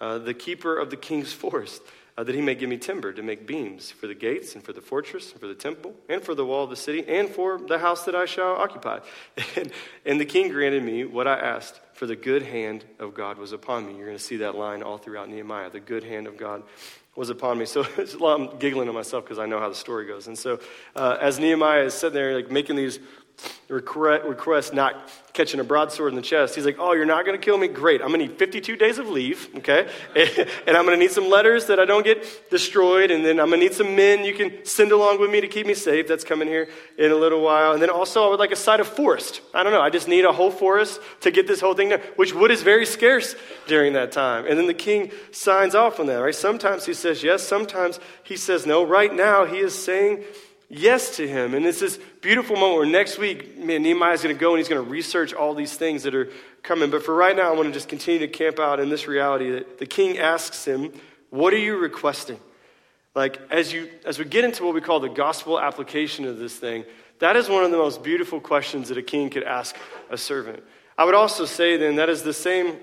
uh, 0.00 0.18
the 0.18 0.34
keeper 0.34 0.78
of 0.78 0.90
the 0.90 0.96
king's 0.96 1.32
forest 1.32 1.82
uh, 2.20 2.24
that 2.24 2.34
he 2.34 2.42
may 2.42 2.54
give 2.54 2.68
me 2.68 2.76
timber 2.76 3.14
to 3.14 3.22
make 3.22 3.46
beams 3.46 3.90
for 3.90 4.06
the 4.06 4.14
gates 4.14 4.54
and 4.54 4.62
for 4.62 4.74
the 4.74 4.80
fortress 4.82 5.32
and 5.32 5.40
for 5.40 5.46
the 5.46 5.54
temple 5.54 5.94
and 6.10 6.20
for 6.20 6.34
the 6.34 6.44
wall 6.44 6.64
of 6.64 6.68
the 6.68 6.76
city 6.76 7.02
and 7.08 7.30
for 7.30 7.58
the 7.58 7.78
house 7.78 8.04
that 8.04 8.14
I 8.14 8.26
shall 8.26 8.56
occupy. 8.56 8.98
And, 9.56 9.72
and 10.04 10.20
the 10.20 10.26
king 10.26 10.50
granted 10.50 10.82
me 10.82 11.04
what 11.04 11.26
I 11.26 11.38
asked, 11.38 11.80
for 11.94 12.06
the 12.06 12.16
good 12.16 12.42
hand 12.42 12.84
of 12.98 13.14
God 13.14 13.38
was 13.38 13.52
upon 13.52 13.86
me. 13.86 13.96
You're 13.96 14.06
going 14.06 14.18
to 14.18 14.22
see 14.22 14.36
that 14.36 14.54
line 14.54 14.82
all 14.82 14.98
throughout 14.98 15.30
Nehemiah. 15.30 15.70
The 15.70 15.80
good 15.80 16.04
hand 16.04 16.26
of 16.26 16.36
God 16.36 16.62
was 17.16 17.30
upon 17.30 17.56
me. 17.56 17.64
So 17.66 17.84
I'm 18.26 18.58
giggling 18.58 18.86
to 18.86 18.92
myself 18.92 19.24
because 19.24 19.38
I 19.38 19.46
know 19.46 19.58
how 19.58 19.70
the 19.70 19.74
story 19.74 20.06
goes. 20.06 20.26
And 20.26 20.38
so 20.38 20.60
uh, 20.94 21.16
as 21.20 21.38
Nehemiah 21.38 21.84
is 21.84 21.94
sitting 21.94 22.14
there, 22.14 22.34
like 22.34 22.50
making 22.50 22.76
these 22.76 22.98
request 23.68 24.74
not 24.74 25.10
catching 25.40 25.58
a 25.58 25.64
broadsword 25.64 26.12
in 26.12 26.16
the 26.16 26.22
chest. 26.22 26.54
He's 26.54 26.66
like, 26.66 26.76
Oh, 26.78 26.92
you're 26.92 27.06
not 27.06 27.24
going 27.24 27.38
to 27.38 27.42
kill 27.42 27.56
me? 27.56 27.66
Great. 27.66 28.02
I'm 28.02 28.08
going 28.08 28.20
to 28.20 28.26
need 28.26 28.38
52 28.38 28.76
days 28.76 28.98
of 28.98 29.08
leave, 29.08 29.48
okay? 29.56 29.88
and 30.66 30.76
I'm 30.76 30.84
going 30.84 30.98
to 30.98 31.02
need 31.02 31.12
some 31.12 31.30
letters 31.30 31.66
that 31.66 31.80
I 31.80 31.86
don't 31.86 32.04
get 32.04 32.50
destroyed. 32.50 33.10
And 33.10 33.24
then 33.24 33.40
I'm 33.40 33.48
going 33.48 33.60
to 33.60 33.66
need 33.66 33.74
some 33.74 33.96
men 33.96 34.22
you 34.24 34.34
can 34.34 34.66
send 34.66 34.92
along 34.92 35.18
with 35.18 35.30
me 35.30 35.40
to 35.40 35.48
keep 35.48 35.66
me 35.66 35.72
safe. 35.72 36.06
That's 36.06 36.24
coming 36.24 36.46
here 36.46 36.68
in 36.98 37.10
a 37.10 37.14
little 37.14 37.40
while. 37.40 37.72
And 37.72 37.80
then 37.80 37.88
also, 37.88 38.26
I 38.26 38.28
would 38.28 38.38
like 38.38 38.52
a 38.52 38.56
side 38.56 38.80
of 38.80 38.88
forest. 38.88 39.40
I 39.54 39.62
don't 39.62 39.72
know. 39.72 39.80
I 39.80 39.88
just 39.88 40.08
need 40.08 40.26
a 40.26 40.32
whole 40.32 40.50
forest 40.50 41.00
to 41.22 41.30
get 41.30 41.46
this 41.46 41.60
whole 41.60 41.74
thing 41.74 41.88
done, 41.88 42.00
which 42.16 42.34
wood 42.34 42.50
is 42.50 42.62
very 42.62 42.84
scarce 42.84 43.34
during 43.66 43.94
that 43.94 44.12
time. 44.12 44.44
And 44.46 44.58
then 44.58 44.66
the 44.66 44.74
king 44.74 45.10
signs 45.30 45.74
off 45.74 46.00
on 46.00 46.06
that, 46.06 46.16
right? 46.16 46.34
Sometimes 46.34 46.84
he 46.84 46.92
says 46.92 47.22
yes, 47.22 47.42
sometimes 47.42 47.98
he 48.24 48.36
says 48.36 48.66
no. 48.66 48.84
Right 48.84 49.14
now, 49.14 49.46
he 49.46 49.58
is 49.58 49.74
saying, 49.74 50.24
yes 50.70 51.16
to 51.16 51.28
him. 51.28 51.52
And 51.52 51.66
it's 51.66 51.80
this 51.80 51.98
beautiful 52.22 52.56
moment 52.56 52.76
where 52.78 52.86
next 52.86 53.18
week, 53.18 53.58
man, 53.58 53.82
Nehemiah's 53.82 54.22
going 54.22 54.34
to 54.34 54.40
go 54.40 54.52
and 54.52 54.58
he's 54.58 54.68
going 54.68 54.82
to 54.82 54.90
research 54.90 55.34
all 55.34 55.52
these 55.52 55.74
things 55.74 56.04
that 56.04 56.14
are 56.14 56.30
coming. 56.62 56.90
But 56.90 57.02
for 57.04 57.14
right 57.14 57.36
now, 57.36 57.52
I 57.52 57.56
want 57.56 57.66
to 57.68 57.72
just 57.72 57.88
continue 57.88 58.20
to 58.20 58.28
camp 58.28 58.58
out 58.58 58.80
in 58.80 58.88
this 58.88 59.06
reality 59.06 59.50
that 59.50 59.78
the 59.78 59.86
king 59.86 60.18
asks 60.18 60.64
him, 60.64 60.92
What 61.28 61.52
are 61.52 61.58
you 61.58 61.76
requesting? 61.76 62.38
Like, 63.14 63.40
as, 63.50 63.72
you, 63.72 63.90
as 64.06 64.18
we 64.18 64.24
get 64.24 64.44
into 64.44 64.64
what 64.64 64.72
we 64.72 64.80
call 64.80 65.00
the 65.00 65.08
gospel 65.08 65.58
application 65.58 66.24
of 66.26 66.38
this 66.38 66.54
thing, 66.54 66.84
that 67.18 67.36
is 67.36 67.48
one 67.48 67.64
of 67.64 67.72
the 67.72 67.76
most 67.76 68.02
beautiful 68.02 68.40
questions 68.40 68.88
that 68.88 68.96
a 68.96 69.02
king 69.02 69.28
could 69.28 69.42
ask 69.42 69.76
a 70.10 70.16
servant. 70.16 70.62
I 70.96 71.04
would 71.04 71.14
also 71.14 71.44
say 71.44 71.76
then 71.76 71.96
that 71.96 72.08
is 72.08 72.22
the 72.22 72.32
same 72.32 72.76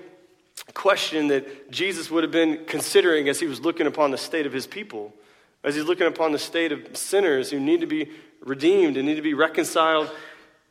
question 0.74 1.28
that 1.28 1.70
Jesus 1.70 2.10
would 2.10 2.24
have 2.24 2.32
been 2.32 2.64
considering 2.66 3.28
as 3.28 3.40
he 3.40 3.46
was 3.46 3.60
looking 3.60 3.86
upon 3.86 4.10
the 4.10 4.18
state 4.18 4.44
of 4.44 4.52
his 4.52 4.66
people, 4.66 5.14
as 5.64 5.74
he's 5.74 5.84
looking 5.84 6.06
upon 6.06 6.32
the 6.32 6.38
state 6.38 6.72
of 6.72 6.96
sinners 6.96 7.50
who 7.50 7.60
need 7.60 7.80
to 7.80 7.86
be 7.86 8.10
redeemed 8.40 8.96
and 8.96 9.06
need 9.06 9.16
to 9.16 9.22
be 9.22 9.34
reconciled 9.34 10.10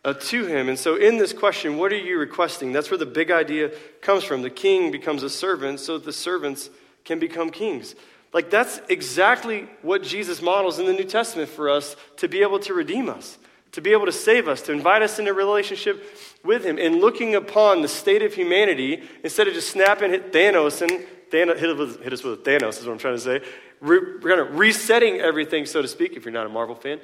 uh, 0.05 0.13
to 0.13 0.45
him. 0.45 0.69
And 0.69 0.79
so, 0.79 0.95
in 0.95 1.17
this 1.17 1.33
question, 1.33 1.77
what 1.77 1.91
are 1.91 1.97
you 1.97 2.17
requesting? 2.17 2.71
That's 2.71 2.89
where 2.89 2.97
the 2.97 3.05
big 3.05 3.29
idea 3.29 3.71
comes 4.01 4.23
from. 4.23 4.41
The 4.41 4.49
king 4.49 4.91
becomes 4.91 5.23
a 5.23 5.29
servant 5.29 5.79
so 5.79 5.97
that 5.97 6.05
the 6.05 6.13
servants 6.13 6.69
can 7.03 7.19
become 7.19 7.49
kings. 7.49 7.95
Like, 8.33 8.49
that's 8.49 8.79
exactly 8.89 9.67
what 9.81 10.03
Jesus 10.03 10.41
models 10.41 10.79
in 10.79 10.85
the 10.85 10.93
New 10.93 11.05
Testament 11.05 11.49
for 11.49 11.69
us 11.69 11.95
to 12.17 12.27
be 12.27 12.41
able 12.41 12.59
to 12.59 12.73
redeem 12.73 13.09
us, 13.09 13.37
to 13.71 13.81
be 13.81 13.91
able 13.91 14.05
to 14.05 14.11
save 14.11 14.47
us, 14.47 14.61
to 14.63 14.71
invite 14.71 15.01
us 15.01 15.19
into 15.19 15.33
relationship 15.33 16.03
with 16.43 16.63
Him. 16.63 16.77
And 16.77 17.01
looking 17.01 17.35
upon 17.35 17.81
the 17.81 17.87
state 17.87 18.21
of 18.21 18.33
humanity, 18.33 19.03
instead 19.23 19.47
of 19.47 19.53
just 19.53 19.71
snapping 19.71 20.11
Thanos 20.11 20.81
and 20.81 21.05
Thanos, 21.31 21.57
hit, 21.57 21.69
us 21.69 21.77
with, 21.77 22.03
hit 22.03 22.13
us 22.13 22.23
with 22.23 22.43
Thanos, 22.43 22.79
is 22.79 22.85
what 22.85 22.93
I'm 22.93 22.97
trying 22.97 23.15
to 23.15 23.21
say, 23.21 23.41
re, 23.79 23.99
kind 24.21 24.39
of 24.39 24.57
resetting 24.57 25.19
everything, 25.19 25.65
so 25.65 25.81
to 25.81 25.87
speak, 25.87 26.13
if 26.13 26.25
you're 26.25 26.33
not 26.33 26.45
a 26.45 26.49
Marvel 26.49 26.75
fan, 26.75 26.99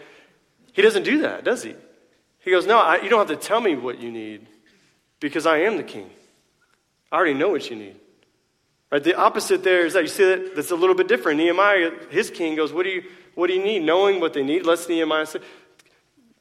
He 0.72 0.82
doesn't 0.82 1.04
do 1.04 1.22
that, 1.22 1.44
does 1.44 1.64
He? 1.64 1.76
He 2.40 2.52
goes, 2.52 2.66
No, 2.66 2.80
I, 2.80 3.02
you 3.02 3.10
don't 3.10 3.28
have 3.28 3.40
to 3.40 3.48
tell 3.48 3.62
me 3.62 3.76
what 3.76 4.00
you 4.00 4.12
need 4.12 4.48
because 5.20 5.46
I 5.46 5.60
am 5.60 5.78
the 5.78 5.84
King. 5.84 6.10
I 7.12 7.18
already 7.18 7.36
know 7.36 7.50
what 7.50 7.70
you 7.70 7.76
need. 7.76 7.96
Right? 8.92 9.04
The 9.04 9.16
opposite 9.16 9.64
there 9.64 9.86
is 9.86 9.94
that 9.94 10.04
you 10.04 10.08
see 10.08 10.26
that 10.26 10.56
that's 10.56 10.72
a 10.72 10.76
little 10.76 10.96
bit 10.96 11.08
different. 11.08 11.40
Nehemiah, 11.40 11.92
his 12.10 12.30
king, 12.30 12.56
goes, 12.56 12.72
What 12.72 12.84
do 12.84 12.90
you, 12.90 13.04
what 13.34 13.48
do 13.48 13.54
you 13.54 13.64
need? 13.64 13.84
Knowing 13.84 14.20
what 14.20 14.34
they 14.34 14.44
need, 14.44 14.66
let's 14.66 14.88
Nehemiah 14.88 15.26
say. 15.26 15.40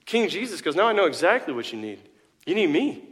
King 0.04 0.28
Jesus 0.28 0.60
goes, 0.60 0.76
Now 0.76 0.88
I 0.88 0.92
know 0.92 1.06
exactly 1.06 1.54
what 1.54 1.72
you 1.72 1.78
need. 1.78 2.00
You 2.44 2.54
need 2.54 2.68
me. 2.68 3.08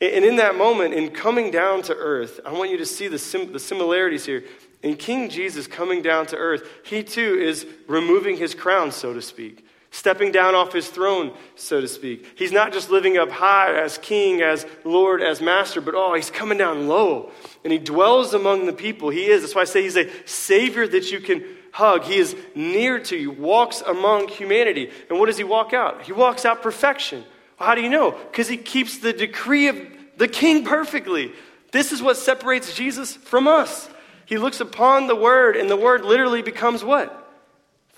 And 0.00 0.24
in 0.24 0.36
that 0.36 0.56
moment, 0.56 0.94
in 0.94 1.10
coming 1.10 1.50
down 1.50 1.82
to 1.82 1.94
earth, 1.94 2.40
I 2.46 2.52
want 2.52 2.70
you 2.70 2.78
to 2.78 2.86
see 2.86 3.08
the, 3.08 3.18
sim- 3.18 3.52
the 3.52 3.58
similarities 3.58 4.24
here. 4.24 4.44
In 4.82 4.96
King 4.96 5.28
Jesus 5.28 5.66
coming 5.66 6.02
down 6.02 6.26
to 6.26 6.36
earth, 6.36 6.62
he 6.84 7.02
too 7.02 7.34
is 7.34 7.66
removing 7.88 8.36
his 8.36 8.54
crown, 8.54 8.92
so 8.92 9.12
to 9.12 9.20
speak 9.20 9.64
stepping 9.90 10.30
down 10.32 10.54
off 10.54 10.72
his 10.72 10.88
throne, 10.88 11.34
so 11.56 11.80
to 11.80 11.88
speak. 11.88 12.34
He's 12.36 12.52
not 12.52 12.72
just 12.72 12.90
living 12.90 13.16
up 13.16 13.30
high 13.30 13.74
as 13.74 13.98
king, 13.98 14.42
as 14.42 14.66
Lord, 14.84 15.22
as 15.22 15.40
master, 15.40 15.80
but 15.80 15.94
oh, 15.94 16.14
he's 16.14 16.30
coming 16.30 16.58
down 16.58 16.88
low. 16.88 17.30
And 17.64 17.72
he 17.72 17.78
dwells 17.78 18.34
among 18.34 18.66
the 18.66 18.72
people. 18.72 19.08
He 19.08 19.26
is. 19.26 19.42
That's 19.42 19.54
why 19.54 19.62
I 19.62 19.64
say 19.64 19.82
he's 19.82 19.96
a 19.96 20.08
savior 20.26 20.86
that 20.86 21.10
you 21.10 21.20
can 21.20 21.44
hug. 21.72 22.04
He 22.04 22.16
is 22.18 22.36
near 22.54 22.98
to 23.00 23.16
you, 23.16 23.30
walks 23.30 23.80
among 23.80 24.28
humanity. 24.28 24.90
And 25.08 25.18
what 25.18 25.26
does 25.26 25.38
he 25.38 25.44
walk 25.44 25.72
out? 25.72 26.02
He 26.02 26.12
walks 26.12 26.44
out 26.44 26.62
perfection. 26.62 27.24
How 27.58 27.74
do 27.74 27.82
you 27.82 27.88
know? 27.88 28.12
Because 28.12 28.48
he 28.48 28.56
keeps 28.56 28.98
the 28.98 29.12
decree 29.12 29.68
of 29.68 29.76
the 30.16 30.28
king 30.28 30.64
perfectly. 30.64 31.32
This 31.72 31.92
is 31.92 32.00
what 32.00 32.16
separates 32.16 32.74
Jesus 32.74 33.14
from 33.14 33.46
us. 33.46 33.88
He 34.26 34.38
looks 34.38 34.60
upon 34.60 35.06
the 35.06 35.16
word, 35.16 35.56
and 35.56 35.70
the 35.70 35.76
word 35.76 36.04
literally 36.04 36.42
becomes 36.42 36.84
what? 36.84 37.18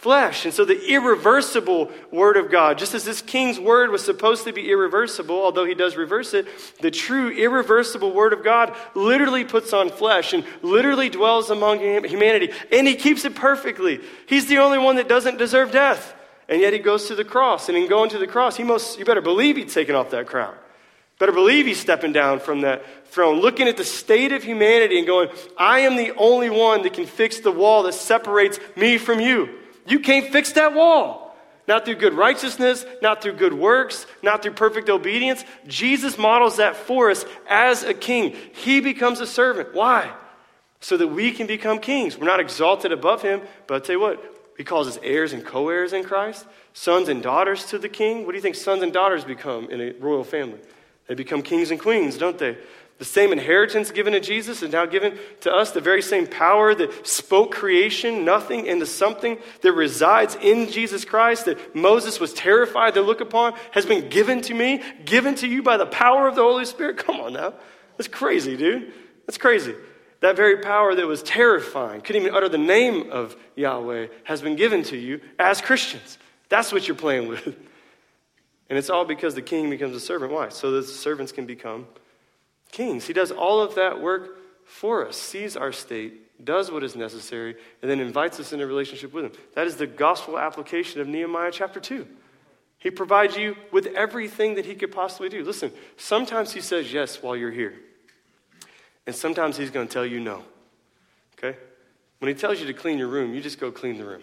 flesh. 0.01 0.47
And 0.47 0.55
so 0.55 0.65
the 0.65 0.91
irreversible 0.91 1.91
word 2.11 2.39
of 2.39 2.51
God, 2.51 2.79
just 2.79 2.95
as 2.95 3.05
this 3.05 3.21
king's 3.21 3.61
word 3.61 3.91
was 3.91 4.03
supposed 4.03 4.45
to 4.45 4.53
be 4.53 4.71
irreversible, 4.71 5.37
although 5.37 5.67
he 5.67 5.75
does 5.75 5.95
reverse 5.95 6.33
it, 6.33 6.49
the 6.81 6.91
true 6.91 7.29
irreversible 7.29 8.11
word 8.11 8.33
of 8.33 8.43
God 8.43 8.75
literally 8.95 9.45
puts 9.45 9.75
on 9.75 9.91
flesh 9.91 10.33
and 10.33 10.43
literally 10.63 11.11
dwells 11.11 11.51
among 11.51 11.81
humanity. 11.81 12.51
And 12.73 12.89
he 12.89 12.95
keeps 12.97 13.27
it 13.27 13.35
perfectly. 13.35 14.01
He's 14.27 14.47
the 14.47 14.59
only 14.59 14.79
one 14.79 14.97
that 14.97 15.07
doesn't 15.07 15.37
deserve 15.37 15.71
death. 15.71 16.15
And 16.51 16.61
yet 16.61 16.73
he 16.73 16.81
goes 16.81 17.07
to 17.07 17.15
the 17.15 17.25
cross. 17.25 17.69
And 17.69 17.79
in 17.79 17.89
going 17.89 18.11
to 18.11 18.19
the 18.19 18.27
cross, 18.27 18.57
he 18.57 18.65
most, 18.65 18.99
you 18.99 19.05
better 19.05 19.23
believe 19.23 19.57
he's 19.57 19.73
taken 19.73 19.95
off 19.95 20.11
that 20.11 20.27
crown. 20.27 20.55
Better 21.21 21.33
believe 21.33 21.67
he's 21.67 21.79
stepping 21.79 22.13
down 22.13 22.41
from 22.41 22.63
that 22.63 23.07
throne, 23.13 23.41
looking 23.41 23.69
at 23.69 23.77
the 23.77 23.85
state 23.85 24.33
of 24.33 24.43
humanity 24.43 24.99
and 24.99 25.07
going, 25.07 25.29
I 25.57 25.81
am 25.81 25.97
the 25.97 26.13
only 26.17 26.51
one 26.51 26.83
that 26.83 26.95
can 26.95 27.07
fix 27.07 27.39
the 27.41 27.53
wall 27.53 27.85
that 27.85 27.95
separates 27.95 28.59
me 28.75 28.99
from 28.99 29.21
you. 29.21 29.49
You 29.87 30.01
can't 30.01 30.33
fix 30.33 30.53
that 30.53 30.75
wall. 30.75 31.37
Not 31.69 31.85
through 31.85 31.97
good 31.97 32.15
righteousness, 32.15 32.85
not 33.01 33.23
through 33.23 33.35
good 33.35 33.55
works, 33.55 34.07
not 34.23 34.43
through 34.43 34.55
perfect 34.55 34.89
obedience. 34.89 35.45
Jesus 35.69 36.19
models 36.19 36.57
that 36.57 36.75
for 36.75 37.11
us 37.11 37.25
as 37.49 37.85
a 37.85 37.95
king. 37.95 38.35
He 38.55 38.81
becomes 38.81 39.21
a 39.21 39.27
servant. 39.27 39.73
Why? 39.73 40.11
So 40.81 40.97
that 40.97 41.09
we 41.09 41.31
can 41.31 41.47
become 41.47 41.79
kings. 41.79 42.19
We're 42.19 42.27
not 42.27 42.41
exalted 42.41 42.91
above 42.91 43.23
him, 43.23 43.41
but 43.69 43.75
I'll 43.75 43.81
tell 43.83 43.95
you 43.97 44.01
what, 44.01 44.40
he 44.61 44.65
calls 44.65 44.87
us 44.87 44.99
heirs 45.03 45.33
and 45.33 45.43
co 45.43 45.71
heirs 45.71 45.95
in 45.95 46.05
Christ, 46.05 46.45
sons 46.75 47.09
and 47.09 47.23
daughters 47.23 47.65
to 47.69 47.79
the 47.79 47.89
king. 47.89 48.27
What 48.27 48.33
do 48.33 48.37
you 48.37 48.43
think 48.43 48.57
sons 48.57 48.83
and 48.83 48.93
daughters 48.93 49.25
become 49.25 49.71
in 49.71 49.81
a 49.81 49.93
royal 49.93 50.23
family? 50.23 50.59
They 51.07 51.15
become 51.15 51.41
kings 51.41 51.71
and 51.71 51.81
queens, 51.81 52.19
don't 52.19 52.37
they? 52.37 52.59
The 52.99 53.07
same 53.07 53.33
inheritance 53.33 53.91
given 53.91 54.13
to 54.13 54.21
Jesus 54.21 54.63
is 54.63 54.71
now 54.71 54.85
given 54.85 55.19
to 55.41 55.51
us. 55.51 55.71
The 55.71 55.81
very 55.81 56.03
same 56.03 56.27
power 56.27 56.75
that 56.75 57.07
spoke 57.07 57.53
creation, 57.53 58.27
nothing 58.27 58.67
into 58.67 58.85
something, 58.85 59.39
that 59.63 59.73
resides 59.73 60.35
in 60.35 60.69
Jesus 60.71 61.07
Christ, 61.07 61.47
that 61.47 61.75
Moses 61.75 62.21
was 62.21 62.35
terrified 62.35 62.93
to 62.93 63.01
look 63.01 63.23
upon, 63.23 63.55
has 63.71 63.87
been 63.87 64.11
given 64.11 64.43
to 64.43 64.53
me, 64.53 64.83
given 65.07 65.37
to 65.37 65.49
you 65.49 65.63
by 65.63 65.79
the 65.79 65.87
power 65.87 66.29
of 66.29 66.35
the 66.35 66.43
Holy 66.43 66.67
Spirit. 66.67 66.99
Come 66.99 67.19
on 67.19 67.33
now. 67.33 67.55
That's 67.97 68.09
crazy, 68.09 68.59
dude. 68.59 68.93
That's 69.27 69.39
crazy. 69.39 69.75
That 70.21 70.37
very 70.37 70.59
power 70.59 70.95
that 70.95 71.07
was 71.07 71.23
terrifying, 71.23 72.03
couldn't 72.03 72.23
even 72.23 72.35
utter 72.35 72.49
the 72.49 72.59
name 72.59 73.11
of 73.11 73.37
Yahweh, 73.57 74.09
has 74.25 74.43
been 74.43 74.57
given 74.57 74.83
to 74.85 74.97
you 74.97 75.21
as 75.39 75.61
Christians. 75.61 76.19
That's 76.49 76.73
what 76.73 76.87
you're 76.87 76.97
playing 76.97 77.29
with. 77.29 77.47
And 77.47 78.79
it's 78.79 78.91
all 78.91 79.05
because 79.05 79.35
the 79.35 79.43
king 79.43 79.69
becomes 79.71 79.97
a 79.97 80.01
servant. 80.01 80.33
Why? 80.33 80.51
So 80.51 80.71
that 80.73 80.83
the 80.83 80.93
servants 80.93 81.33
can 81.33 81.47
become 81.47 81.87
kings. 82.71 83.07
He 83.07 83.13
does 83.13 83.31
all 83.31 83.61
of 83.61 83.75
that 83.75 84.01
work 84.01 84.39
for 84.65 85.07
us, 85.09 85.17
sees 85.17 85.57
our 85.57 85.73
state, 85.73 86.45
does 86.45 86.71
what 86.71 86.85
is 86.85 86.95
necessary, 86.95 87.57
and 87.83 87.91
then 87.91 87.99
invites 87.99 88.39
us 88.39 88.53
into 88.53 88.65
a 88.65 88.69
relationship 88.69 89.13
with 89.13 89.25
Him. 89.25 89.33
That 89.55 89.67
is 89.67 89.77
the 89.77 89.87
gospel 89.87 90.39
application 90.39 91.01
of 91.01 91.09
Nehemiah 91.09 91.51
chapter 91.53 91.81
2. 91.81 92.07
He 92.79 92.91
provides 92.91 93.37
you 93.37 93.57
with 93.73 93.87
everything 93.87 94.55
that 94.55 94.65
He 94.65 94.75
could 94.75 94.93
possibly 94.93 95.29
do. 95.29 95.45
Listen, 95.45 95.73
sometimes 95.97 96.53
He 96.53 96.61
says 96.61 96.93
yes 96.93 97.23
while 97.23 97.37
you're 97.37 97.51
here, 97.51 97.75
and 99.11 99.17
sometimes 99.17 99.57
He's 99.57 99.73
going 99.73 99.89
to 99.89 99.93
tell 99.93 100.07
you 100.07 100.21
no. 100.21 100.45
Okay? 101.37 101.59
When 102.21 102.29
He 102.29 102.35
tells 102.41 102.61
you 102.61 102.67
to 102.67 102.73
clean 102.73 102.97
your 102.97 103.09
room, 103.09 103.35
you 103.35 103.41
just 103.41 103.59
go 103.59 103.73
clean 103.73 103.99
the 103.99 104.05
room. 104.05 104.23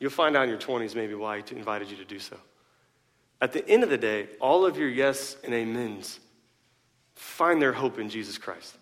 You'll 0.00 0.10
find 0.10 0.38
out 0.38 0.44
in 0.44 0.48
your 0.48 0.58
20s 0.58 0.94
maybe 0.94 1.14
why 1.14 1.42
He 1.42 1.54
invited 1.54 1.90
you 1.90 1.98
to 1.98 2.04
do 2.06 2.18
so. 2.18 2.38
At 3.42 3.52
the 3.52 3.68
end 3.68 3.82
of 3.82 3.90
the 3.90 3.98
day, 3.98 4.28
all 4.40 4.64
of 4.64 4.78
your 4.78 4.88
yes 4.88 5.36
and 5.44 5.52
amens 5.52 6.18
find 7.14 7.60
their 7.60 7.74
hope 7.74 7.98
in 7.98 8.08
Jesus 8.08 8.38
Christ. 8.38 8.74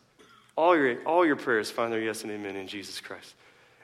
All 0.57 0.77
your, 0.77 1.03
all 1.03 1.27
your 1.27 1.35
prayers 1.35 1.69
find 1.69 1.93
their 1.93 2.01
yes 2.01 2.23
and 2.23 2.31
amen 2.31 2.55
in 2.55 2.69
Jesus 2.69 3.01
Christ. 3.01 3.35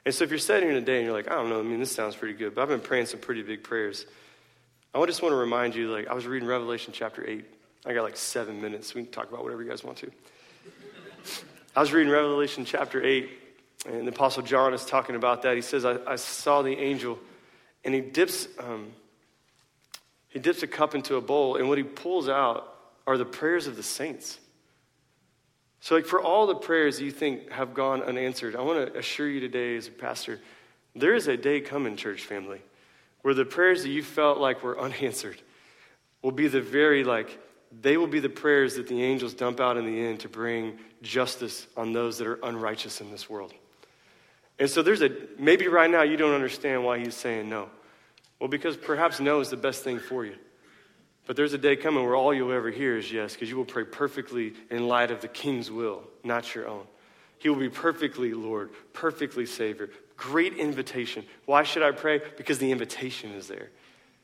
And 0.05 0.14
so 0.14 0.22
if 0.22 0.31
you're 0.31 0.38
sitting 0.38 0.68
here 0.68 0.79
today 0.79 0.99
and 0.99 1.07
you're 1.07 1.16
like, 1.16 1.29
I 1.29 1.35
don't 1.35 1.49
know, 1.49 1.59
I 1.59 1.64
mean, 1.64 1.81
this 1.81 1.90
sounds 1.90 2.14
pretty 2.14 2.35
good, 2.35 2.55
but 2.55 2.62
I've 2.62 2.68
been 2.68 2.79
praying 2.79 3.07
some 3.07 3.18
pretty 3.18 3.42
big 3.42 3.64
prayers. 3.64 4.07
I 4.94 5.05
just 5.05 5.20
want 5.20 5.33
to 5.33 5.37
remind 5.37 5.75
you, 5.75 5.90
like, 5.90 6.07
I 6.07 6.14
was 6.14 6.29
reading 6.29 6.46
Revelation 6.46 6.92
chapter 6.94 7.29
8. 7.29 7.44
I 7.87 7.92
got 7.92 8.05
like 8.05 8.16
seven 8.16 8.62
minutes. 8.62 8.94
We 8.94 9.03
can 9.03 9.11
talk 9.11 9.29
about 9.29 9.42
whatever 9.42 9.64
you 9.64 9.68
guys 9.68 9.83
want 9.83 9.99
to. 9.99 10.12
I 11.76 11.80
was 11.80 11.92
reading 11.92 12.10
Revelation 12.10 12.64
chapter 12.64 13.04
8, 13.04 13.28
and 13.86 14.06
the 14.06 14.10
Apostle 14.10 14.42
John 14.42 14.72
is 14.72 14.86
talking 14.86 15.14
about 15.14 15.42
that. 15.42 15.56
He 15.56 15.60
says, 15.60 15.84
I, 15.84 15.98
I 16.06 16.16
saw 16.16 16.62
the 16.62 16.72
angel, 16.72 17.18
and 17.84 17.94
he 17.94 18.00
dips, 18.00 18.48
um, 18.58 18.92
he 20.28 20.38
dips 20.38 20.62
a 20.62 20.66
cup 20.66 20.94
into 20.94 21.16
a 21.16 21.20
bowl, 21.20 21.56
and 21.56 21.68
what 21.68 21.76
he 21.76 21.84
pulls 21.84 22.30
out 22.30 22.74
are 23.06 23.18
the 23.18 23.26
prayers 23.26 23.66
of 23.66 23.76
the 23.76 23.82
saints. 23.82 24.38
So, 25.80 25.96
like 25.96 26.06
for 26.06 26.18
all 26.18 26.46
the 26.46 26.54
prayers 26.54 26.98
you 26.98 27.10
think 27.10 27.52
have 27.52 27.74
gone 27.74 28.02
unanswered, 28.02 28.56
I 28.56 28.62
want 28.62 28.94
to 28.94 28.98
assure 28.98 29.28
you 29.28 29.40
today, 29.40 29.76
as 29.76 29.86
a 29.86 29.90
pastor, 29.90 30.40
there 30.94 31.14
is 31.14 31.28
a 31.28 31.36
day 31.36 31.60
coming, 31.60 31.96
church 31.96 32.24
family, 32.24 32.62
where 33.20 33.34
the 33.34 33.44
prayers 33.44 33.82
that 33.82 33.90
you 33.90 34.02
felt 34.02 34.38
like 34.38 34.62
were 34.62 34.80
unanswered 34.80 35.42
will 36.22 36.32
be 36.32 36.48
the 36.48 36.62
very 36.62 37.04
like 37.04 37.38
they 37.81 37.96
will 37.96 38.06
be 38.06 38.21
the 38.21 38.29
prayers 38.29 38.77
that 38.77 38.88
the 38.88 39.02
angels 39.02 39.35
dump 39.35 39.60
out 39.60 39.77
in 39.77 39.85
the 39.85 40.00
end 40.00 40.21
to 40.21 40.29
bring 40.29 40.79
justice 41.02 41.67
on 41.77 41.92
those 41.92 42.19
that 42.19 42.27
are 42.27 42.38
unrighteous 42.42 43.00
in 43.00 43.10
this 43.10 43.29
world. 43.29 43.52
And 44.58 44.71
so 44.71 44.83
there's 44.83 45.02
a 45.02 45.10
maybe 45.38 45.69
right 45.69 45.90
now 45.90 46.02
you 46.02 46.17
don't 46.17 46.35
understand 46.35 46.85
why 46.85 46.98
he's 46.98 47.14
saying 47.14 47.48
no. 47.48 47.69
Well, 48.40 48.48
because 48.48 48.77
perhaps 48.77 49.21
no 49.21 49.40
is 49.40 49.50
the 49.50 49.56
best 49.56 49.83
thing 49.83 49.98
for 49.98 50.25
you. 50.25 50.37
But 51.27 51.37
there's 51.37 51.54
a 51.54 51.58
day 51.58 51.77
coming 51.77 52.04
where 52.04 52.14
all 52.14 52.33
you'll 52.33 52.52
ever 52.52 52.71
hear 52.71 52.96
is 52.96 53.10
yes, 53.10 53.33
because 53.33 53.50
you 53.50 53.56
will 53.56 53.64
pray 53.64 53.85
perfectly 53.85 54.54
in 54.71 54.87
light 54.87 55.10
of 55.10 55.21
the 55.21 55.29
king's 55.29 55.71
will, 55.71 56.04
not 56.23 56.54
your 56.54 56.69
own. 56.69 56.87
He 57.38 57.48
will 57.48 57.56
be 57.56 57.69
perfectly 57.69 58.33
Lord, 58.33 58.71
perfectly 58.92 59.44
Savior. 59.44 59.90
Great 60.17 60.54
invitation. 60.54 61.25
Why 61.44 61.64
should 61.64 61.83
I 61.83 61.90
pray? 61.90 62.21
Because 62.37 62.58
the 62.58 62.71
invitation 62.71 63.33
is 63.33 63.48
there. 63.48 63.71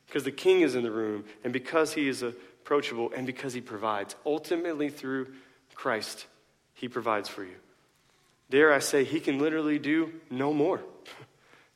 Because 0.07 0.25
the 0.25 0.33
King 0.33 0.61
is 0.61 0.75
in 0.75 0.83
the 0.83 0.91
room, 0.91 1.25
and 1.43 1.53
because 1.53 1.95
He 1.95 2.09
is 2.09 2.23
approachable, 2.63 3.11
and 3.15 3.27
because 3.27 3.53
He 3.53 3.61
provides. 3.61 4.15
Ultimately, 4.25 4.89
through 4.89 5.35
Christ, 5.75 6.27
He 6.75 6.89
provides 6.89 7.29
for 7.29 7.45
you. 7.45 7.57
Dare 8.51 8.73
I 8.73 8.79
say, 8.79 9.05
He 9.05 9.21
can 9.21 9.39
literally 9.39 9.79
do 9.79 10.13
no 10.31 10.53
more. 10.53 10.81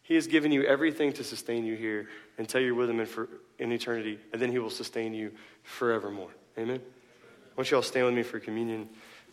He 0.03 0.15
has 0.15 0.29
given 0.29 0.53
you 0.53 0.63
everything 0.63 1.13
to 1.15 1.25
sustain 1.25 1.65
you 1.65 1.75
here 1.75 2.09
until 2.39 2.61
you're 2.61 2.75
with 2.75 2.89
Him 2.89 3.01
in, 3.01 3.07
for, 3.07 3.29
in 3.59 3.73
eternity, 3.73 4.19
and 4.33 4.41
then 4.41 4.53
He 4.53 4.59
will 4.59 4.71
sustain 4.71 5.13
you 5.13 5.33
forevermore. 5.65 6.31
Amen? 6.57 6.81
I 6.81 7.55
want 7.57 7.71
you 7.71 7.77
all 7.77 7.83
to 7.83 7.89
stand 7.89 8.07
with 8.07 8.15
me 8.15 8.23
for 8.23 8.39
communion. 8.39 8.89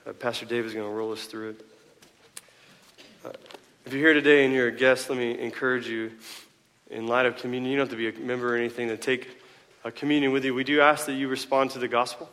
Uh, 0.07 0.13
Pastor 0.13 0.45
Dave 0.45 0.65
is 0.65 0.73
going 0.73 0.89
to 0.89 0.93
roll 0.93 1.11
us 1.11 1.25
through 1.25 1.51
it. 1.51 1.65
Uh, 3.23 3.29
if 3.85 3.93
you're 3.93 4.01
here 4.01 4.13
today 4.13 4.45
and 4.45 4.53
you're 4.53 4.69
a 4.69 4.71
guest, 4.71 5.09
let 5.09 5.19
me 5.19 5.37
encourage 5.37 5.87
you 5.87 6.11
in 6.89 7.05
light 7.05 7.25
of 7.25 7.37
communion. 7.37 7.71
You 7.71 7.77
don't 7.77 7.89
have 7.89 7.97
to 7.97 8.11
be 8.11 8.17
a 8.17 8.25
member 8.25 8.55
or 8.55 8.57
anything 8.57 8.87
to 8.87 8.97
take 8.97 9.42
a 9.83 9.91
communion 9.91 10.31
with 10.31 10.45
you. 10.45 10.53
We 10.53 10.63
do 10.63 10.81
ask 10.81 11.05
that 11.07 11.13
you 11.13 11.27
respond 11.27 11.71
to 11.71 11.79
the 11.79 11.87
gospel. 11.87 12.29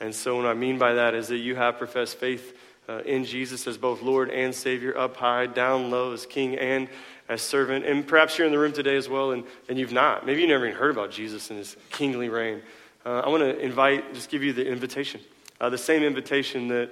And 0.00 0.14
so, 0.14 0.36
what 0.36 0.46
I 0.46 0.54
mean 0.54 0.78
by 0.78 0.94
that 0.94 1.14
is 1.14 1.28
that 1.28 1.38
you 1.38 1.54
have 1.54 1.78
professed 1.78 2.16
faith 2.18 2.56
uh, 2.88 2.98
in 3.04 3.24
Jesus 3.24 3.66
as 3.66 3.78
both 3.78 4.02
Lord 4.02 4.30
and 4.30 4.54
Savior, 4.54 4.96
up 4.96 5.16
high, 5.16 5.46
down 5.46 5.90
low, 5.90 6.12
as 6.12 6.26
King 6.26 6.56
and 6.56 6.88
as 7.28 7.40
servant. 7.42 7.86
And 7.86 8.06
perhaps 8.06 8.36
you're 8.36 8.46
in 8.46 8.52
the 8.52 8.58
room 8.58 8.72
today 8.72 8.96
as 8.96 9.08
well 9.08 9.30
and, 9.30 9.44
and 9.68 9.78
you've 9.78 9.92
not. 9.92 10.26
Maybe 10.26 10.42
you 10.42 10.48
never 10.48 10.66
even 10.66 10.76
heard 10.76 10.90
about 10.90 11.10
Jesus 11.10 11.50
and 11.50 11.58
his 11.58 11.76
kingly 11.90 12.28
reign. 12.28 12.62
Uh, 13.04 13.20
I 13.20 13.28
want 13.28 13.42
to 13.42 13.58
invite, 13.58 14.14
just 14.14 14.30
give 14.30 14.42
you 14.42 14.52
the 14.52 14.66
invitation. 14.66 15.20
Uh, 15.60 15.70
the 15.70 15.78
same 15.78 16.02
invitation 16.02 16.68
that 16.68 16.90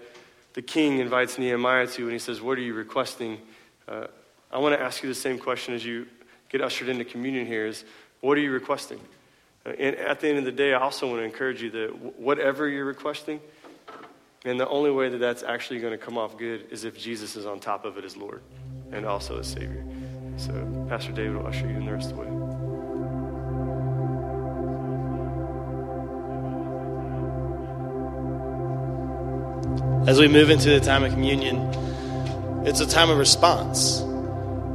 the 0.55 0.63
king 0.63 0.99
invites 0.99 1.39
Nehemiah 1.39 1.87
to 1.89 2.05
when 2.05 2.13
he 2.13 2.19
says, 2.19 2.41
What 2.41 2.59
are 2.59 2.63
you 2.63 2.75
requesting? 2.75 3.39
Uh, 3.89 4.07
I 4.53 4.59
want 4.59 4.75
to 4.75 4.81
ask 4.81 5.03
you 5.03 5.09
the 5.09 5.15
same 5.15 5.39
question 5.39 5.75
as 5.75 5.85
you 5.85 6.07
get 6.49 6.61
ushered 6.61 6.89
into 6.89 7.05
communion 7.05 7.47
here 7.47 7.67
is, 7.67 7.85
What 8.21 8.39
are 8.39 8.41
you 8.41 8.53
requesting? 8.53 9.01
And 9.79 9.97
at 9.97 10.21
the 10.21 10.29
end 10.29 10.39
of 10.39 10.45
the 10.45 10.53
day, 10.53 10.75
I 10.75 10.81
also 10.81 11.07
want 11.07 11.21
to 11.21 11.25
encourage 11.25 11.63
you 11.63 11.71
that 11.71 12.19
whatever 12.19 12.69
you're 12.69 12.85
requesting, 12.85 13.41
and 14.45 14.59
the 14.59 14.69
only 14.69 14.91
way 14.91 15.09
that 15.11 15.19
that's 15.19 15.43
actually 15.43 15.81
going 15.81 15.93
to 15.93 15.99
come 15.99 16.17
off 16.17 16.39
good 16.39 16.67
is 16.71 16.85
if 16.85 16.99
Jesus 16.99 17.37
is 17.37 17.47
on 17.47 17.61
top 17.61 17.85
of 17.85 17.99
it 17.99 18.05
as 18.05 18.17
Lord 18.17 18.43
and 18.91 19.05
also 19.05 19.39
as 19.39 19.49
Savior. 19.49 19.85
So, 20.39 20.87
Pastor 20.89 21.13
David 21.13 21.37
will 21.37 21.47
usher 21.47 21.69
you 21.69 21.77
in 21.77 21.85
the 21.85 21.93
rest 21.93 22.11
of 22.11 22.17
the 22.17 22.23
way. 22.23 22.29
As 30.09 30.19
we 30.19 30.29
move 30.29 30.49
into 30.49 30.71
the 30.71 30.81
time 30.81 31.05
of 31.05 31.13
communion, 31.13 31.59
it's 32.67 32.81
a 32.81 32.87
time 32.87 33.11
of 33.11 33.19
response. 33.19 34.01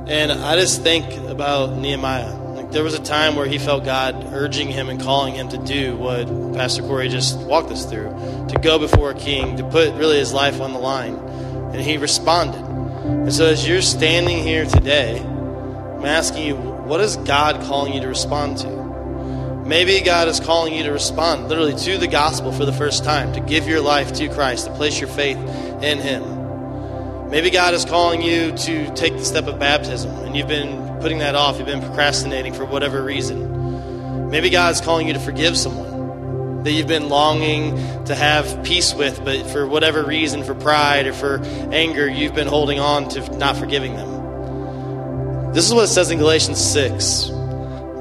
And 0.08 0.32
I 0.32 0.56
just 0.56 0.84
think 0.84 1.12
about 1.28 1.76
Nehemiah. 1.76 2.45
There 2.76 2.84
was 2.84 2.94
a 2.94 3.02
time 3.02 3.38
where 3.38 3.46
he 3.46 3.58
felt 3.58 3.86
God 3.86 4.34
urging 4.34 4.68
him 4.68 4.90
and 4.90 5.02
calling 5.02 5.34
him 5.34 5.48
to 5.48 5.58
do 5.58 5.96
what 5.96 6.28
Pastor 6.54 6.82
Corey 6.82 7.08
just 7.08 7.40
walked 7.40 7.72
us 7.72 7.86
through 7.86 8.10
to 8.50 8.60
go 8.62 8.78
before 8.78 9.12
a 9.12 9.16
king, 9.16 9.56
to 9.56 9.64
put 9.64 9.94
really 9.94 10.18
his 10.18 10.34
life 10.34 10.60
on 10.60 10.74
the 10.74 10.80
line. 10.80 11.14
And 11.14 11.80
he 11.80 11.96
responded. 11.96 12.60
And 12.60 13.34
so 13.34 13.46
as 13.46 13.66
you're 13.66 13.82
standing 13.82 14.44
here 14.44 14.66
today, 14.66 15.22
I'm 15.22 16.04
asking 16.04 16.48
you, 16.48 16.56
what 16.58 17.00
is 17.00 17.16
God 17.16 17.62
calling 17.62 17.94
you 17.94 18.02
to 18.02 18.10
respond 18.10 18.58
to? 18.58 19.64
Maybe 19.66 20.02
God 20.02 20.28
is 20.28 20.42
calling 20.42 20.74
you 20.74 20.84
to 20.84 20.92
respond 20.92 21.48
literally 21.48 21.76
to 21.76 21.98
the 21.98 22.08
gospel 22.08 22.52
for 22.52 22.66
the 22.66 22.74
first 22.74 23.06
time, 23.06 23.32
to 23.36 23.40
give 23.40 23.70
your 23.70 23.80
life 23.80 24.12
to 24.16 24.28
Christ, 24.28 24.66
to 24.66 24.74
place 24.74 25.00
your 25.00 25.10
faith 25.10 25.38
in 25.82 26.00
Him. 26.00 27.30
Maybe 27.30 27.52
God 27.52 27.74
is 27.74 27.86
calling 27.86 28.22
you 28.22 28.52
to 28.52 28.94
take 28.96 29.14
the 29.14 29.24
step 29.24 29.48
of 29.48 29.60
baptism, 29.60 30.12
and 30.26 30.36
you've 30.36 30.50
been 30.50 30.85
putting 31.06 31.20
that 31.20 31.36
off, 31.36 31.60
you've 31.60 31.68
been 31.68 31.82
procrastinating 31.82 32.52
for 32.52 32.66
whatever 32.66 33.00
reason. 33.00 34.32
Maybe 34.32 34.50
God 34.50 34.74
is 34.74 34.82
calling 34.82 35.06
you 35.06 35.14
to 35.14 35.20
forgive 35.20 35.56
someone 35.56 36.64
that 36.64 36.72
you've 36.72 36.88
been 36.88 37.10
longing 37.10 37.76
to 38.06 38.16
have 38.16 38.64
peace 38.64 38.92
with, 38.92 39.24
but 39.24 39.46
for 39.52 39.68
whatever 39.68 40.04
reason, 40.04 40.44
for 40.44 40.56
pride 40.56 41.06
or 41.06 41.14
for 41.14 41.44
anger, 41.72 42.10
you've 42.10 42.34
been 42.34 42.48
holding 42.48 42.80
on 42.80 43.08
to 43.10 43.38
not 43.38 43.56
forgiving 43.56 43.96
them. 43.96 45.54
This 45.54 45.68
is 45.68 45.76
what 45.76 45.84
it 45.84 45.90
says 45.90 46.10
in 46.10 46.18
Galatians 46.18 46.60
6, 46.60 47.30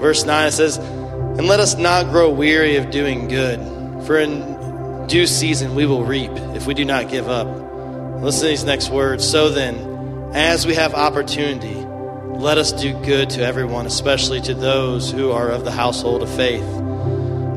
verse 0.00 0.24
9. 0.24 0.48
It 0.48 0.52
says, 0.52 0.78
and 0.78 1.46
let 1.46 1.60
us 1.60 1.76
not 1.76 2.06
grow 2.10 2.30
weary 2.30 2.76
of 2.76 2.90
doing 2.90 3.28
good, 3.28 3.60
for 4.06 4.16
in 4.16 5.06
due 5.08 5.26
season 5.26 5.74
we 5.74 5.84
will 5.84 6.06
reap 6.06 6.32
if 6.54 6.66
we 6.66 6.72
do 6.72 6.86
not 6.86 7.10
give 7.10 7.28
up. 7.28 7.48
Listen 8.22 8.44
to 8.44 8.48
these 8.48 8.64
next 8.64 8.88
words. 8.88 9.28
So 9.28 9.50
then, 9.50 10.32
as 10.32 10.66
we 10.66 10.72
have 10.72 10.94
opportunity, 10.94 11.83
let 12.40 12.58
us 12.58 12.72
do 12.72 12.92
good 13.04 13.30
to 13.30 13.42
everyone, 13.42 13.86
especially 13.86 14.40
to 14.42 14.54
those 14.54 15.10
who 15.10 15.30
are 15.30 15.50
of 15.50 15.64
the 15.64 15.70
household 15.70 16.22
of 16.22 16.30
faith. 16.34 16.64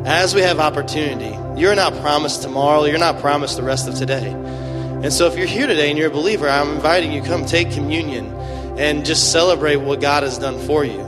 As 0.05 0.33
we 0.33 0.41
have 0.41 0.59
opportunity, 0.59 1.37
you're 1.59 1.75
not 1.75 1.93
promised 2.01 2.41
tomorrow, 2.43 2.85
you're 2.85 2.97
not 2.97 3.19
promised 3.19 3.57
the 3.57 3.63
rest 3.63 3.87
of 3.87 3.95
today. 3.95 4.29
And 4.29 5.11
so, 5.11 5.27
if 5.27 5.37
you're 5.37 5.47
here 5.47 5.67
today 5.67 5.89
and 5.89 5.97
you're 5.97 6.07
a 6.07 6.13
believer, 6.13 6.49
I'm 6.49 6.75
inviting 6.75 7.11
you 7.11 7.21
come 7.21 7.45
take 7.45 7.71
communion 7.71 8.33
and 8.77 9.05
just 9.05 9.31
celebrate 9.31 9.77
what 9.77 10.01
God 10.01 10.23
has 10.23 10.37
done 10.37 10.59
for 10.59 10.85
you. 10.85 11.03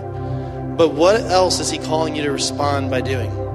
But 0.78 0.90
what 0.90 1.22
else 1.22 1.60
is 1.60 1.70
he 1.70 1.78
calling 1.78 2.16
you 2.16 2.24
to 2.24 2.32
respond 2.32 2.90
by 2.92 3.02
doing? 3.02 3.49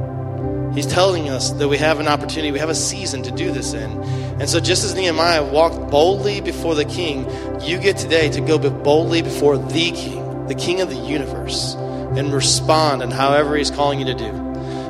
He's 0.75 0.87
telling 0.87 1.29
us 1.29 1.51
that 1.53 1.69
we 1.69 1.79
have 1.79 2.01
an 2.01 2.09
opportunity, 2.09 2.51
we 2.51 2.59
have 2.59 2.69
a 2.69 2.75
season 2.75 3.23
to 3.23 3.31
do 3.31 3.53
this 3.53 3.75
in. 3.75 4.03
And 4.41 4.49
so, 4.49 4.59
just 4.59 4.83
as 4.85 4.93
Nehemiah 4.97 5.45
walked 5.45 5.89
boldly 5.89 6.41
before 6.41 6.75
the 6.75 6.85
king, 6.85 7.31
you 7.61 7.79
get 7.79 7.97
today 7.97 8.29
to 8.31 8.41
go 8.41 8.59
boldly 8.59 9.23
before 9.23 9.57
the 9.57 9.93
king, 9.93 10.49
the 10.49 10.55
king 10.57 10.81
of 10.81 10.91
the 10.91 10.97
universe, 10.97 11.75
and 11.75 12.33
respond 12.33 13.03
in 13.03 13.13
however 13.13 13.57
he's 13.57 13.71
calling 13.71 14.01
you 14.01 14.07
to 14.07 14.15
do. 14.15 14.33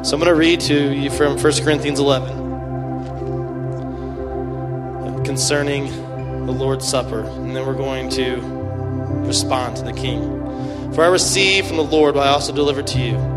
So, 0.05 0.15
I'm 0.15 0.21
going 0.21 0.25
to 0.25 0.35
read 0.35 0.61
to 0.63 0.95
you 0.95 1.11
from 1.11 1.37
1 1.39 1.53
Corinthians 1.63 1.99
11 1.99 2.45
concerning 5.27 5.87
the 6.47 6.53
Lord's 6.53 6.89
Supper, 6.89 7.25
and 7.25 7.55
then 7.55 7.67
we're 7.67 7.75
going 7.75 8.09
to 8.11 8.37
respond 9.27 9.77
to 9.77 9.83
the 9.83 9.93
king. 9.93 10.23
For 10.95 11.05
I 11.05 11.09
received 11.09 11.67
from 11.67 11.77
the 11.77 11.85
Lord 11.85 12.15
what 12.15 12.27
I 12.27 12.31
also 12.31 12.55
delivered 12.55 12.87
to 12.89 12.99
you 12.99 13.34